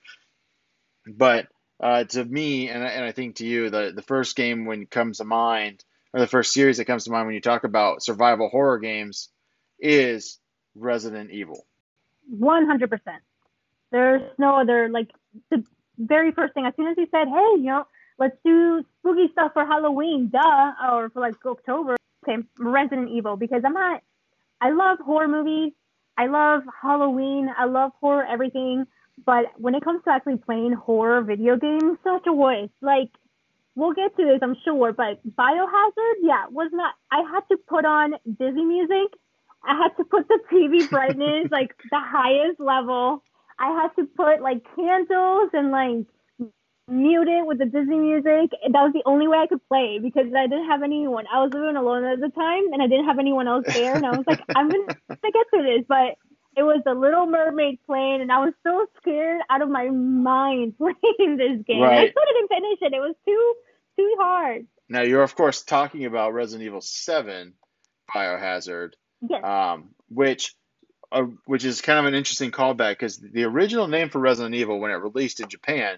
[1.08, 1.48] But
[1.80, 4.92] uh, to me, and, and I think to you, the, the first game when it
[4.92, 5.84] comes to mind,
[6.16, 9.30] or the first series that comes to mind when you talk about survival horror games,
[9.80, 10.40] is
[10.74, 11.68] Resident Evil.
[12.30, 13.22] One hundred percent.
[13.92, 15.10] There's no other like
[15.52, 15.64] the
[15.98, 16.66] very first thing.
[16.66, 17.86] As soon as he said, "Hey, you know,
[18.18, 21.98] let's do spooky stuff for Halloween," duh, or for like October.
[22.24, 24.02] Okay, Resident Evil because I'm not.
[24.62, 25.74] I love horror movies.
[26.18, 27.50] I love Halloween.
[27.56, 28.86] I love horror everything.
[29.26, 32.72] But when it comes to actually playing horror video games, such a waste.
[32.82, 33.10] Like
[33.76, 34.94] we'll get to this, I'm sure.
[34.94, 36.94] But Biohazard, yeah, was not.
[37.12, 39.14] I had to put on Disney music.
[39.64, 43.24] I had to put the TV brightness like the highest level.
[43.60, 46.06] I had to put like candles and like
[46.88, 48.52] mute it with the Disney music.
[48.62, 51.26] That was the only way I could play because I didn't have anyone.
[51.34, 53.96] I was living alone at the time and I didn't have anyone else there.
[53.96, 55.86] And I was like, I'm going to get through this.
[55.88, 56.16] But
[56.58, 60.76] it was the Little Mermaid playing and I was so scared out of my mind
[60.78, 61.82] playing this game.
[61.82, 62.08] Right.
[62.08, 62.94] I still didn't finish it.
[62.94, 63.54] It was too,
[63.98, 64.68] too hard.
[64.90, 67.54] Now you're of course talking about Resident Evil Seven,
[68.14, 68.92] Biohazard,
[69.28, 69.44] Yes.
[69.44, 70.56] um, which
[71.12, 74.80] uh, which is kind of an interesting callback because the original name for Resident Evil
[74.80, 75.98] when it released in Japan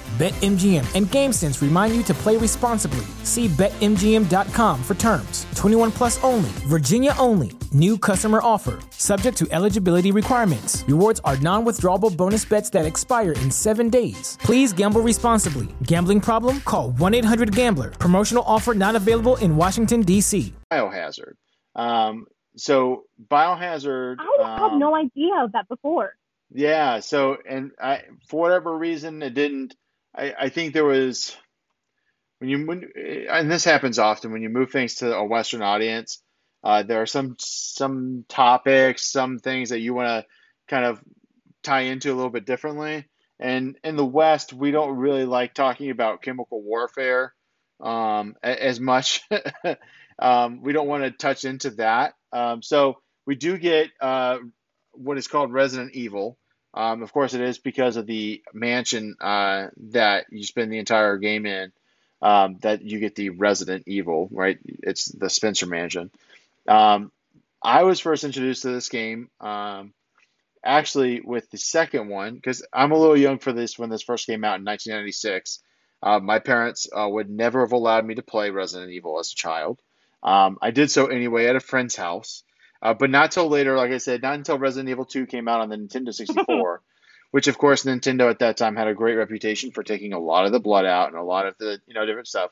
[0.21, 3.05] BetMGM and GameSense remind you to play responsibly.
[3.23, 5.47] See BetMGM.com for terms.
[5.55, 7.53] 21 plus only, Virginia only.
[7.71, 10.83] New customer offer, subject to eligibility requirements.
[10.87, 14.37] Rewards are non withdrawable bonus bets that expire in seven days.
[14.43, 15.69] Please gamble responsibly.
[15.87, 16.61] Gambling problem?
[16.61, 17.89] Call 1 800 Gambler.
[17.89, 20.53] Promotional offer not available in Washington, D.C.
[20.71, 21.33] Biohazard.
[21.75, 24.17] Um, so Biohazard.
[24.19, 26.13] I had um, no idea of that before.
[26.53, 29.73] Yeah, so and I for whatever reason it didn't
[30.15, 31.35] I, I think there was
[32.39, 32.91] when you when,
[33.29, 36.21] and this happens often when you move things to a Western audience,
[36.63, 40.25] uh, there are some some topics, some things that you want to
[40.67, 40.99] kind of
[41.63, 43.05] tie into a little bit differently.
[43.39, 47.33] And in the West, we don't really like talking about chemical warfare
[47.79, 49.21] um, as much.
[50.19, 52.13] um, we don't want to touch into that.
[52.31, 54.37] Um, so we do get uh,
[54.93, 56.37] what is called Resident Evil.
[56.73, 61.17] Um, of course, it is because of the mansion uh, that you spend the entire
[61.17, 61.71] game in
[62.21, 64.57] um, that you get the Resident Evil, right?
[64.65, 66.11] It's the Spencer Mansion.
[66.67, 67.11] Um,
[67.61, 69.93] I was first introduced to this game um,
[70.63, 74.27] actually with the second one because I'm a little young for this when this first
[74.27, 75.59] came out in 1996.
[76.03, 79.35] Uh, my parents uh, would never have allowed me to play Resident Evil as a
[79.35, 79.79] child.
[80.23, 82.43] Um, I did so anyway at a friend's house.
[82.81, 85.61] Uh, but not till later, like I said, not until Resident Evil 2 came out
[85.61, 86.81] on the Nintendo 64,
[87.31, 90.45] which of course Nintendo at that time had a great reputation for taking a lot
[90.45, 92.51] of the blood out and a lot of the you know different stuff.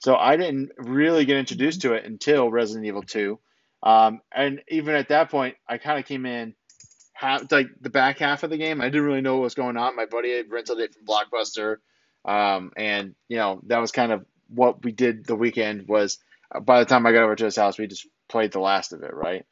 [0.00, 3.38] So I didn't really get introduced to it until Resident Evil 2,
[3.82, 6.54] um, and even at that point, I kind of came in
[7.20, 8.80] half like the back half of the game.
[8.80, 9.94] I didn't really know what was going on.
[9.94, 11.76] My buddy had rented it from Blockbuster,
[12.24, 15.86] um, and you know that was kind of what we did the weekend.
[15.86, 16.18] Was
[16.52, 18.92] uh, by the time I got over to his house, we just played the last
[18.92, 19.44] of it, right?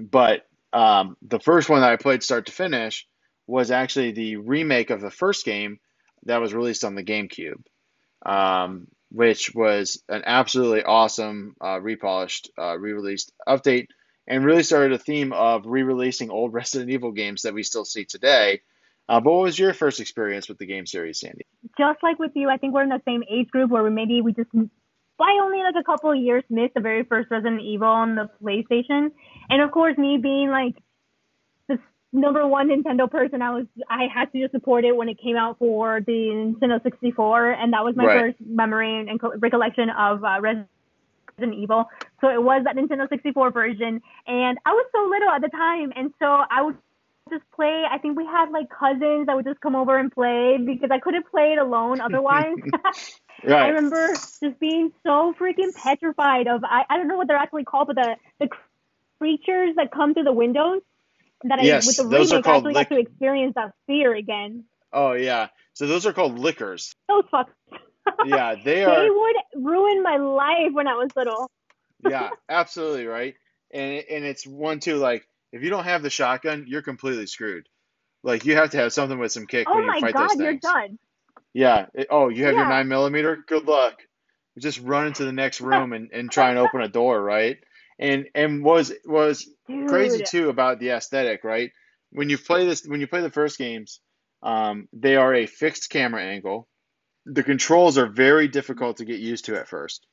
[0.00, 3.06] But um, the first one that I played start to finish
[3.46, 5.80] was actually the remake of the first game
[6.24, 7.62] that was released on the GameCube,
[8.24, 13.88] um, which was an absolutely awesome, uh, repolished, uh, re-released update,
[14.26, 18.04] and really started a theme of re-releasing old Resident Evil games that we still see
[18.04, 18.60] today.
[19.08, 21.44] Uh, but what was your first experience with the game series, Sandy?
[21.76, 24.20] Just like with you, I think we're in the same age group where we maybe
[24.22, 24.50] we just
[25.20, 28.30] by only like a couple of years missed the very first Resident Evil on the
[28.42, 29.10] PlayStation.
[29.50, 30.76] And of course, me being like
[31.68, 31.78] the
[32.12, 35.36] number one Nintendo person, I was I had to just support it when it came
[35.36, 36.12] out for the
[36.62, 38.20] Nintendo 64, and that was my Right.
[38.20, 40.68] first memory and, co- recollection of uh, Resident
[41.54, 41.88] Evil.
[42.20, 45.92] So it was that Nintendo 64 version, and I was so little at the time,
[45.96, 46.76] and so I would
[47.30, 47.84] just play.
[47.90, 50.98] I think we had like cousins that would just come over and play because I
[50.98, 52.58] couldn't play it alone otherwise.
[53.58, 57.64] I remember just being so freaking petrified of I, I don't know what they're actually
[57.64, 58.48] called, but the the
[59.20, 60.80] creatures that come through the windows
[61.44, 64.14] that Yes, I with the those remake I actually lick- got to experience that fear
[64.14, 64.64] again.
[64.92, 65.48] Oh yeah.
[65.74, 66.92] So those are called lickers.
[67.08, 67.52] Those fucks.
[68.26, 71.50] Yeah, they are they would ruin my life when I was little.
[72.02, 73.34] yeah, absolutely right.
[73.72, 74.96] And and it's one too.
[74.96, 77.66] Like if you don't have the shotgun, you're completely screwed.
[78.22, 80.30] Like you have to have something with some kick Oh when you my fight god,
[80.30, 80.62] those you're things.
[80.62, 80.98] done.
[81.54, 81.86] Yeah.
[81.94, 83.38] It- oh, you have your nine millimeter.
[83.46, 83.94] Good luck.
[84.58, 87.56] Just run into the next room and, and try and open a door, right?
[88.00, 89.88] And and was was Dude.
[89.88, 91.70] crazy too about the aesthetic, right?
[92.10, 94.00] When you play this, when you play the first games,
[94.42, 96.66] um, they are a fixed camera angle.
[97.26, 100.06] The controls are very difficult to get used to at first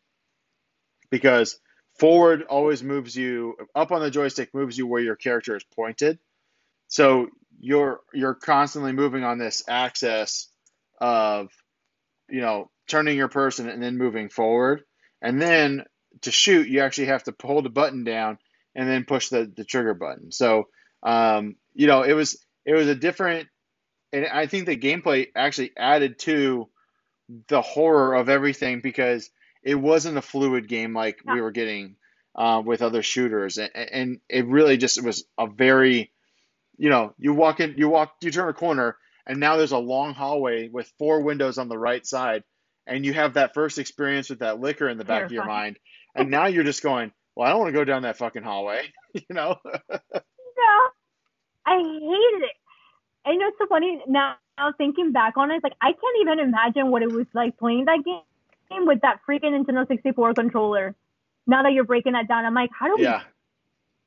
[1.09, 1.59] because
[1.97, 6.19] forward always moves you up on the joystick moves you where your character is pointed.
[6.89, 7.29] So
[7.59, 10.49] you're you're constantly moving on this axis
[10.99, 11.49] of
[12.29, 14.83] you know turning your person and then moving forward.
[15.21, 15.85] And then
[16.21, 18.37] to shoot, you actually have to hold the button down
[18.75, 20.31] and then push the, the trigger button.
[20.31, 20.67] So,
[21.03, 23.47] um, you know, it was it was a different,
[24.11, 26.69] and I think the gameplay actually added to
[27.47, 29.29] the horror of everything because
[29.63, 31.95] it wasn't a fluid game like we were getting
[32.35, 36.11] uh, with other shooters, and, and it really just was a very,
[36.77, 38.95] you know, you walk in, you walk, you turn a corner,
[39.25, 42.43] and now there's a long hallway with four windows on the right side,
[42.85, 45.77] and you have that first experience with that licker in the back of your mind,
[46.17, 48.91] and now you're just going, well, I don't want to go down that fucking hallway,
[49.13, 49.57] you know?
[49.63, 49.91] no,
[51.65, 52.55] I hated it.
[53.25, 54.35] And you know, it's so funny now.
[54.79, 58.03] Thinking back on it, like I can't even imagine what it was like playing that
[58.03, 60.95] game with that freaking Nintendo 64 controller.
[61.45, 63.21] Now that you're breaking that down, I'm like, how do yeah.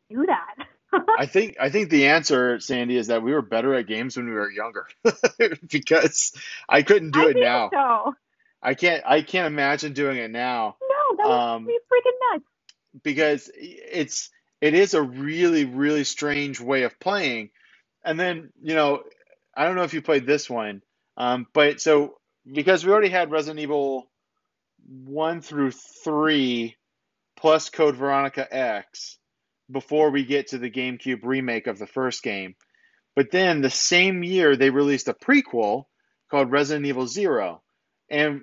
[0.08, 0.66] we do that?
[1.18, 4.26] I think I think the answer, Sandy, is that we were better at games when
[4.26, 4.86] we were younger,
[5.70, 6.32] because
[6.68, 7.70] I couldn't do I it now.
[7.72, 8.14] So.
[8.62, 10.76] I can't I can't imagine doing it now.
[11.22, 12.44] That Um, be freaking nuts.
[13.02, 17.50] because it's it is a really really strange way of playing
[18.04, 19.02] and then you know
[19.54, 20.82] i don't know if you played this one
[21.16, 22.14] um, but so
[22.50, 24.10] because we already had resident evil
[25.04, 25.70] 1 through
[26.04, 26.76] 3
[27.36, 29.18] plus code veronica x
[29.70, 32.54] before we get to the gamecube remake of the first game
[33.14, 35.84] but then the same year they released a prequel
[36.30, 37.62] called resident evil 0
[38.10, 38.42] and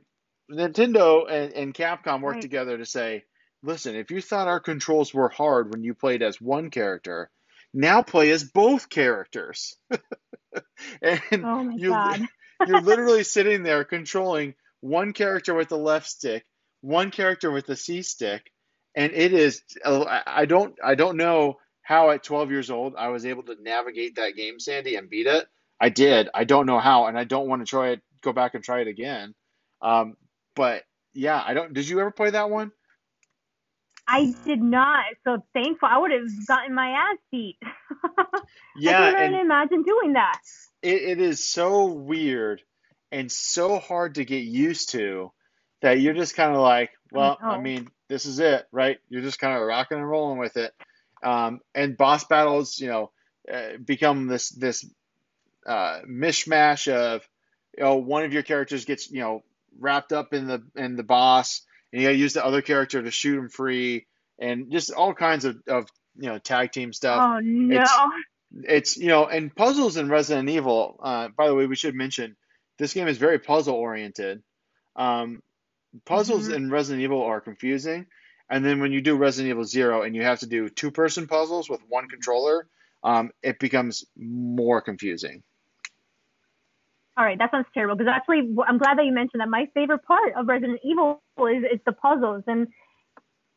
[0.52, 2.42] nintendo and, and capcom worked Right.
[2.42, 3.24] together to say
[3.64, 7.30] listen, if you thought our controls were hard when you played as one character,
[7.74, 9.78] now play as both characters.
[11.02, 12.28] and Oh you,
[12.64, 16.46] you're literally sitting there controlling one character with the left stick,
[16.82, 18.52] one character with the C stick,
[18.96, 19.62] and it is.
[19.86, 20.76] I I don't.
[20.84, 24.60] I don't know how at 12 years old I was able to navigate that game,
[24.60, 25.46] Sandy, and beat it.
[25.80, 26.30] I did.
[26.34, 28.02] I don't know how, and I don't want to try it.
[28.22, 29.34] Go back and try it again.
[29.82, 30.16] Um,
[30.58, 30.84] but
[31.14, 31.74] yeah, I don't.
[31.74, 32.72] Did you ever play that one?
[34.08, 35.06] I did not.
[35.24, 35.88] So thankful.
[35.90, 37.58] I would have gotten my ass beat.
[38.80, 40.40] Yeah, I can't even imagine doing that.
[40.84, 42.62] it, it is so weird
[43.12, 45.32] and so hard to get used to
[45.82, 47.62] that you're just kind of like, well, I know.
[47.62, 48.98] mean, this is it, right?
[49.10, 50.74] You're just kind of rocking and rolling with it.
[51.24, 53.12] Um, and boss battles, you know,
[53.52, 54.86] uh, become this this
[55.66, 57.28] uh, mishmash of,
[57.76, 59.42] you know, one of your characters gets, you know,
[59.80, 61.62] wrapped up in the in the boss,
[61.92, 64.06] and you got to use the other character to shoot him free,
[64.40, 67.76] and just all kinds of, of you know tag team stuff Oh no.
[67.76, 68.00] it's-
[68.64, 72.36] it's you know and puzzles in resident evil uh, by the way we should mention
[72.80, 74.42] this game is very puzzle oriented
[74.96, 75.42] um,
[76.06, 76.56] puzzles Mhm.
[76.56, 78.06] in resident evil are confusing
[78.50, 81.28] and then when you do resident evil 0 and you have to do two person
[81.28, 82.68] puzzles with one controller
[83.04, 85.44] um, it becomes more confusing
[87.18, 87.96] All right, that sounds terrible.
[87.96, 89.50] Because actually, I'm glad that you mentioned that.
[89.50, 92.68] My favorite part of Resident Evil is, is the puzzles, and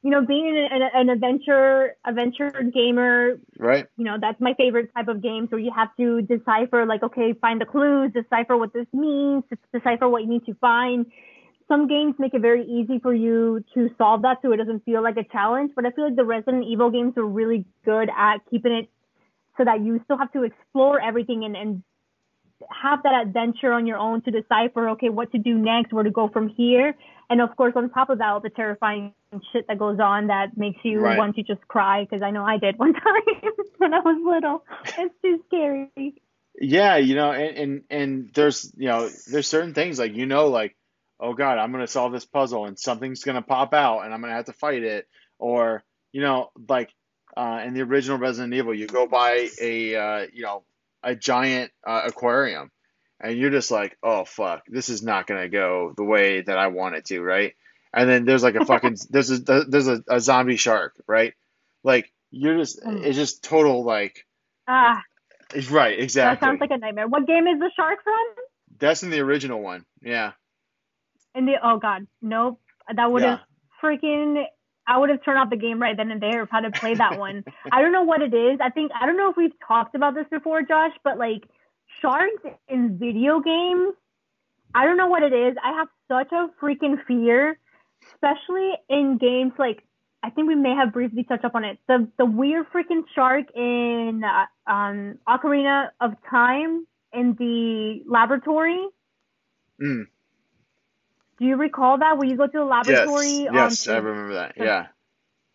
[0.02, 4.90] you know, being an, an, an adventure adventure gamer, right you know, that's my favorite
[4.96, 8.72] type of games where you have to decipher, like, okay, find the clues, decipher what
[8.72, 9.44] this means,
[9.74, 11.04] decipher what you need to find.
[11.68, 15.02] Some games make it very easy for you to solve that, so it doesn't feel
[15.02, 15.72] like a challenge.
[15.76, 18.88] But I feel like the Resident Evil games are really good at keeping it
[19.58, 21.82] so that you still have to explore everything and, and
[22.70, 26.10] have that adventure on your own to decipher, okay, what to do next, where to
[26.10, 26.94] go from here.
[27.28, 29.14] And of course, on top of that, all the terrifying
[29.52, 31.18] shit that goes on that makes you Right.
[31.18, 33.22] want to just cry, because I know I did one time
[33.78, 34.64] when I was little.
[34.98, 36.14] It's too scary.
[36.60, 40.48] yeah you know and, and and there's you know there's certain things like you know
[40.48, 40.76] like
[41.20, 44.12] oh god i'm going to solve this puzzle and something's going to pop out and
[44.12, 45.06] i'm going to have to fight it
[45.38, 45.82] or
[46.12, 46.90] you know like
[47.36, 50.64] uh, in the original resident evil you go by a uh, you know
[51.02, 52.70] a giant uh, aquarium
[53.20, 56.58] and you're just like oh fuck this is not going to go the way that
[56.58, 57.54] i want it to right
[57.92, 61.34] and then there's like a fucking there's a there's a, a zombie shark right
[61.84, 63.04] like you're just Mm.
[63.04, 64.26] it's just total like
[64.68, 65.02] Ah,
[65.70, 66.34] right exactly.
[66.36, 67.08] that sounds like a nightmare.
[67.08, 68.44] What game is the shark from?
[68.78, 70.32] that's in the original one yeah
[71.34, 72.60] In the oh god, nope.
[72.94, 73.30] That would Yeah.
[73.38, 73.40] have
[73.82, 74.44] freaking.
[74.90, 76.98] I would have turned off the game right then and there if I had played
[76.98, 77.44] that one.
[77.70, 78.58] I don't know what it is.
[78.60, 81.44] I think I don't know if we've talked about this before, Josh, but like
[82.02, 83.94] sharks in video games,
[84.74, 85.56] I don't know what it is.
[85.62, 87.56] I have such a freaking fear,
[88.12, 89.84] especially in games like
[90.24, 91.78] I think we may have briefly touched up on it.
[91.86, 98.84] The the weird freaking shark in uh, um Ocarina of Time in the laboratory.
[99.80, 100.08] Mm.
[101.40, 103.44] Do you recall that when you go to the laboratory?
[103.44, 104.54] Yes, yes, um, I remember that.
[104.58, 104.86] Yeah,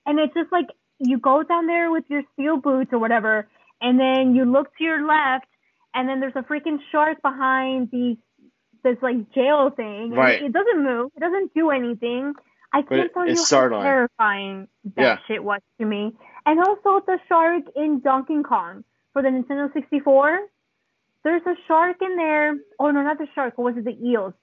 [0.05, 0.65] and it's just like
[0.99, 3.47] you go down there with your steel boots or whatever,
[3.81, 5.45] and then you look to your left,
[5.93, 8.17] and then there's a freaking shark behind the
[8.83, 10.11] this like jail thing.
[10.11, 10.41] Right.
[10.41, 11.11] It doesn't move.
[11.15, 12.33] It doesn't do anything.
[12.73, 13.83] I But can't tell you how startling.
[13.83, 15.17] terrifying that Yeah.
[15.27, 16.13] shit was to me.
[16.45, 18.83] And also the shark in Donkey Kong
[19.13, 20.39] for the Nintendo 64.
[21.23, 22.55] There's a shark in there.
[22.79, 23.57] Oh no, not the shark.
[23.57, 23.85] What was it?
[23.85, 24.33] The eels.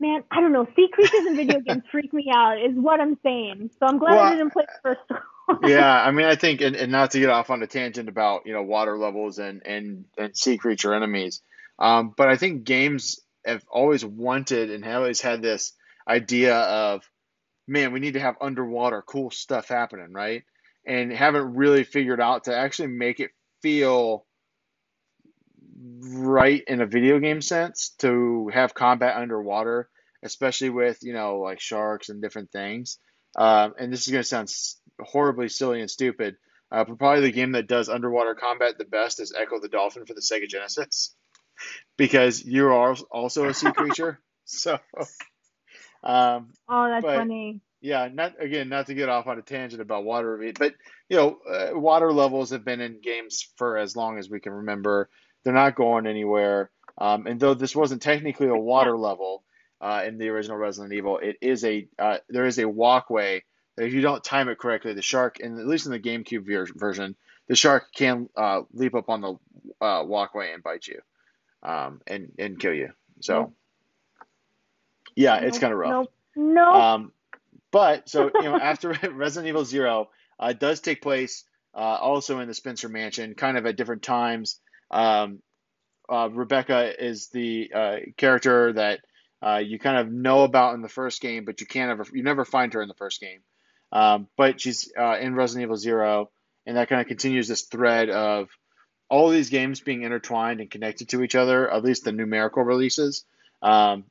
[0.00, 0.66] Man, I don't know.
[0.76, 2.58] Sea creatures in video games freak me out.
[2.58, 3.70] Is what I'm saying.
[3.80, 5.70] So I'm glad Well, I didn't play the first one.
[5.70, 8.42] yeah, I mean, I think, and, and not to get off on a tangent about
[8.46, 11.42] you know water levels and and and sea creature enemies,
[11.78, 15.72] um, but I think games have always wanted and have always had this
[16.06, 17.02] idea of,
[17.66, 20.44] man, we need to have underwater cool stuff happening, right?
[20.86, 23.30] And haven't really figured out to actually make it
[23.62, 24.26] feel
[25.80, 29.88] right in a video game sense to have combat underwater,
[30.22, 32.98] especially with you know like sharks and different things.
[33.36, 34.52] Um, and this is going to sound
[35.00, 36.36] horribly silly and stupid,
[36.72, 40.06] uh, but probably the game that does underwater combat the best is Ecco the Dolphin
[40.06, 41.14] for the Sega Genesis,
[41.96, 44.20] because you are also a sea creature.
[44.50, 44.78] So,
[46.02, 47.60] um, Oh, that's But- funny.
[47.82, 50.74] yeah, not again, not to get off on a tangent about water, but
[51.08, 54.52] you know, uh, water levels have been in games for as long as we can
[54.52, 55.10] remember.
[55.44, 56.70] They're not going anywhere.
[56.96, 59.44] Um, and though this wasn't technically a water level
[59.80, 63.44] uh, in the original Resident Evil, it is a uh, there is a walkway
[63.76, 66.44] that if you don't time it correctly, the shark, and at least in the GameCube
[66.44, 67.14] ver- version,
[67.46, 69.34] the shark can uh, leap up on the
[69.80, 71.00] uh, walkway and bite you,
[71.62, 72.90] um, and and kill you.
[73.20, 73.52] So,
[75.14, 75.90] yeah, it's kind of rough.
[75.90, 76.12] Nope.
[76.36, 76.74] Nope.
[76.74, 77.12] Um,
[77.70, 82.48] but so you know, after Resident Evil Zero uh, does take place uh, also in
[82.48, 84.60] the Spencer Mansion, kind of at different times.
[84.90, 85.40] Um,
[86.08, 89.00] uh, Rebecca is the uh, character that
[89.42, 92.22] uh, you kind of know about in the first game, but you can't ever you
[92.22, 93.40] never find her in the first game.
[93.92, 96.30] Um, but she's uh, in Resident Evil Zero,
[96.66, 98.48] and that kind of continues this thread of
[99.08, 103.24] all these games being intertwined and connected to each other, at least the numerical releases.
[103.62, 104.04] Um,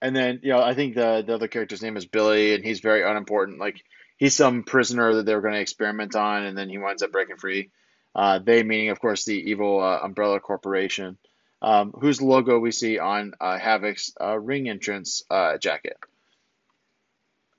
[0.00, 2.80] and then, you know, I think the the other character's name is Billy, and he's
[2.80, 3.58] very unimportant.
[3.58, 3.82] Like
[4.16, 7.12] he's some prisoner that they were going to experiment on, and then he winds up
[7.12, 7.70] breaking free.
[8.16, 11.18] Uh, they meaning, of course, the evil uh, Umbrella Corporation,
[11.60, 15.98] um, whose logo we see on uh, Havok's uh, ring entrance uh, jacket.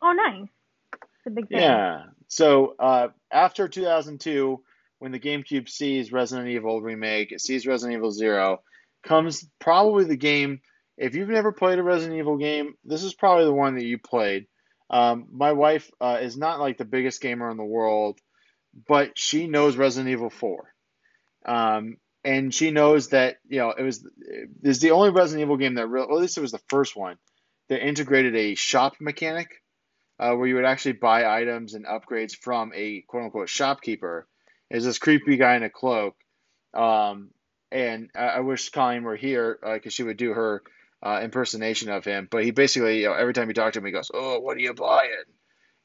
[0.01, 0.47] oh, nice.
[0.93, 1.59] It's a big thing.
[1.59, 2.05] Yeah.
[2.27, 4.63] So uh, after 2002,
[4.97, 8.61] when the GameCube sees Resident Evil remake, it sees Resident Evil Zero,
[9.03, 10.61] comes probably the game.
[10.97, 13.99] If you've never played a Resident Evil game, this is probably the one that you
[13.99, 14.47] played.
[14.89, 18.19] Um, my wife uh, is not like the biggest gamer in the world,
[18.87, 20.73] but she knows Resident Evil 4.
[21.45, 24.05] Um, and she knows that, you know, it was
[24.63, 27.17] is the only Resident Evil game that really, at least it was the first one
[27.69, 29.49] that integrated a shop mechanic
[30.19, 34.27] uh, where you would actually buy items and upgrades from a quote unquote shopkeeper.
[34.69, 36.15] Is this creepy guy in a cloak.
[36.73, 37.29] Um,
[37.71, 40.63] and I, I wish Colleen were here because she would do her
[41.01, 42.27] uh, impersonation of him.
[42.29, 44.57] But he basically, you know, every time you talk to him, he goes, "Oh, what
[44.57, 45.23] are you buying?"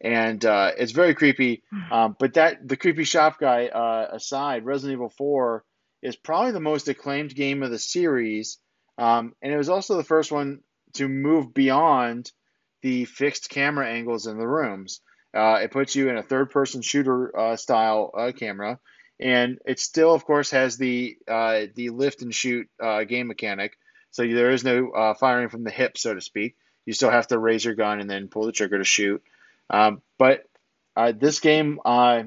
[0.03, 1.62] And uh, it's very creepy.
[1.92, 5.64] Um, but that the creepy shop guy uh, aside, Resident Evil 4
[6.03, 8.59] is probably the most acclaimed game of the series,
[8.98, 10.61] um, and it was also the first one
[10.94, 12.30] to move beyond
[12.82, 15.00] the fixed camera angles in the rooms.
[15.34, 18.78] Uh, it puts you in a third-person shooter uh, style uh, camera,
[19.18, 23.78] and it still, of course, has the uh, the lift and shoot uh, game mechanic.
[24.11, 26.57] So there is no uh, firing from the hip, so to speak.
[26.84, 29.22] You still have to raise your gun and then pull the trigger to shoot.
[29.70, 30.44] Um, but
[30.96, 32.24] uh, this game, uh,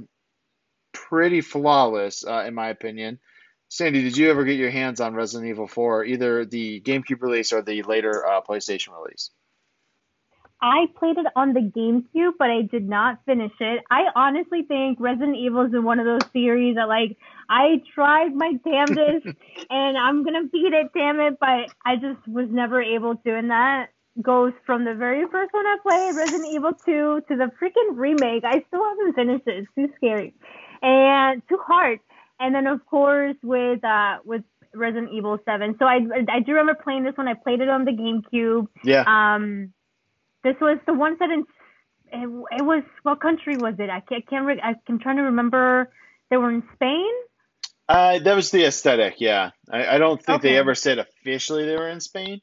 [0.93, 3.19] pretty flawless uh, in my opinion.
[3.67, 7.51] Sandy, did you ever get your hands on Resident Evil 4, either the GameCube release
[7.51, 9.31] or the later uh, PlayStation release?
[10.61, 13.83] I played it on the GameCube, but I did not finish it.
[13.91, 17.17] I honestly think Resident Evil is in one of those series that, like,
[17.49, 19.27] I tried my damnedest
[19.69, 23.35] and I'm gonna beat it, damn it, but I just was never able to.
[23.35, 23.89] in that
[24.21, 28.43] goes from the very first one I played, Resident Evil 2, to the freaking remake.
[28.43, 29.63] I still haven't finished it.
[29.63, 30.33] It's too scary
[30.81, 31.99] and too hard.
[32.39, 34.43] And then, of course, with uh, with
[34.73, 35.75] Resident Evil 7.
[35.79, 35.99] So I
[36.29, 37.27] I do remember playing this one.
[37.27, 38.67] I played it on the GameCube.
[38.83, 39.03] Yeah.
[39.07, 39.73] Um,
[40.43, 41.45] this was the one that in.
[42.11, 42.27] It,
[42.59, 43.89] it was what country was it?
[43.89, 44.27] I can't.
[44.27, 45.91] can't re- I, I'm trying to remember.
[46.29, 47.11] They were in Spain.
[47.87, 49.51] Uh, that was the aesthetic, yeah.
[49.69, 52.41] I, I don't think they ever said officially they were in Spain,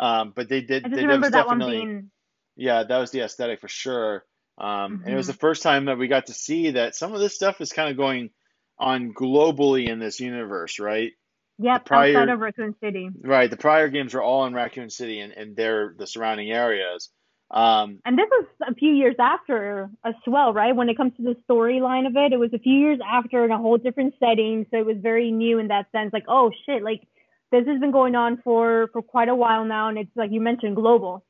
[0.00, 0.84] um, but they did.
[0.84, 2.10] I just they, remember that one definitely, being.
[2.56, 4.24] yeah, that was the aesthetic for sure.
[4.58, 5.32] Um, and it was Mhm.
[5.32, 7.90] the first time that we got to see that some of this stuff is kind
[7.90, 8.30] of going
[8.78, 11.12] on globally in this universe, right?
[11.58, 13.10] Yep, prior- outside of Raccoon City.
[13.22, 13.50] Right.
[13.50, 17.10] The prior games were all in Raccoon City and, and their the surrounding areas.
[17.50, 20.74] Um, And this was a few years after as well, right?
[20.74, 23.50] When it comes to the storyline of it, it was a few years after in
[23.50, 26.12] a whole different setting, so it was very new in that sense.
[26.12, 27.02] Like, oh shit, like
[27.50, 30.40] this has been going on for for quite a while now, and it's like you
[30.40, 31.24] mentioned, global.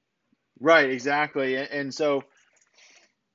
[0.61, 1.57] Right, exactly.
[1.57, 2.23] And, so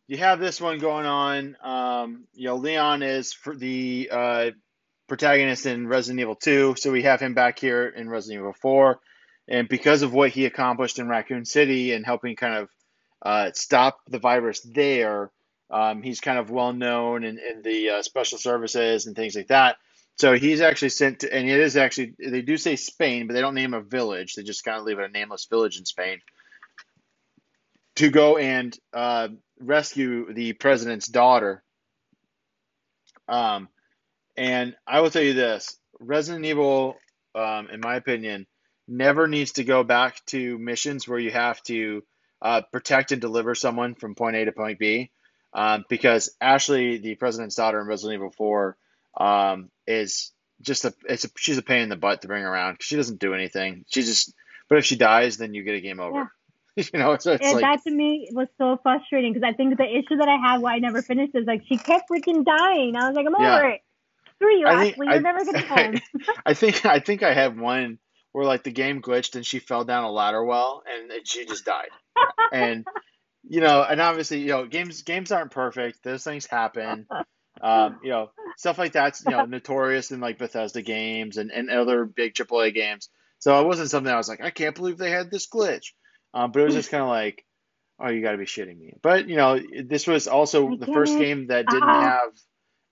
[0.08, 1.58] you have this one going on.
[1.64, 4.52] Um, you know, Leon is for the uh,
[5.08, 9.00] protagonist in Resident Evil 2, so we have him back here in Resident Evil 4.
[9.48, 12.70] And because of what he accomplished in Raccoon City and helping kind of
[13.24, 15.32] uh, stop the virus there,
[15.72, 19.48] um, he's kind of well known in, in the uh, special services and things like
[19.48, 19.78] that.
[20.18, 23.41] So he's actually sent to, and it is actually, they do say Spain, but they
[23.41, 24.34] don't name a village.
[24.34, 26.20] They just kind of leave it a nameless village in Spain
[27.95, 31.63] to go and uh, rescue the president's daughter.
[33.28, 33.68] Um,
[34.38, 36.95] and I will tell you this Resident Evil,
[37.34, 38.47] um, in my opinion,
[38.88, 42.03] never needs to go back to missions where you have to
[42.41, 45.11] uh, protect and deliver someone from point A to point B.
[45.53, 48.78] Um, because Ashley, the president's daughter in Resident Evil 4,
[49.18, 52.78] um, is just a, it's a, she's a pain in the butt to bring around.
[52.82, 53.86] She doesn't do anything.
[53.89, 54.34] She just,
[54.70, 56.18] but if she dies, then you get a game over.
[56.18, 56.26] Yeah.
[56.93, 59.78] you know, so it's and like, that to me was so frustrating because I think
[59.78, 62.97] the issue that I had why I never finished is like she kept freaking dying.
[62.97, 63.57] I was like, I'm yeah.
[63.57, 63.82] over it.
[64.36, 65.07] Screw you, I Ashley.
[65.07, 65.95] You're I, never gonna home.
[66.45, 67.97] I think I think I had one
[68.34, 71.63] where like the game glitched and she fell down a ladder well and she just
[71.63, 71.89] died.
[72.51, 72.86] and
[73.47, 76.03] you know, and obviously, you know, games games aren't perfect.
[76.03, 77.07] Those things happen.
[77.66, 81.72] Um, you know, stuff like that's you know notorious in like Bethesda games and, and
[81.72, 83.09] other big AAA games.
[83.39, 85.93] So it wasn't something I was like, I can't believe they had this glitch.
[86.36, 87.43] Um, but it was just kind of like,
[87.99, 88.93] oh, you got to be shitting me.
[89.01, 92.01] But you know, this was also the first game that didn't uh-huh.
[92.01, 92.32] have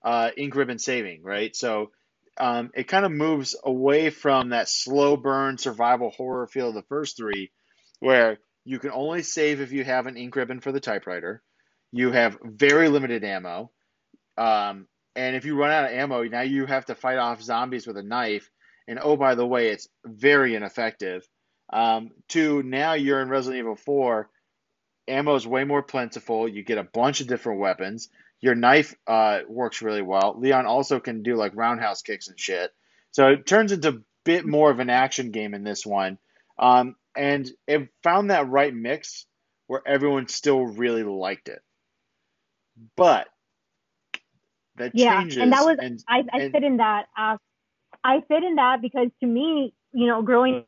[0.02, 1.54] uh, ink ribbon saving, right?
[1.54, 1.92] So
[2.36, 6.82] um, it kind of moves away from that slow burn survival horror feel of the
[6.82, 7.52] first three,
[8.00, 11.42] where you can only save if you have an ink ribbon for the typewriter.
[11.92, 13.70] You have very limited ammo.
[14.36, 17.86] Um, and if you run out of ammo, now you have to fight off zombies
[17.86, 18.50] with a knife.
[18.88, 21.26] And oh, by the way, it's very ineffective.
[21.72, 24.28] Um, to now you're in Resident Evil 4,
[25.08, 26.48] ammo is way more plentiful.
[26.48, 28.08] You get a bunch of different weapons.
[28.40, 30.34] Your knife uh, works really well.
[30.38, 32.70] Leon also can do like roundhouse kicks and shit.
[33.12, 36.18] So it turns into a bit more of an action game in this one.
[36.58, 39.26] Um, and it found that right mix
[39.66, 41.62] where everyone still really liked it.
[42.96, 43.28] But
[44.76, 45.38] that yeah, changes.
[45.38, 47.06] and that was and, I, I and, fit in that.
[47.16, 47.36] Uh,
[48.02, 50.64] I fit in that because to me, you know, growing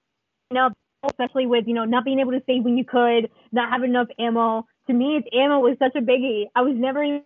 [0.57, 0.73] up
[1.09, 4.09] especially with, you know, not being able to save when you could, not having enough
[4.19, 4.67] ammo.
[4.87, 6.45] To me, it's ammo was such a biggie.
[6.55, 7.23] I was never even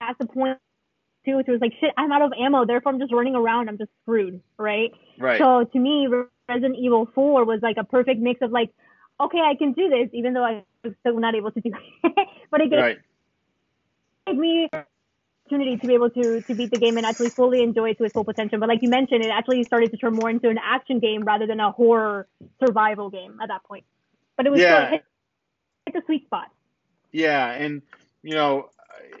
[0.00, 0.58] at the point
[1.24, 2.64] too, which it was like, shit, I'm out of ammo.
[2.64, 3.68] Therefore, I'm just running around.
[3.68, 4.90] I'm just screwed, right?
[5.18, 5.38] Right.
[5.38, 6.08] So to me,
[6.48, 8.70] Resident Evil 4 was like a perfect mix of like,
[9.20, 11.70] okay, I can do this, even though I was still not able to do
[12.04, 12.28] it.
[12.50, 12.98] but it gave, right.
[14.26, 14.68] gave me
[15.52, 18.04] opportunity to be able to to beat the game and actually fully enjoy it to
[18.04, 18.58] its full potential.
[18.58, 21.46] But like you mentioned, it actually started to turn more into an action game rather
[21.46, 22.26] than a horror
[22.64, 23.84] survival game at that point.
[24.36, 24.86] But it was yeah.
[24.86, 25.04] still hit,
[25.86, 26.50] hit the sweet spot.
[27.12, 27.82] Yeah, and
[28.22, 28.70] you know,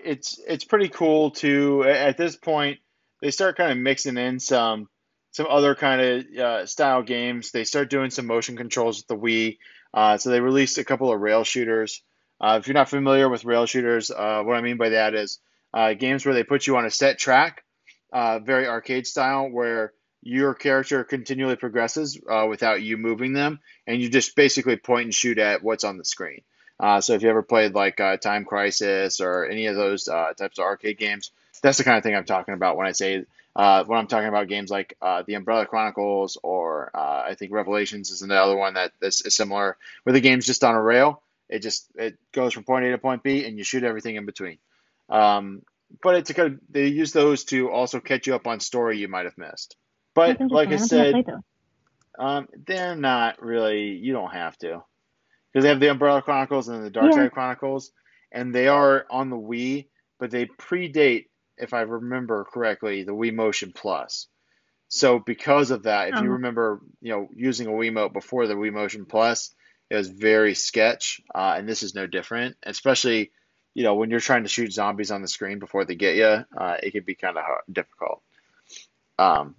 [0.04, 2.78] it's it's pretty cool to at this point
[3.20, 4.88] they start kind of mixing in some
[5.32, 7.50] some other kind of uh, style games.
[7.50, 9.58] They start doing some motion controls with the Wii.
[9.94, 12.02] Uh, so they released a couple of rail shooters.
[12.40, 15.38] Uh, if you're not familiar with rail shooters, uh, what I mean by that is
[15.74, 17.64] uh, games where they put you on a set track,
[18.12, 19.92] uh, very arcade style, where
[20.22, 25.14] your character continually progresses uh, without you moving them, and you just basically point and
[25.14, 26.42] shoot at what's on the screen.
[26.78, 30.32] Uh, so if you ever played like uh, Time Crisis or any of those uh,
[30.36, 31.30] types of arcade games,
[31.62, 34.28] that's the kind of thing I'm talking about when I say uh, when I'm talking
[34.28, 38.74] about games like uh, the Umbrella Chronicles or uh, I think Revelations is another one
[38.74, 41.22] that is, is similar, where the game's just on a rail.
[41.48, 44.24] It just it goes from point A to point B, and you shoot everything in
[44.24, 44.58] between.
[45.08, 45.62] Um,
[46.02, 48.98] but it's a kind of, they use those to also catch you up on story
[48.98, 49.76] you might have missed.
[50.14, 51.24] But like I said,
[52.18, 53.90] um, they're not really.
[53.90, 54.82] You don't have to
[55.52, 57.92] because they have the Umbrella Chronicles and the Dark Side Chronicles,
[58.30, 61.26] and they are on the Wii, but they predate,
[61.58, 64.28] if I remember correctly, the Wii Motion Plus.
[64.88, 66.28] So because of that, if you uh-huh.
[66.28, 69.54] remember, you know, using a Wiimote before the Wii Motion Plus,
[69.88, 72.56] it was very sketch, uh, and this is no different.
[72.62, 73.32] Especially
[73.74, 76.44] you know, when you're trying to shoot zombies on the screen before they get you,
[76.56, 78.22] uh, it can be kind of difficult.
[79.18, 79.54] Um,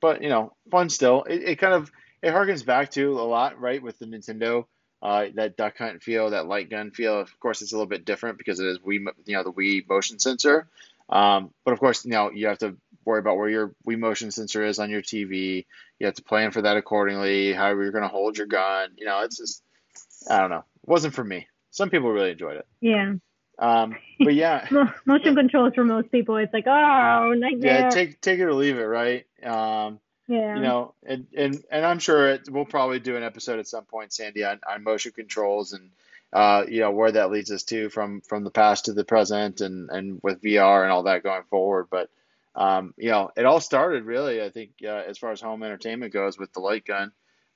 [0.00, 1.24] but you know, fun still.
[1.24, 1.90] It, it kind of
[2.22, 4.66] it harkens back to a lot, right, with the Nintendo,
[5.02, 7.20] uh, that duck hunt feel, that light gun feel.
[7.20, 9.88] Of course, it's a little bit different because it is Wii, you know, the Wii
[9.88, 10.68] motion sensor.
[11.08, 14.30] Um, but of course, you know, you have to worry about where your Wii motion
[14.30, 15.64] sensor is on your TV.
[15.98, 17.52] You have to plan for that accordingly.
[17.54, 18.90] How you're going to hold your gun.
[18.98, 19.62] You know, it's just,
[20.28, 20.64] I don't know.
[20.82, 21.46] It wasn't for me
[21.78, 22.66] some people really enjoyed it.
[22.80, 23.14] Yeah.
[23.58, 24.68] Um, but yeah,
[25.06, 27.80] motion controls for most people, it's like oh nightmare.
[27.80, 29.26] Yeah, take take it or leave it, right?
[29.42, 30.56] Um, yeah.
[30.56, 33.84] You know, and and and I'm sure it, we'll probably do an episode at some
[33.84, 35.90] point, Sandy, on, on motion controls and
[36.32, 39.60] uh, you know, where that leads us to from from the past to the present,
[39.60, 41.86] and and with VR and all that going forward.
[41.90, 42.10] But
[42.54, 46.12] um, you know, it all started really, I think, uh, as far as home entertainment
[46.12, 47.12] goes, with the light gun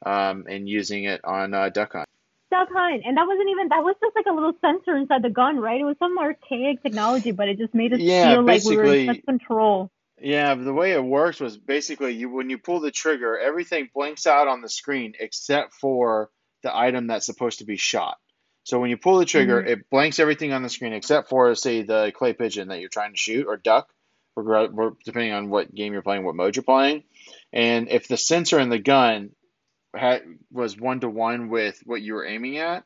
[0.07, 2.09] um, and using it on uh, duck hunt.
[2.53, 5.31] Duck hunt, and that wasn't even that was just like a little sensor inside the
[5.31, 5.81] gun, right?
[5.81, 8.85] It was some archaic technology, but it just made us Yeah, feel like we were
[8.85, 9.91] in such control.
[10.21, 14.27] Yeah, the way it works was basically you when you pull the trigger, everything blinks
[14.27, 16.31] out on the screen except for
[16.63, 18.19] the item that's supposed to be shot.
[18.65, 19.73] So when you pull the trigger, mm-hmm.
[19.73, 23.13] it blanks everything on the screen except for say the clay pigeon that you're trying
[23.13, 23.89] to shoot or duck,
[24.37, 27.05] depending on what game you're playing, what mode you're playing.
[27.53, 29.31] And if the sensor in the gun
[29.95, 32.85] had was one to one with what you were aiming at,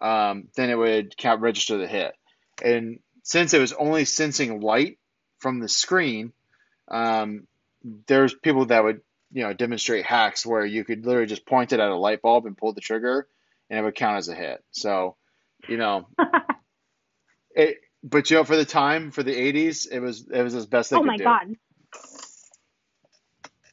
[0.00, 2.14] um, then it would count register the hit.
[2.62, 4.98] And since it was only sensing light
[5.38, 6.32] from the screen,
[6.88, 7.46] um,
[8.06, 9.00] there's people that would
[9.32, 12.46] you know demonstrate hacks where you could literally just point it at a light bulb
[12.46, 13.26] and pull the trigger
[13.68, 15.16] and it would count as a hit so
[15.68, 16.06] you know
[17.50, 20.66] it but you know for the time for the 80s it was it was as
[20.66, 21.56] best they oh could my do god.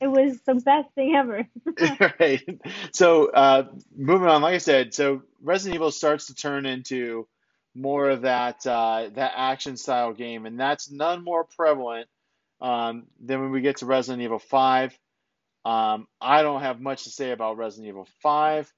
[0.01, 1.47] It was the best thing ever.
[2.19, 2.59] right.
[2.91, 7.27] So uh, moving on like i said so resident evil starts to turn into
[7.75, 12.07] more of that uh, that action style game and that's none more prevalent
[12.61, 14.97] um, than when we get to resident evil 5
[15.65, 18.71] um, i don't have much to say about resident evil 5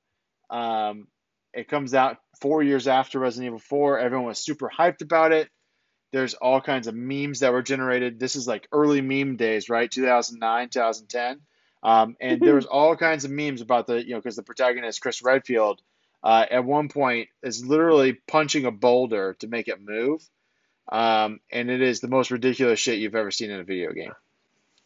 [0.50, 1.08] um,
[1.54, 5.50] it comes out four years after resident evil 4 everyone was super hyped about it
[6.14, 9.92] there's all kinds of memes that were generated this is like early meme days right
[9.92, 11.42] 2009 2010
[11.84, 15.02] um, and there was all kinds of memes about the, you know, because the protagonist,
[15.02, 15.82] Chris Redfield,
[16.24, 20.28] uh, at one point is literally punching a boulder to make it move.
[20.90, 24.14] Um, and it is the most ridiculous shit you've ever seen in a video game.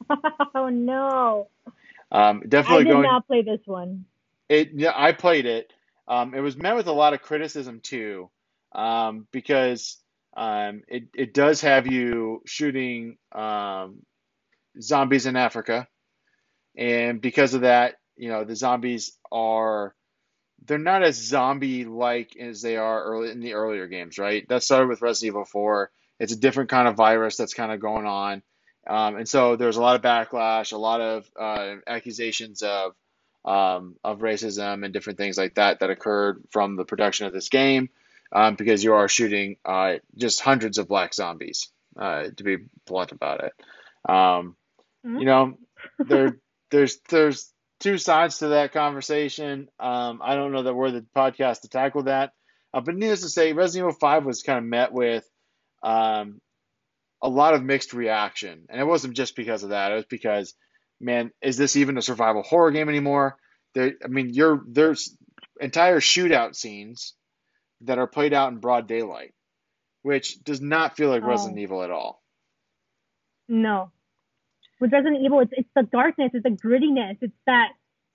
[0.56, 1.48] oh no.
[2.12, 3.04] Um, I definitely did going.
[3.04, 4.06] not play this one.
[4.50, 5.72] It, yeah, I played it.
[6.08, 8.30] Um, it was met with a lot of criticism too,
[8.72, 9.98] um, because
[10.38, 14.04] um, it it does have you shooting um,
[14.80, 15.88] zombies in Africa,
[16.78, 19.96] and because of that, you know the zombies are
[20.64, 24.48] they're not as zombie like as they are early in the earlier games, right?
[24.48, 25.90] That started with Resident Evil 4.
[26.20, 28.44] It's a different kind of virus that's kind of going on,
[28.88, 32.94] um, and so there's a lot of backlash, a lot of uh, accusations of
[33.44, 37.50] um, of racism and different things like that that occurred from the production of this
[37.50, 37.90] game
[38.32, 43.12] um, because you are shooting uh, just hundreds of black zombies, uh, to be blunt
[43.12, 43.54] about it.
[44.10, 44.56] Um,
[45.06, 45.20] Mhm.
[45.20, 45.58] You know,
[46.00, 46.40] there
[46.72, 49.70] there's there's two sides to that conversation.
[49.80, 52.34] Um, I don't know that we're the podcast to tackle that,
[52.74, 55.28] uh, but needless to say, Resident Evil Five was kind of met with
[55.84, 56.42] um,
[57.22, 59.92] a lot of mixed reaction, and it wasn't just because of that.
[59.92, 60.54] It was because,
[61.00, 63.38] man, is this even a survival horror game anymore?
[63.76, 65.16] There, I mean, you're there's
[65.60, 67.14] entire shootout scenes
[67.82, 69.34] that are played out in broad daylight,
[70.02, 71.28] which does not feel like Oh.
[71.28, 72.22] Resident Evil at all.
[73.48, 73.92] No.
[74.80, 77.70] With Resident Evil, it's, it's the darkness, it's the grittiness, it's that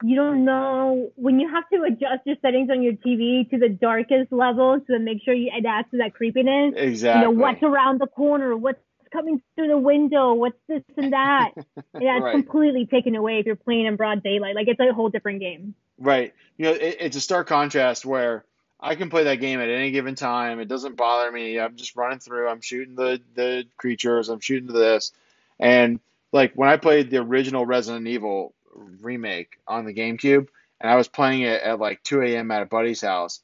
[0.04, 3.68] you don't know when you have to adjust your settings on your TV to the
[3.68, 6.74] darkest levels to make sure you adapt to that creepiness.
[6.76, 7.22] Exactly.
[7.22, 8.80] You know, what's around the corner, what's
[9.12, 11.52] coming through the window, what's this and that.
[11.56, 11.64] and
[11.94, 12.32] that's Right.
[12.32, 14.54] completely taken away if you're playing in broad daylight.
[14.56, 15.74] Like it's a whole different game.
[15.98, 16.32] Right.
[16.56, 18.44] You know, it, it's a stark contrast where
[18.82, 20.58] I can play that game at any given time.
[20.58, 21.60] It doesn't bother me.
[21.60, 22.48] I'm just running through.
[22.48, 24.28] I'm shooting the the creatures.
[24.28, 25.12] I'm shooting this,
[25.60, 26.00] and
[26.32, 30.48] like when I played the original Resident Evil remake on the GameCube,
[30.80, 32.50] and I was playing it at like 2 a.m.
[32.50, 33.40] at a buddy's house,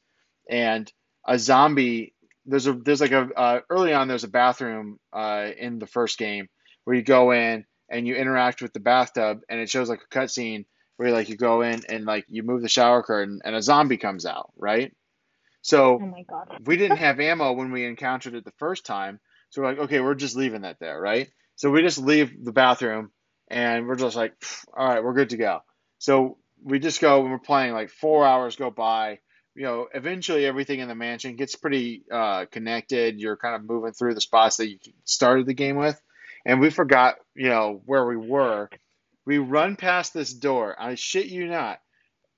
[0.51, 0.93] and
[1.25, 2.15] a zombie.
[2.45, 6.19] There's a there's like a uh, early on there's a bathroom uh, in the first
[6.19, 6.49] game
[6.85, 10.15] where you go in and you interact with the bathtub, and it shows like a
[10.15, 10.65] cutscene
[10.97, 13.99] where like you go in and like you move the shower curtain and a zombie
[13.99, 14.93] comes out, right?
[15.63, 19.21] So Oh we didn't have ammo when we encountered it the first time.
[19.51, 21.29] So we're like, okay, we're just leaving that there, right?
[21.57, 23.11] So we just leave the bathroom
[23.51, 24.35] and we're just like,
[24.77, 25.61] all right, we're good to go.
[25.99, 29.19] So we just go and we're playing like four hours go by.
[29.55, 33.19] You know, eventually everything in the mansion gets pretty uh, connected.
[33.19, 36.01] You're kind of moving through the spots that you started the game with.
[36.47, 38.71] And we forgot, you know, where we were.
[39.27, 40.77] We run past this door.
[40.79, 41.81] I shit you not.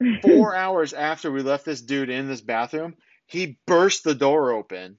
[0.22, 2.94] Four hours after we left this dude in this bathroom,
[3.30, 4.98] he burst the door open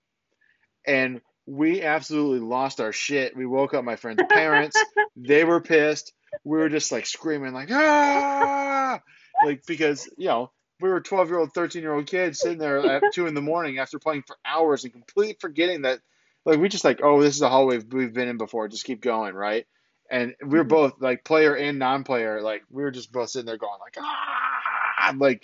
[0.85, 3.35] and we absolutely lost our shit.
[3.35, 4.81] We woke up my friend's parents.
[5.15, 6.13] they were pissed.
[6.43, 9.01] We were just like screaming, like, ah!
[9.43, 12.79] Like, because, you know, we were 12 year old, 13 year old kids sitting there
[12.79, 15.99] at two in the morning after playing for hours and completely forgetting that,
[16.45, 18.67] like, we just like, oh, this is a hallway we've- been in before.
[18.67, 19.65] Just keep going, right?
[20.09, 23.45] And we were both like player and non player, like, we were just both sitting
[23.45, 25.13] there going, like, ah!
[25.17, 25.43] Like,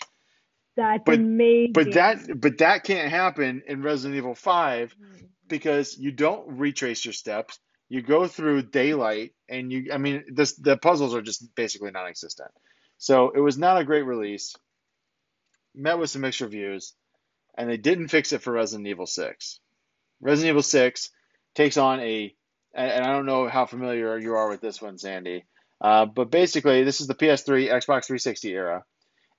[0.78, 1.74] That's But- amazing.
[1.74, 4.96] But that but that can't happen in Resident Evil 5
[5.48, 7.60] because you don't retrace your steps.
[7.90, 12.52] You go through daylight and you I mean this the puzzles are just basically non-existent.
[13.00, 14.56] So it was not a great release.
[15.76, 16.94] Met with some mixed reviews
[17.58, 19.60] and they didn't fix it for Resident Evil 6.
[20.22, 21.10] Resident Evil 6
[21.56, 22.36] takes on a
[22.76, 25.46] and and I don't know how familiar you are with this one, Sandy.
[25.82, 28.84] Uh, but basically, this is the PS3, Xbox 360 era,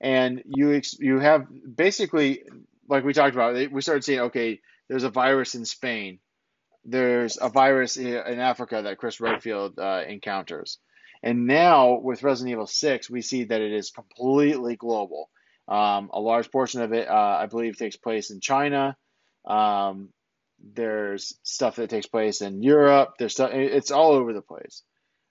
[0.00, 1.46] and you ex- you have
[1.76, 2.44] basically,
[2.88, 6.18] like we talked about, we started seeing okay, there's a virus in Spain,
[6.84, 10.78] there's a virus in Africa that Chris Redfield uh, encounters,
[11.22, 15.30] and now with Resident Evil 6, we see that it is completely global.
[15.66, 18.96] Um, a large portion of it, uh, I believe, takes place in China.
[19.44, 20.10] Um,
[20.60, 23.14] there's stuff that takes place in Europe.
[23.18, 23.50] There's stuff.
[23.52, 24.82] It's all over the place.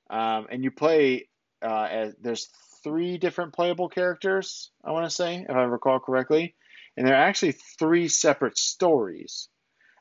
[0.10, 1.28] Um, and you play
[1.62, 2.50] uh, as there's
[2.88, 4.72] three different playable characters.
[4.84, 6.56] I want to say, if I recall correctly,
[6.96, 9.50] and they're actually three separate stories.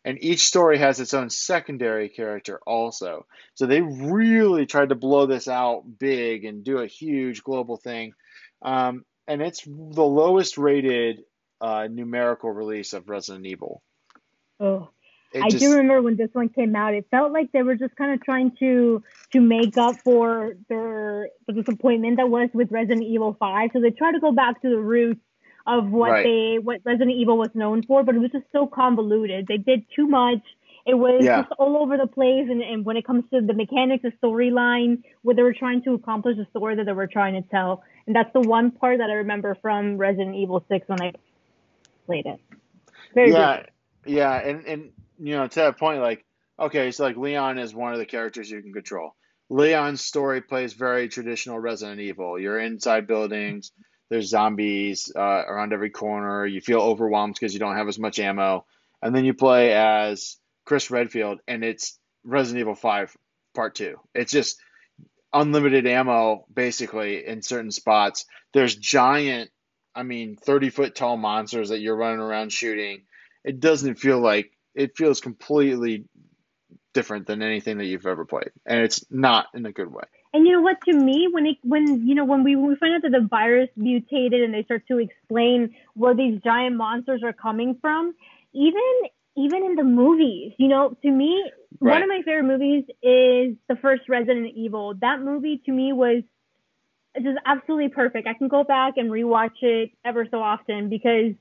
[0.04, 3.26] And each story has its own secondary character also.
[3.54, 8.14] So they really tried to blow this out big and do a huge global thing.
[8.62, 11.24] Um, and it's the lowest rated
[11.60, 13.82] uh, numerical release of Resident Evil.
[14.60, 14.90] Oh.
[15.42, 16.94] I just- do remember when this one came out.
[16.94, 19.02] It felt like they were just kind of trying to
[19.32, 23.70] to make up for their the disappointment that was with Resident Evil Five.
[23.72, 25.20] So they tried to go back to the roots
[25.66, 26.24] of what Right.
[26.24, 29.46] they what Resident Evil was known for, but it was just so convoluted.
[29.46, 30.42] They did too much.
[30.86, 31.40] It was Yeah.
[31.42, 35.02] just all over the place, and, and when it comes to the mechanics, the storyline,
[35.22, 38.14] what they were trying to accomplish, the story that they were trying to tell, and
[38.14, 41.12] that's the one part that I remember from Resident Evil Six when I
[42.06, 42.38] played it.
[43.14, 43.70] Very yeah, good.
[44.12, 46.24] yeah, and and you know to that point, like
[46.58, 49.14] okay, so like Leon is one of the characters you can control.
[49.48, 52.38] Leon's story plays very traditional Resident Evil.
[52.38, 53.72] You're inside buildings.
[54.10, 56.46] There's zombies uh, around every corner.
[56.46, 58.64] You feel overwhelmed because you don't have as much ammo,
[59.02, 63.16] and then you play as Chris Redfield, and it's Resident Evil Five
[63.54, 63.96] Part Two.
[64.14, 64.60] It's just
[65.32, 68.24] unlimited ammo basically in certain spots.
[68.54, 69.50] There's giant,
[69.94, 73.02] I mean, 30 foot tall monsters that you're running around shooting.
[73.44, 76.04] It doesn't feel like it feels completely
[76.94, 80.04] different than anything that you've ever played, and it's not in a good way.
[80.32, 80.76] And you know what?
[80.84, 83.26] To me, when it when you know when we when we find out that the
[83.26, 88.14] virus mutated and they start to explain where these giant monsters are coming from,
[88.52, 88.82] even
[89.36, 93.76] even in the movies, you know, to me, one of my favorite movies is the
[93.82, 94.94] first Resident Evil.
[95.00, 96.22] That movie to me was
[97.16, 98.26] just absolutely perfect.
[98.26, 101.34] I can go back and rewatch it ever so often because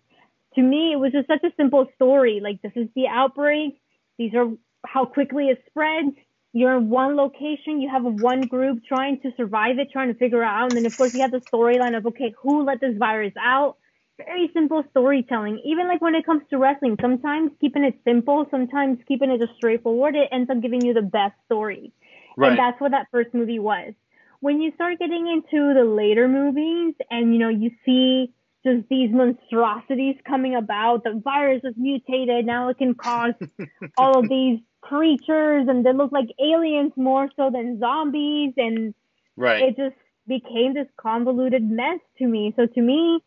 [0.55, 2.39] to me it was just such a simple story.
[2.43, 3.79] Like this is the outbreak.
[4.17, 4.47] These are
[4.85, 6.15] how quickly it spreads.
[6.53, 7.81] You're in one location.
[7.81, 10.71] You have one group trying to survive it, trying to figure it out.
[10.71, 13.77] And then of course you have the storyline of okay, who let this virus out?
[14.17, 15.61] Very simple storytelling.
[15.65, 19.57] Even like when it comes to wrestling, sometimes keeping it simple, sometimes keeping it just
[19.57, 21.91] straightforward, it ends up giving you the best story.
[22.37, 22.51] Right.
[22.51, 23.93] And that's what that first movie was.
[24.39, 28.31] When you start getting into the later movies and you know you see
[28.65, 33.33] just these monstrosities coming about, the virus is mutated, now it can cause
[33.97, 38.93] all of these creatures and they look like aliens more so than zombies and
[39.37, 39.63] Right.
[39.63, 39.95] it just
[40.27, 42.53] became this convoluted mess to me.
[42.55, 43.19] So to me,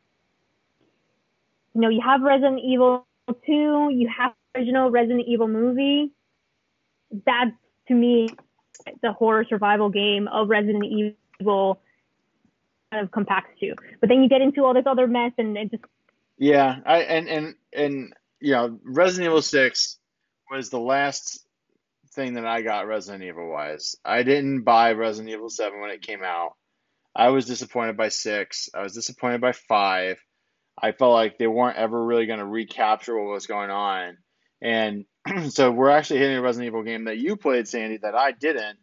[1.74, 3.42] you know, you have Resident Evil 2,
[3.92, 6.12] you have the original Resident Evil movie.
[7.26, 7.52] That's
[7.88, 8.28] to me
[9.02, 10.84] the horror survival game of Resident
[11.40, 11.80] Evil
[12.90, 13.74] kind of compacts to.
[14.00, 15.84] But then you get into all this other mess and it just
[16.36, 19.98] Yeah, I and and and you know, Resident Evil Six
[20.50, 21.44] was the last
[22.12, 23.96] thing that I got Resident Evil wise.
[24.04, 26.54] I didn't buy Resident Evil Seven when it came out.
[27.14, 28.68] I was disappointed by six.
[28.74, 30.22] I was disappointed by five.
[30.80, 34.18] I felt like they weren't ever really going to recapture what was going on,
[34.62, 35.04] and
[35.50, 38.78] so we're actually hitting a Resident Evil game that you played, Sandy, that I didn't.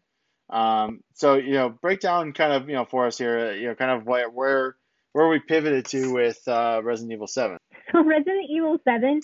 [0.50, 3.76] Um, so you know, break down kind of you know for us here, you know,
[3.76, 4.76] kind of where where
[5.16, 7.58] where we pivoted to with uh, Resident Evil Seven.
[7.94, 9.22] So Resident Evil 7,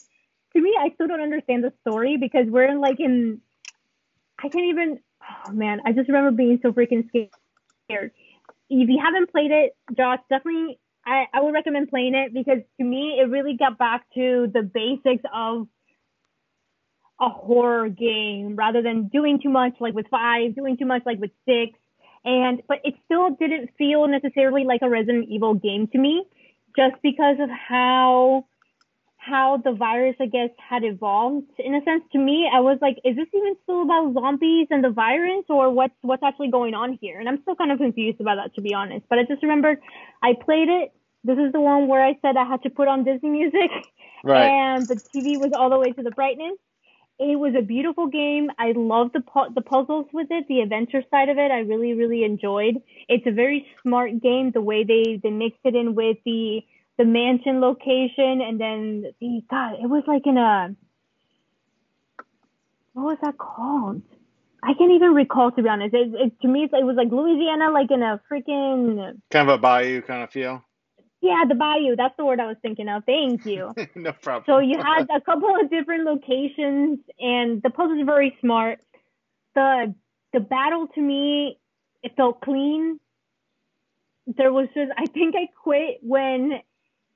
[0.53, 3.41] to me, I still don't understand the story because we're in like in,
[4.39, 4.99] I can't even,
[5.48, 8.11] oh man, I just remember being so freaking scared.
[8.69, 12.84] If you haven't played it, Josh, definitely, I, I would recommend playing it because to
[12.85, 15.68] me, it really got back to the basics of
[17.22, 21.19] a horror game rather than doing too much like with five, doing too much like
[21.19, 21.77] with six.
[22.26, 26.26] And, but it still didn't feel necessarily like a Resident Evil game to me
[26.76, 28.45] just because of how
[29.18, 31.45] how the virus, I guess, had evolved.
[31.60, 34.84] In a sense, to me, I was like, is this even still about zombies and
[34.84, 37.19] the virus, or what's what's actually going on here?
[37.19, 39.06] And I'm still kind of confused about that, to be honest.
[39.10, 39.77] But I just remembered
[40.23, 40.91] I played it
[41.23, 43.72] this is the one where I said I had to put on Disney music,
[44.23, 44.48] Right.
[44.49, 46.57] and the TV was all the way to the brightness.
[47.23, 48.49] It was a beautiful game.
[48.57, 51.52] I love the pu- the puzzles with it, the adventure side of it.
[51.52, 52.81] I really really enjoyed.
[53.07, 54.49] It's a very smart game.
[54.52, 56.61] The way they they mixed it in with the
[56.98, 60.76] the mansion location, and then the God, it was like in a
[62.93, 64.02] what was that called?
[64.64, 65.93] I can't even recall to be honest.
[65.93, 69.61] It, it to me, it was like Louisiana, like in a freaking Kind of a
[69.61, 70.64] bayou kind of feel.
[71.22, 71.95] Yeah, the bayou.
[71.95, 73.03] That's the word I was thinking of.
[73.06, 73.73] Thank you.
[73.95, 74.43] no problem.
[74.48, 78.80] So you had a couple of different locations, and the puzzles very smart.
[79.53, 79.93] the
[80.34, 81.60] The battle to me,
[82.02, 82.99] it felt clean.
[84.26, 86.61] There was just, I think I quit when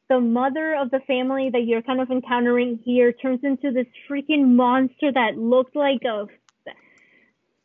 [0.08, 4.56] the mother of the family that you're kind of encountering here turns into this freaking
[4.56, 6.28] monster that looked like a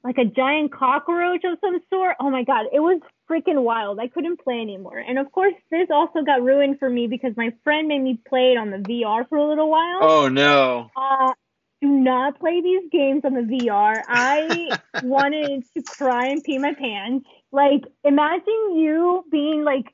[0.03, 2.17] like a giant cockroach of some sort.
[2.19, 4.01] Oh my god, it was freaking wild.
[4.01, 4.99] I couldn't play anymore.
[4.99, 8.53] And of course, this also got ruined for me because my friend made me play
[8.53, 10.01] it on the VR for a little while.
[10.03, 10.91] oh no.
[10.97, 11.33] Uh,
[11.81, 14.03] do not play these games on the VR.
[14.07, 17.27] I wanted to cry and pee my pants.
[17.53, 19.87] Like, imagine you being like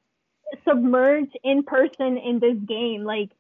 [0.66, 3.04] submerged in person in this game.
[3.04, 3.30] Like,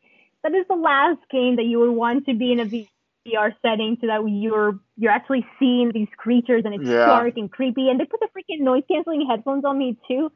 [0.42, 2.88] that is the last game that you would want to be in a VR
[3.62, 7.04] setting so that you're you're actually seeing these creatures and it's Yeah.
[7.04, 7.88] dark and creepy.
[7.90, 10.32] And they put the freaking noise canceling headphones on me too.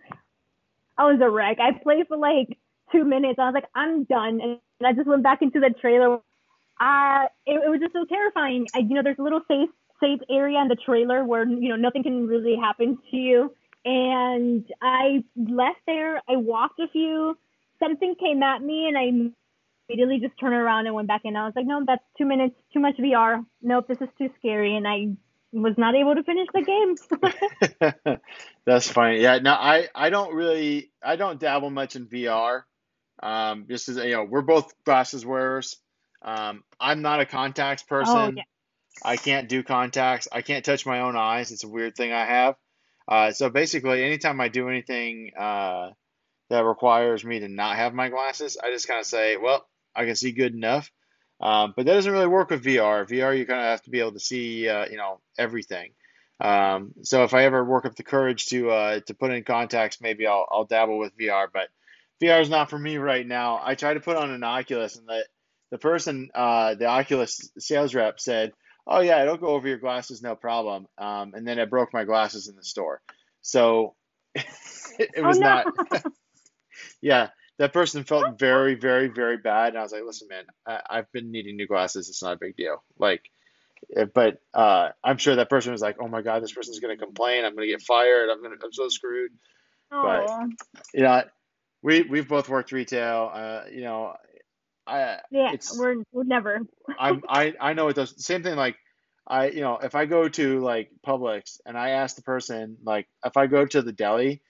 [0.99, 1.59] I was a wreck.
[1.61, 2.59] I played for like
[2.93, 3.39] two minutes.
[3.39, 6.21] I was like, I'm done, and I just went back into the trailer
[6.81, 8.69] uh, it, it was just so terrifying.
[8.75, 11.77] I, you know, there's a little safe safe area in the trailer where you know
[11.77, 13.55] nothing can really happen to you.
[13.87, 16.19] And I left there.
[16.29, 17.39] I walked a few.
[17.83, 19.33] Something came at me, and I
[19.91, 21.37] immediately just turned around and went back in.
[21.37, 23.45] I was like, no, that's two minutes, too much VR.
[23.63, 25.09] Nope, this is too scary, and I
[25.53, 28.19] was not able to finish the game.
[28.65, 29.21] That's funny.
[29.21, 32.63] Yeah, no, I I don't really I don't dabble much in VR.
[33.23, 35.77] Um, just as you know, we're both glasses wearers.
[36.23, 38.17] Um, I'm not a contacts person.
[38.17, 38.43] oh yeah.
[39.03, 40.29] I can't do contacts.
[40.31, 41.53] I can't touch my own eyes.
[41.53, 42.57] It's a weird thing I have.
[43.09, 45.91] Uh, so basically, anytime I do anything uh,
[46.51, 50.05] that requires me to not have my glasses, I just kind of say, well, I
[50.05, 50.91] can see good enough.
[51.41, 53.07] Um, but that doesn't really work with VR.
[53.09, 55.93] VR, you kind of have to be able to see, uh, you know, everything.
[56.39, 60.01] Um, so if I ever work up the courage to uh, to put in contacts,
[60.01, 61.49] maybe I'll I'll dabble with VR.
[61.53, 61.69] But
[62.23, 63.61] VR is not for me right now.
[63.63, 65.25] I tried to put on an Oculus, and the
[65.71, 68.53] the person, uh, the Oculus sales rep said,
[68.87, 72.05] "Oh yeah, it'll go over your glasses, no problem." Um, and then I broke my
[72.05, 73.01] glasses in the store,
[73.43, 73.95] so
[74.35, 75.47] it, Oh was no.
[75.47, 75.67] not.
[77.03, 77.29] Yeah,
[77.61, 81.13] that person felt very, very, very bad, and I was like, "Listen, man, I, I've
[81.13, 82.09] been needing new glasses.
[82.09, 83.31] It's not a big deal." Like,
[83.95, 86.97] eh, but uh, I'm sure that person was like, "Oh my God, this person's gonna
[86.97, 87.45] complain.
[87.45, 88.31] I'm gonna get fired.
[88.31, 89.33] I'm gonna, I'm so screwed."
[89.91, 90.49] But oh
[90.95, 91.23] you know,
[91.83, 93.31] we we've both worked retail.
[93.31, 94.15] Uh, you know,
[94.87, 95.53] I yeah.
[95.53, 96.61] it's We're, we're never.
[96.99, 98.77] I'm I I know it does same thing like
[99.27, 103.07] I you know if I go to like Publix and I ask the person like
[103.23, 104.41] if I go to the deli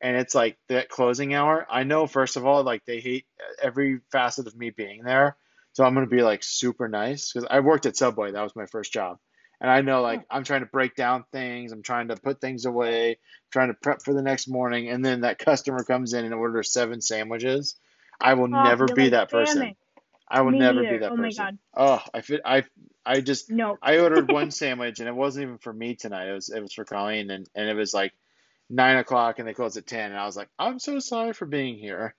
[0.00, 3.26] and it's like that closing hour I know first of all like they hate
[3.62, 5.36] every facet of me being there
[5.72, 8.66] so I'm gonna be like super nice because I worked at Subway that was my
[8.66, 9.18] first job
[9.60, 12.64] and I know like I'm trying to break down things I'm trying to put things
[12.64, 13.18] away
[13.50, 16.72] trying to prep for the next morning and then that customer comes in and orders
[16.72, 17.76] seven sandwiches
[18.20, 19.76] I will Oh, never be like, that person it."
[20.30, 21.44] I will Me never be that Oh my person.
[21.44, 21.58] God.
[21.76, 22.40] Oh, I fit.
[22.44, 22.64] I
[23.04, 23.78] I just No.
[23.82, 26.28] I ordered one sandwich and it wasn't even for me tonight.
[26.28, 28.12] It was it was for Colleen and and it was like
[28.70, 31.46] nine o'clock and they closed at ten and I was like, I'm so sorry for
[31.46, 32.14] being here.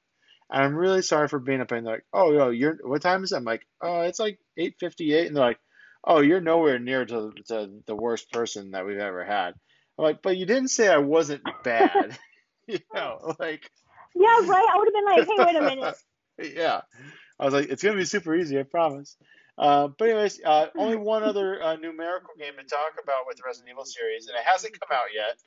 [0.50, 3.24] And I'm really sorry for being up and they're like, oh yo, you're what time
[3.24, 3.38] is it?
[3.38, 5.60] I'm like, oh, it's like eight fifty eight and they're like,
[6.04, 9.54] oh, you're nowhere near to to the worst person that we've ever had.
[9.98, 12.18] I'm like, but you didn't say I wasn't bad.
[12.68, 13.70] you know, like
[14.16, 14.68] Yeah, right.
[14.74, 15.96] I would have been like, hey, wait a minute.
[16.56, 16.82] yeah.
[17.40, 19.18] I was like, it's going to be super easy, I promise.
[19.58, 23.44] Uh, but anyways, uh, only one other uh, numerical game to talk about with the
[23.46, 25.38] Resident Evil series, and it hasn't come out yet.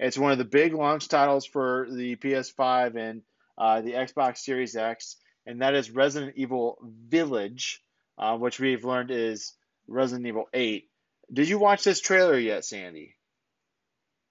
[0.00, 3.22] It's one of the big launch titles for the PS5 and
[3.58, 7.84] uh, the Xbox Series X, and that is Resident Evil Village,
[8.16, 9.52] uh, which we've learned is
[9.86, 10.88] Resident Evil 8.
[11.30, 13.14] Did you watch this trailer yet, Sandy?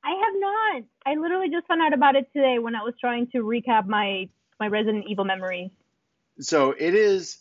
[0.04, 0.84] I have not.
[1.06, 4.28] I literally just found out about it today when I was trying to recap my
[4.60, 5.70] my Resident Evil memories.
[6.40, 7.38] so it is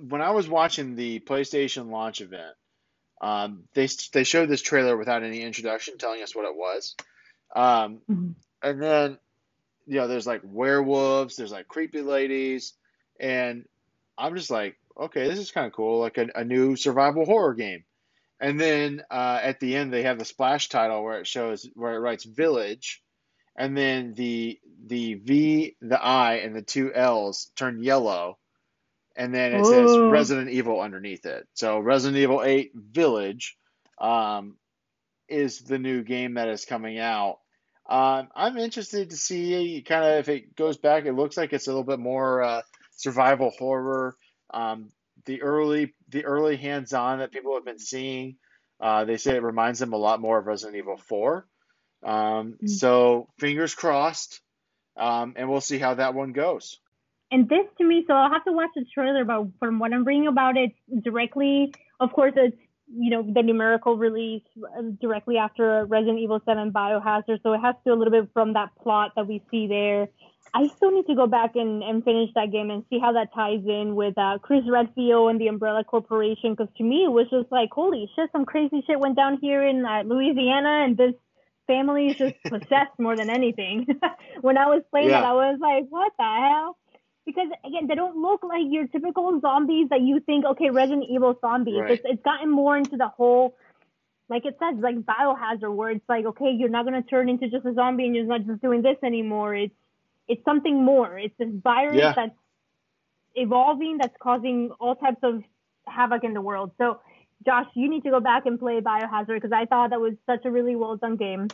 [0.00, 2.56] when I was watching the PlayStation launch event,
[3.20, 6.96] um, they they showed this trailer without any introduction, telling us what it was,
[7.54, 8.34] um, Mhm.
[8.62, 9.18] and then
[9.86, 12.74] you know there's like werewolves, there's like creepy ladies,
[13.18, 13.66] and
[14.18, 17.54] I'm just like, okay, this is kind of cool, like a, a new survival horror
[17.54, 17.84] game.
[18.38, 21.94] And then uh, at the end, they have the splash title where it shows where
[21.94, 23.02] it writes village,
[23.56, 28.38] and then the the V, the I, and the two L's turn yellow,
[29.16, 31.46] and then it says Resident Evil underneath it.
[31.54, 33.56] So Resident Evil 8 Village
[33.98, 34.56] um,
[35.30, 37.38] is the new game that is coming out.
[37.88, 41.06] Um, I'm interested to see kind of if it goes back.
[41.06, 42.62] It looks like it's a little bit more uh,
[42.96, 44.16] survival horror.
[44.52, 44.90] Um,
[45.26, 48.36] the early the early hands-on that people have been seeing,
[48.80, 51.46] uh, they say it reminds them a lot more of Resident Evil 4.
[52.02, 52.68] Um, Mm.
[52.68, 54.40] so fingers crossed,
[54.96, 56.78] um, and we'll see how that one goes.
[57.30, 60.04] And this to me, so I'll have to watch the trailer, but from what I'm
[60.04, 62.56] reading about it directly, of course, it's
[62.92, 64.42] you know the numerical release
[64.76, 68.54] uh, directly after Resident Evil 7 Biohazard, so it has to a little bit from
[68.54, 70.08] that plot that we see there.
[70.52, 73.32] I still need to go back and, and finish that game and see how that
[73.32, 77.28] ties in with uh, Chris Redfield and the Umbrella Corporation, because to me it was
[77.30, 81.14] just like, holy shit, some crazy shit went down here in uh, Louisiana, and this
[81.68, 83.86] family is just possessed more than anything.
[84.40, 85.20] when I was playing Yeah.
[85.20, 86.76] that, I was like, what the hell?
[87.30, 91.36] Because again they don't look like your typical zombies that you think okay resident evil
[91.40, 91.80] zombies.
[91.80, 91.92] Right.
[91.92, 93.54] it's, it's gotten more into the whole
[94.28, 97.48] like it says like biohazard where it's like okay you're not going to turn into
[97.48, 99.54] just a zombie and you're not just doing this anymore.
[99.54, 99.74] It's
[100.28, 101.18] it's something more.
[101.18, 102.12] It's this virus Yeah.
[102.14, 102.38] that's
[103.34, 105.42] evolving that's causing all types of
[105.86, 106.72] havoc in the world.
[106.78, 107.00] So
[107.44, 110.44] josh you need to go back and play biohazard because i thought that was such
[110.44, 111.48] a really well done game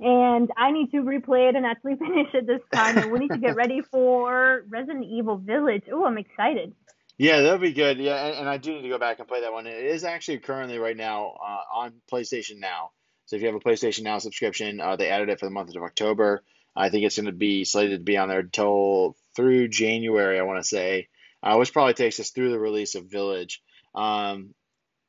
[0.00, 2.98] and I need to replay it and actually finish it this time.
[2.98, 5.84] And we need to get ready for Resident Evil Village.
[5.92, 6.74] Oh, I'm excited.
[7.16, 7.98] Yeah, that'll be good.
[7.98, 9.66] Yeah, and, and I do need to go back and play that one.
[9.66, 12.92] It is actually currently right now uh, on PlayStation Now.
[13.26, 15.74] So if you have a PlayStation Now subscription, uh, they added it for the month
[15.74, 16.42] of October.
[16.76, 20.44] I think it's going to be slated to be on there until through January, I
[20.44, 21.08] want to say,
[21.42, 23.62] uh, which probably takes us through the release of Village.
[23.96, 24.54] Um,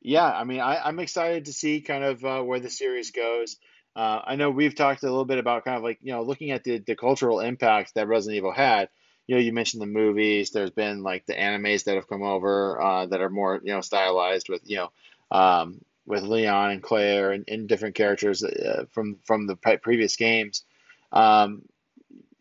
[0.01, 3.57] yeah, I mean, I, I'm excited to see kind of uh, where the series goes.
[3.99, 6.51] Uh, I know we've talked a little bit about kind of like, you know, looking
[6.51, 8.89] at the, the cultural impact that Resident Evil had
[9.29, 10.49] you know, you mentioned the movies.
[10.49, 13.81] There's been like the animes that have come over uh, that are more, you know,
[13.81, 14.91] stylized with, you know,
[15.29, 20.63] um, with Leon and Claire and, and different characters uh, from from the previous games.
[21.11, 21.61] Um,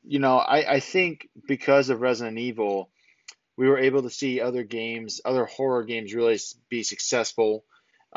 [0.03, 2.89] you know, I, I think because of Resident Evil,
[3.59, 6.39] we were able to see other games, other horror games, really
[6.71, 7.65] be successful.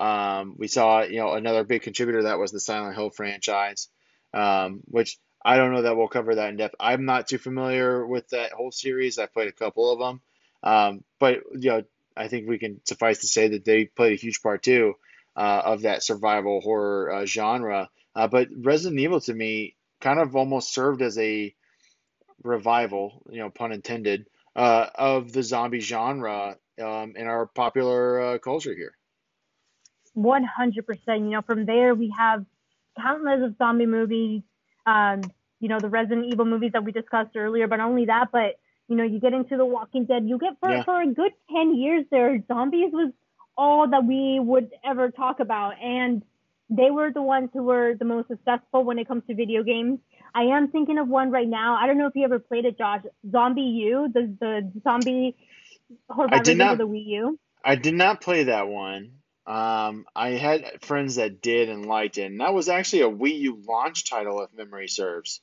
[0.02, 3.88] Um, we saw, you know, another big contributor that was the Silent Hill franchise,
[4.34, 6.76] um, which I don't know that we'll cover that in depth.
[6.80, 9.20] I'm not too familiar with that whole series.
[9.20, 10.22] I played a couple of them,
[10.64, 11.84] um, but you know,
[12.18, 14.96] I think we can suffice to say that they played a huge part too
[15.36, 17.90] uh, of that survival horror uh, genre.
[18.16, 21.54] Uh, but Resident Evil to me kind of almost served as a
[22.44, 28.38] revival, you know, pun intended, uh, of the zombie genre um, in our popular uh,
[28.40, 28.96] culture here.
[30.18, 30.44] 100%.
[31.08, 32.46] You know, from there we have
[33.00, 34.42] countless of zombie movies.
[34.86, 35.22] Um,
[35.60, 38.60] you know, the Resident Evil movies that we discussed earlier, but not only that, but
[38.88, 40.28] you know, you get into The Walking Dead.
[40.28, 40.84] You get for Yeah.
[40.84, 43.12] for a good 10 years there, zombies was
[43.58, 46.24] all that we would ever talk about, and
[46.70, 50.00] they were the ones who were the most successful when it comes to video games.
[50.34, 51.76] I am thinking of one right now.
[51.76, 53.04] I don't know if you ever played it, Josh.
[53.30, 55.36] ZombiU, the the zombie
[56.10, 57.40] horror I did not- of the Wii U.
[57.64, 59.12] I did not play that one.
[59.46, 63.40] Um, I had friends that did and liked it, and that was actually a Wii
[63.40, 65.42] U launch title, if memory serves.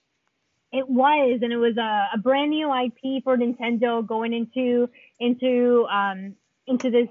[0.73, 4.89] It was, and it was a, a brand new IP for Nintendo going into
[5.19, 7.09] into um into this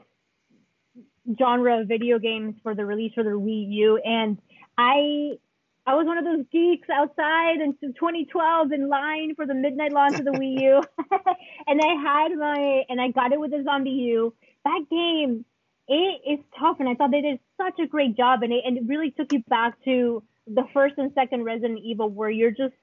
[1.38, 3.98] genre of video games for the release for the Wii U.
[3.98, 4.38] And
[4.78, 5.38] I
[5.86, 10.20] I was one of those geeks outside in 2012 in line for the midnight launch
[10.20, 10.84] of the Wii U,
[11.68, 14.34] and I had my and I got it with the ZombiU.
[14.66, 15.46] That game,
[15.88, 18.78] it is tough, and I thought they did such a great job, and it and
[18.78, 22.74] it really took you back to the first and second Resident Evil, where you're just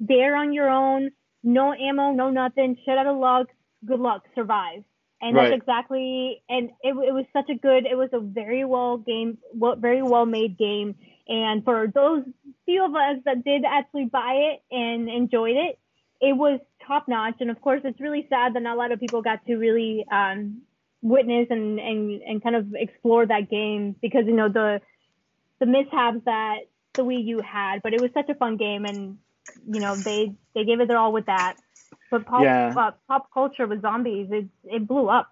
[0.00, 1.10] there on your own,
[1.42, 3.48] no ammo, no nothing, shit out of luck,
[3.84, 4.84] good luck, survive.
[5.20, 5.50] And Right.
[5.50, 9.38] that's exactly, and it, it was such a good, it was a very well game,
[9.52, 10.94] well, very well made game.
[11.26, 12.22] And for those
[12.66, 15.78] few of us that did actually buy it and enjoyed it,
[16.20, 17.34] it was top notch.
[17.40, 20.06] And of course, it's really sad that not a lot of people got to really
[20.10, 20.62] um,
[21.02, 24.80] witness and, and, and kind of explore that game because, you know, the,
[25.60, 26.56] the mishaps that
[26.96, 29.18] the Wii U had, but it was such a fun game and
[29.66, 31.56] you know they they gave it their all with that.
[32.10, 32.74] But pop Yeah.
[32.76, 35.30] uh, pop culture with zombies, it it blew up.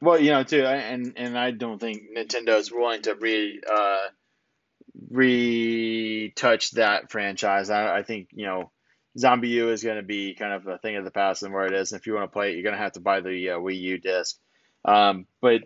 [0.00, 4.08] Well, you know, too, I- and and I don't think Nintendo's willing to re uh,
[5.10, 7.70] retouch that franchise.
[7.70, 8.70] I, I think you know,
[9.18, 11.74] ZombiU is going to be kind of a thing of the past and where it
[11.74, 11.92] is.
[11.92, 13.58] And if you want to play it, you're going to have to buy the uh,
[13.58, 14.38] Wii U disc.
[14.84, 15.62] Um, but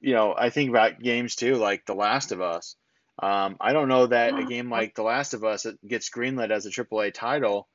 [0.00, 2.76] you know, I think about games too, like The Last of Us.
[3.20, 6.66] Um, I don't know that a game like The Last of Us gets greenlit as
[6.66, 7.68] a AAA title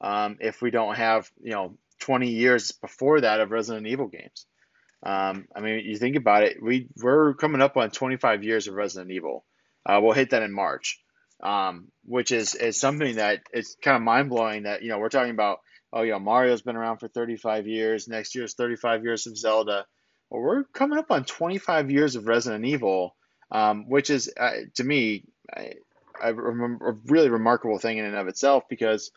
[0.00, 4.46] um, if we don't have you know 20 years before that of Resident Evil games.
[5.02, 8.74] Um, I mean, you think about it, we we're coming up on 25 years of
[8.74, 9.44] Resident Evil.
[9.86, 11.00] Uh, we'll hit that in March,
[11.42, 15.08] um, which is is something that it's kind of mind blowing that you know we're
[15.08, 15.60] talking about.
[15.90, 18.08] Oh, you know, Mario's been around for 35 years.
[18.08, 19.86] Next year's 35 years of Zelda.
[20.30, 23.16] Well, we're coming up on 25 years of Resident Evil,
[23.50, 25.24] um, which is uh, to me,
[25.54, 25.74] I,
[26.22, 29.10] I remember a really remarkable thing in and of itself because,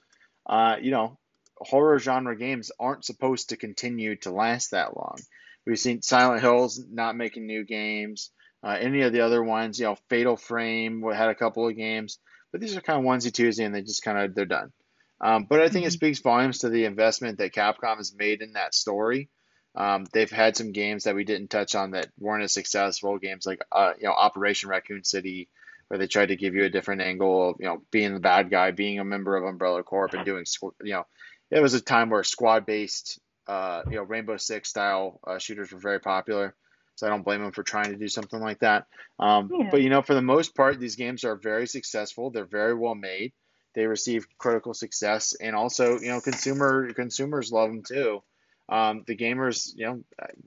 [0.45, 1.17] uh, you know,
[1.57, 5.17] horror genre games aren't supposed to continue to last that long.
[5.65, 8.31] We've seen Silent Hills not making new games.
[8.63, 12.19] Uh, any of the other ones, you know, Fatal Frame had a couple of games,
[12.51, 14.71] but these are kind of onesie twosie, and they just kind of they're done.
[15.19, 15.93] Um, but I think it mm-hmm.
[15.93, 19.29] speaks volumes to the investment that Capcom has made in that story.
[19.75, 23.17] Um, they've had some games that we didn't touch on that weren't as successful.
[23.17, 25.47] Games like uh, you know Operation Raccoon City,
[25.87, 28.49] where they tried to give you a different angle of you know being the bad
[28.49, 30.45] guy, being a member of Umbrella Corp, and doing
[30.83, 31.05] you know
[31.49, 35.71] it was a time where squad based uh, you know Rainbow Six style uh, shooters
[35.71, 36.55] were very popular.
[36.95, 38.85] So I don't blame them for trying to do something like that.
[39.17, 39.69] Um, yeah.
[39.71, 42.29] But you know, for the most part, these games are very successful.
[42.29, 43.31] They're very well made.
[43.73, 48.21] They receive critical success, and also you know consumer consumers love them too.
[48.69, 50.03] Um, the gamers, you know,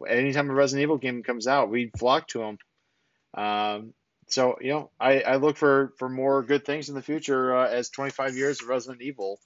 [0.08, 2.58] anytime a Resident Evil game comes out, we flock to them.
[3.34, 3.94] Um,
[4.28, 7.68] so you know, I, I look for for more good things in the future uh,
[7.68, 9.38] as 25 years of Resident Evil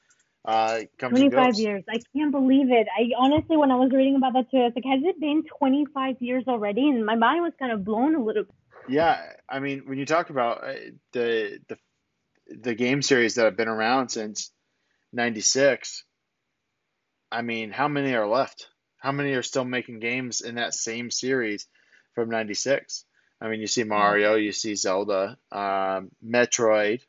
[0.44, 1.84] uh, 25 years.
[1.88, 2.86] I can't believe it.
[2.96, 5.44] I honestly, when I was reading about that too, I was like, has it been
[5.58, 6.88] 25 years already?
[6.88, 8.44] And my mind was kind of blown a little.
[8.44, 8.54] Bit.
[8.88, 10.72] Yeah, I mean, when you talk about uh,
[11.12, 11.78] the the
[12.62, 14.50] the game series that have been around since
[15.12, 16.04] '96,
[17.30, 18.68] I mean, how many are left?
[18.98, 21.66] How many are still making games in that same series
[22.14, 23.04] from '96?
[23.40, 27.02] I mean, you see Mario, you see Zelda, um, Metroid,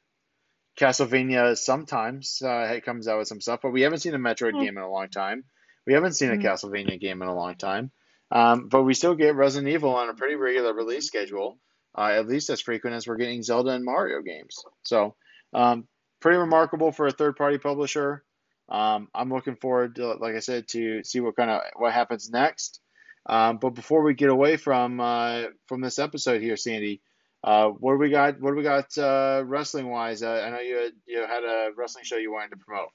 [0.79, 4.51] Castlevania sometimes uh, it comes out with some stuff, but we haven't seen a Metroid
[4.51, 4.63] mm-hmm.
[4.63, 5.43] game in a long time.
[5.85, 6.45] We haven't seen a mm-hmm.
[6.45, 7.91] Castlevania game in a long time.
[8.31, 11.57] Um, but we still get Resident Evil on a pretty regular release schedule,
[11.97, 14.63] uh, at least as frequent as we're getting Zelda and Mario games.
[14.83, 15.15] So,
[15.53, 15.87] um,
[16.21, 18.23] pretty remarkable for a third-party publisher.
[18.69, 22.29] Um, I'm looking forward, to, like I said, to see what kind of what happens
[22.29, 22.79] next.
[23.25, 27.01] Um, but before we get away from uh, from this episode here, Sandy,
[27.43, 28.39] uh, what do we got?
[28.39, 30.23] What do we got uh, wrestling wise?
[30.23, 32.89] Uh, I know you had, you had a wrestling show you wanted to promote.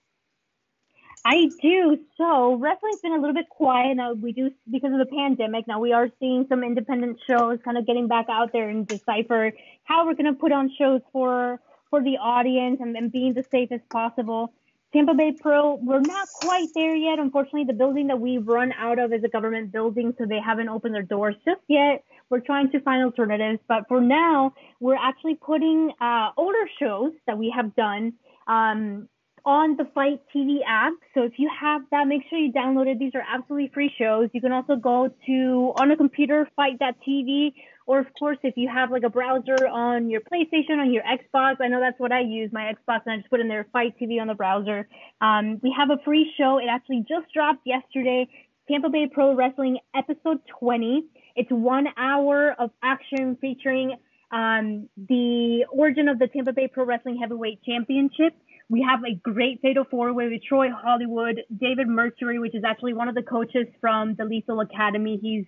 [1.27, 1.99] I do.
[2.19, 4.13] So wrestling's been a little bit quiet now.
[4.13, 5.67] We do because of the pandemic.
[5.67, 9.53] Now we are seeing some independent shows kind of getting back out there and decipher
[9.85, 13.45] how we're going to put on shows for for the audience and, and being the
[13.51, 14.53] safest possible.
[14.95, 17.19] Tampa Bay Pro, we're not quite there yet.
[17.19, 20.69] Unfortunately, the building that we run out of is a government building, so they haven't
[20.69, 22.05] opened their doors just yet.
[22.31, 27.37] We're trying to find alternatives, but for now, we're actually putting uh, older shows that
[27.37, 28.13] we have done
[28.47, 29.09] um,
[29.45, 30.93] on the FITE TV app.
[31.15, 33.01] So if you have that, make sure you download it.
[33.01, 34.31] These are absolutely free shows.
[34.33, 37.53] You can also go to on a computer, FITE.tv
[37.87, 41.57] or of course, if you have like a browser on your PlayStation, on your Xbox,
[41.61, 43.99] I know that's what I use, my Xbox, and I just put in there FITE
[44.01, 44.89] TV on the browser.
[45.21, 46.59] Um, we have a free show.
[46.59, 48.29] It actually just dropped yesterday.
[48.71, 51.05] Tampa Bay Pro Wrestling episode 20.
[51.37, 53.97] It's one hour of action featuring
[54.33, 58.35] um, the origin of the Tampa Bay Pro Wrestling Heavyweight Championship.
[58.71, 62.95] We have a great fatal four way with Troy Hollywood, David Mercury, which is actually
[62.95, 65.19] one of the coaches from the Lethal Academy.
[65.21, 65.45] He's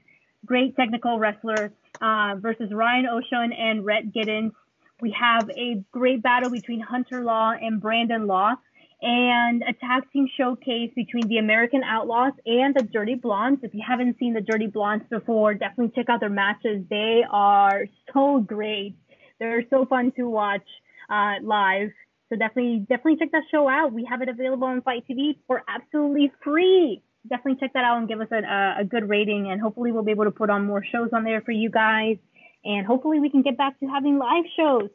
[0.47, 4.53] great technical wrestler uh, versus Ryan Ocean and Rhett Giddens.
[5.01, 8.55] We have a great battle between Hunter Law and Brandon Law,
[9.03, 13.61] and a tag team showcase between the American Outlaws and the Dirty Blondes.
[13.63, 16.83] If you haven't seen the Dirty Blondes before, definitely check out their matches.
[16.89, 18.97] They are so great.
[19.39, 20.67] They're so fun to watch
[21.11, 21.91] uh, live.
[22.31, 23.93] So definitely, definitely check that show out.
[23.93, 28.09] We have it available on FITE TV for absolutely free definitely check that out and
[28.09, 29.51] give us a, a good rating.
[29.51, 32.17] And hopefully, we'll be able to put on more shows on there for you guys.
[32.65, 34.91] And hopefully, we can get back to having live shows.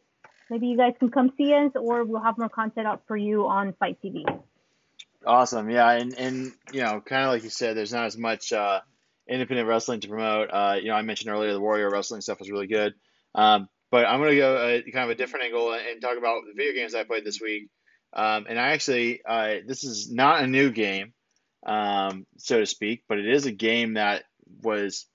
[0.50, 3.48] Maybe you guys can come see us, or we'll have more content up for you
[3.48, 4.24] on FITE TV.
[5.26, 8.52] Awesome, yeah, and and you know, kind of like you said, there's not as much
[8.52, 8.82] uh,
[9.28, 10.50] independent wrestling to promote.
[10.52, 12.96] Uh, you know, I mentioned earlier the Warrior Wrestling stuff was really good,
[13.36, 16.54] um, but I'm gonna go a, kind of a different angle and talk about the
[16.56, 17.70] video games I played this week.
[18.14, 21.14] Um, and I actually, uh, this is not a new game
[21.66, 23.04] um, so to speak.
[23.08, 24.24] But it is a game that
[24.62, 25.06] was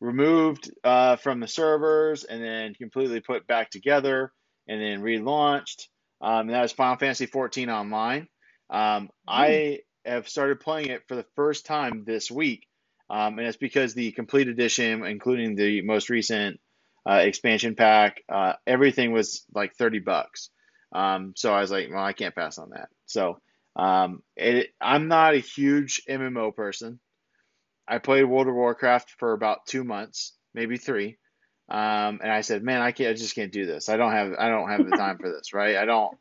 [0.00, 4.32] removed uh, from the servers and then completely put back together
[4.68, 5.86] and then relaunched.
[6.20, 8.28] Um, and that was Final Fantasy 14 Online.
[8.70, 12.66] Um, I have started playing it for the first time this week.
[13.08, 16.60] Um, and it's because the complete edition, including the most recent
[17.08, 18.22] uh, expansion pack.
[18.28, 20.50] Uh, everything was like 30 bucks.
[20.92, 22.88] Um, so I was like, well, I can't pass on that.
[23.06, 23.38] So
[23.76, 26.98] um, it, I'm not a huge MMO person.
[27.86, 31.18] I played World of Warcraft for about two months, maybe three.
[31.68, 33.88] Um, and I said, man, I can't, I just can't do this.
[33.88, 35.76] I don't have, I don't have the time for this, right?
[35.76, 36.16] I don't,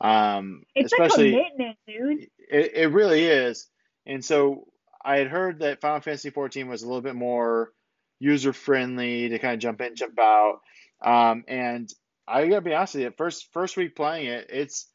[0.00, 2.28] um, It's especially, a commitment, dude.
[2.38, 3.68] it, it really is.
[4.06, 4.66] And so
[5.04, 7.72] I had heard that Final Fantasy 14 was a little bit more
[8.20, 10.60] user friendly to kind of jump in, jump out.
[11.04, 11.92] Um, and
[12.26, 14.86] I gotta be honest with you, first first week playing it, it's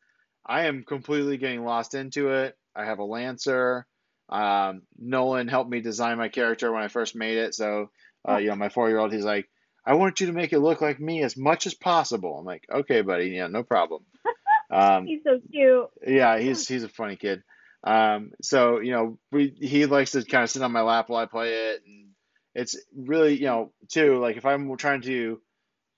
[0.48, 2.57] I am completely getting lost into it.
[2.76, 3.86] I have a Lancer.
[4.30, 7.56] Um, Nolan helped me design my character when I first made it.
[7.56, 7.90] So,
[8.28, 9.49] uh, you know, my four year old, he's like,
[9.86, 12.38] I want you to make it look like me as much as possible.
[12.38, 14.03] I'm like, okay, buddy, yeah, no problem.
[14.69, 15.86] Um, He's so cute.
[16.06, 17.41] yeah, he's he's a funny kid.
[17.86, 21.24] Um, so you know, we he likes to kind of sit on my lap while
[21.24, 22.10] I play it, and
[22.53, 25.40] it's really you know too like if I'm trying to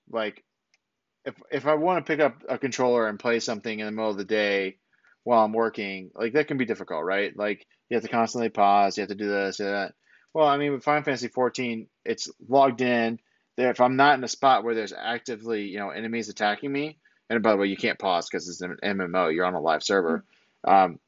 [0.08, 0.44] like
[1.24, 4.10] if if I want to pick up a controller and play something in the middle
[4.10, 4.78] of the day
[5.24, 7.36] while I'm working, like that can be difficult, right?
[7.36, 9.94] Like you have to constantly pause, you have to do this, that.
[10.32, 13.18] Well, I mean, with Final Fantasy 14, it's logged in.
[13.56, 16.98] There, if I'm not in a spot where there's actively, you know, enemies attacking me,
[17.28, 19.34] and by the way, you can't pause because it's an MMO.
[19.34, 20.24] You're on a live server.
[20.64, 21.00] Um,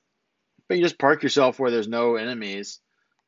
[0.69, 2.81] but you just park yourself where there's no enemies,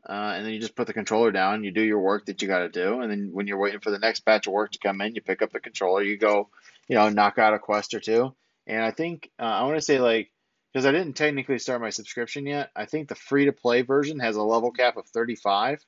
[0.08, 1.64] uh, and then you just put the controller down.
[1.64, 3.90] You do your work that you got to do, and then when you're waiting for
[3.90, 6.02] the next batch of work to come in, you pick up the controller.
[6.02, 6.48] You go,
[6.88, 8.34] you know, knock out a quest or two.
[8.66, 10.30] And I think uh, I want to say like
[10.72, 12.70] because I didn't technically start my subscription yet.
[12.74, 15.84] I think the free to play version has a level cap of 35,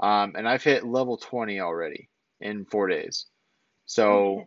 [0.00, 2.08] um, and I've hit level 20 already
[2.40, 3.26] in four days.
[3.86, 4.46] So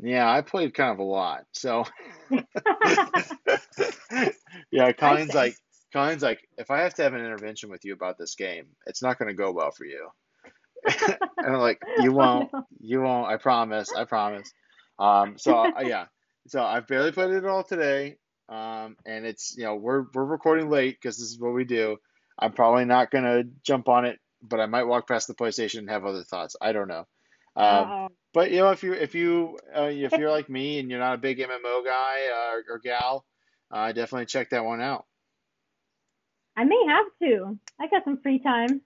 [0.00, 1.44] yeah, I played kind of a lot.
[1.52, 1.84] So
[4.70, 5.56] yeah, Colleen's like
[5.92, 9.02] Colleen's like if I have to have an intervention with you about this game, it's
[9.02, 10.08] not going to go well for you.
[11.08, 11.16] and
[11.46, 12.50] I'm like, you won't,
[12.80, 13.28] you won't.
[13.28, 14.52] I promise, I promise.
[14.98, 16.06] Um, so uh, yeah,
[16.48, 18.16] so I've barely played it at all today.
[18.48, 21.96] Um, and it's you know we're we're recording late because this is what we do.
[22.38, 25.90] I'm probably not gonna jump on it, but I might walk past the PlayStation and
[25.90, 26.56] have other thoughts.
[26.60, 27.06] I don't know.
[27.56, 28.08] Um, Uh-oh.
[28.34, 31.14] but you know if you if you uh, if you're like me and you're not
[31.14, 33.24] a big MMO guy uh, or, or gal,
[33.70, 35.06] uh, definitely check that one out.
[36.56, 37.58] I may have to.
[37.80, 38.82] I got some free time.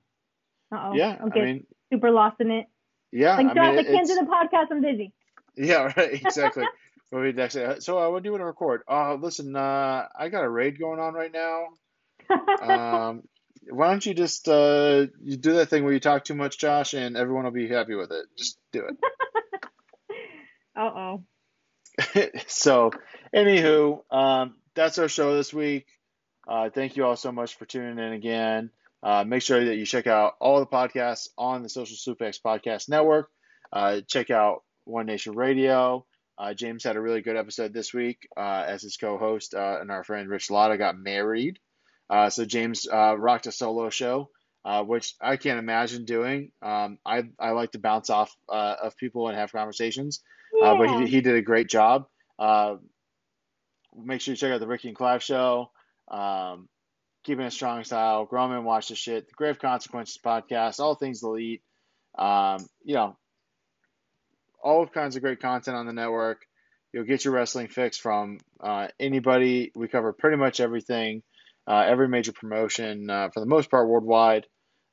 [0.72, 0.94] Uh oh.
[0.94, 2.66] yeah, I'll I mean, super lost in it.
[3.10, 4.66] yeah, Like, I mean, I can't do the podcast.
[4.70, 5.12] I'm busy.
[5.58, 6.12] Yeah, right.
[6.12, 6.64] Exactly.
[7.10, 7.54] what we next?
[7.54, 7.76] say?
[7.80, 8.82] So, uh, what do you want to record?
[8.88, 11.66] Uh, listen, uh, I got a raid going on right now.
[12.62, 13.22] Um,
[13.70, 16.94] why don't you just uh, you do that thing where you talk too much, Josh,
[16.94, 18.26] and everyone will be happy with it.
[18.36, 18.96] Just do it.
[20.76, 21.24] uh oh.
[22.46, 22.90] so,
[23.34, 25.86] anywho, um, that's our show this week.
[26.46, 28.70] Uh, thank you all so much for tuning in again.
[29.02, 32.88] Uh, make sure that you check out all the podcasts on the Social Suplex Podcast
[32.88, 33.30] Network.
[33.72, 36.04] Uh, check out One Nation Radio.
[36.36, 39.90] Uh, James had a really good episode this week uh, as his co-host, uh, and
[39.90, 41.58] our friend Rich Latta got married.
[42.08, 44.30] Uh, so James uh, rocked a solo show,
[44.64, 46.52] uh, which I can't imagine doing.
[46.62, 50.22] Um, I I like to bounce off uh, of people and have conversations,
[50.62, 52.06] uh, but he, he did a great job.
[52.38, 52.76] Uh,
[53.96, 55.70] make sure you check out the Ricky and Clive show.
[56.10, 56.68] Um,
[57.24, 61.22] Keeping a strong style, grown men watch the shit, the Grave Consequences podcast, all things
[61.22, 61.62] elite.
[62.16, 63.18] Um, you know,
[64.62, 66.42] all kinds of great content on the network.
[66.92, 69.72] You'll get your wrestling fix from uh, anybody.
[69.74, 71.22] We cover pretty much everything,
[71.66, 74.46] uh, every major promotion uh, for the most part worldwide.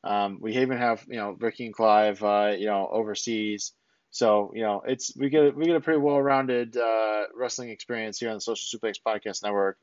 [0.04, 3.74] Um, we even have you know Ricky and Clive, uh, you know overseas.
[4.12, 8.20] So you know it's we get we get a pretty well rounded uh, wrestling experience
[8.20, 9.78] here on the Social Suplex Podcast Network.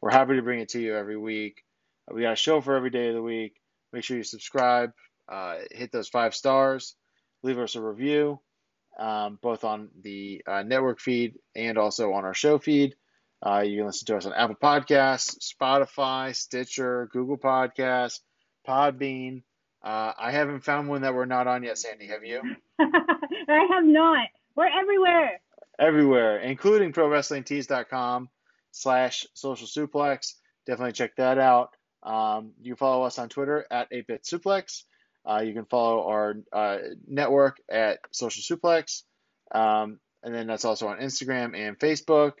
[0.00, 1.62] We're happy to bring it to you every week.
[2.12, 3.54] We got a show for every day of the week.
[3.92, 4.92] Make sure you subscribe,
[5.72, 6.94] hit those five stars,
[7.42, 8.40] leave us a review,
[8.98, 12.94] um, both on the uh, network feed and also on our show feed.
[13.44, 18.20] Uh, you can listen to us on Apple Podcasts, Spotify, Stitcher, Google Podcasts,
[18.66, 19.42] Podbean.
[19.84, 22.06] Uh, I haven't found one that we're not on yet, Sandy.
[22.08, 22.40] Have you?
[22.80, 24.28] I have not.
[24.56, 25.40] We're everywhere.
[25.78, 28.30] Everywhere, including ProWrestlingTees.com
[28.72, 30.34] slash Social Suplex.
[30.66, 31.76] Definitely check that out.
[32.02, 34.84] Um, you follow us on Twitter at 8-Bit Suplex.
[35.26, 39.02] Uh, you can follow our uh, network at Social Suplex.
[39.52, 42.32] Um, and then that's also on Instagram and Facebook.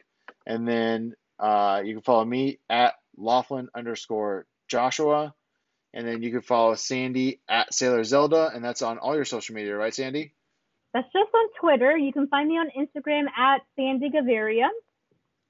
[0.46, 5.34] And then uh, you can follow me at Laughlin underscore Joshua.
[5.92, 8.50] And then you can follow Sandy at Sailor Zelda.
[8.54, 10.34] And that's on all your social media, right, Sandy?
[10.92, 11.96] That's just on Twitter.
[11.96, 14.68] You can find me on Instagram at Sandy Gaviria.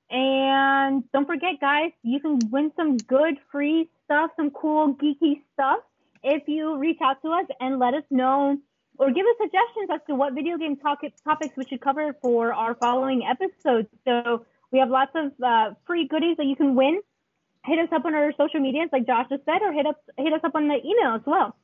[0.08, 5.80] And don't forget, guys, you can win some good free stuff, some cool geeky stuff
[6.26, 8.58] if you reach out to us and let us know
[8.98, 12.74] or give us suggestions as to what video game topics we should cover for our
[12.74, 13.88] following episodes.
[14.04, 17.00] So we have lots of uh, free goodies that you can win.
[17.64, 20.32] Hit us up on our social medias, like Josh just said, or hit up hit
[20.32, 21.56] us up on the email as well.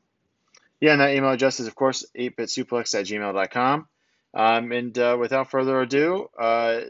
[0.81, 3.87] Yeah, and that email address is, of course, 8bitsuplex at gmail.com.
[4.35, 6.81] Um, and uh, without further ado, uh,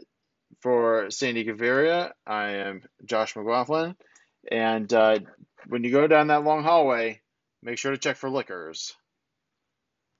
[0.61, 3.95] for Sandy Gaviria, I am Josh McLaughlin.
[4.49, 5.19] And uh,
[5.67, 7.21] when you go down that long hallway,
[7.63, 8.93] make sure to check for lickers.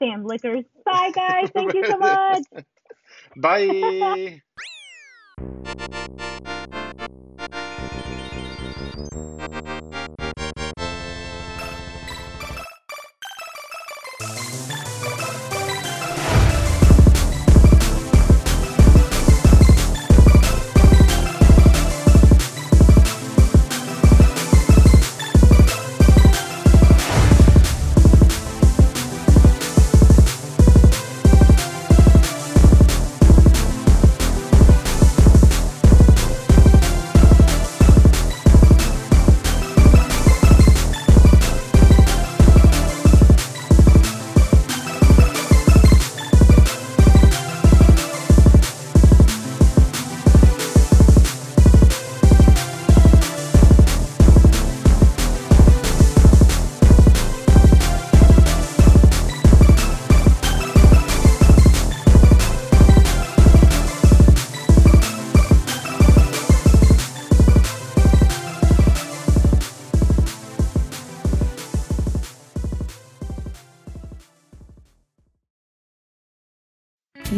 [0.01, 0.65] Sam Lickers.
[0.85, 1.49] Bye, guys.
[1.53, 2.43] Thank you so much.
[3.37, 4.41] Bye.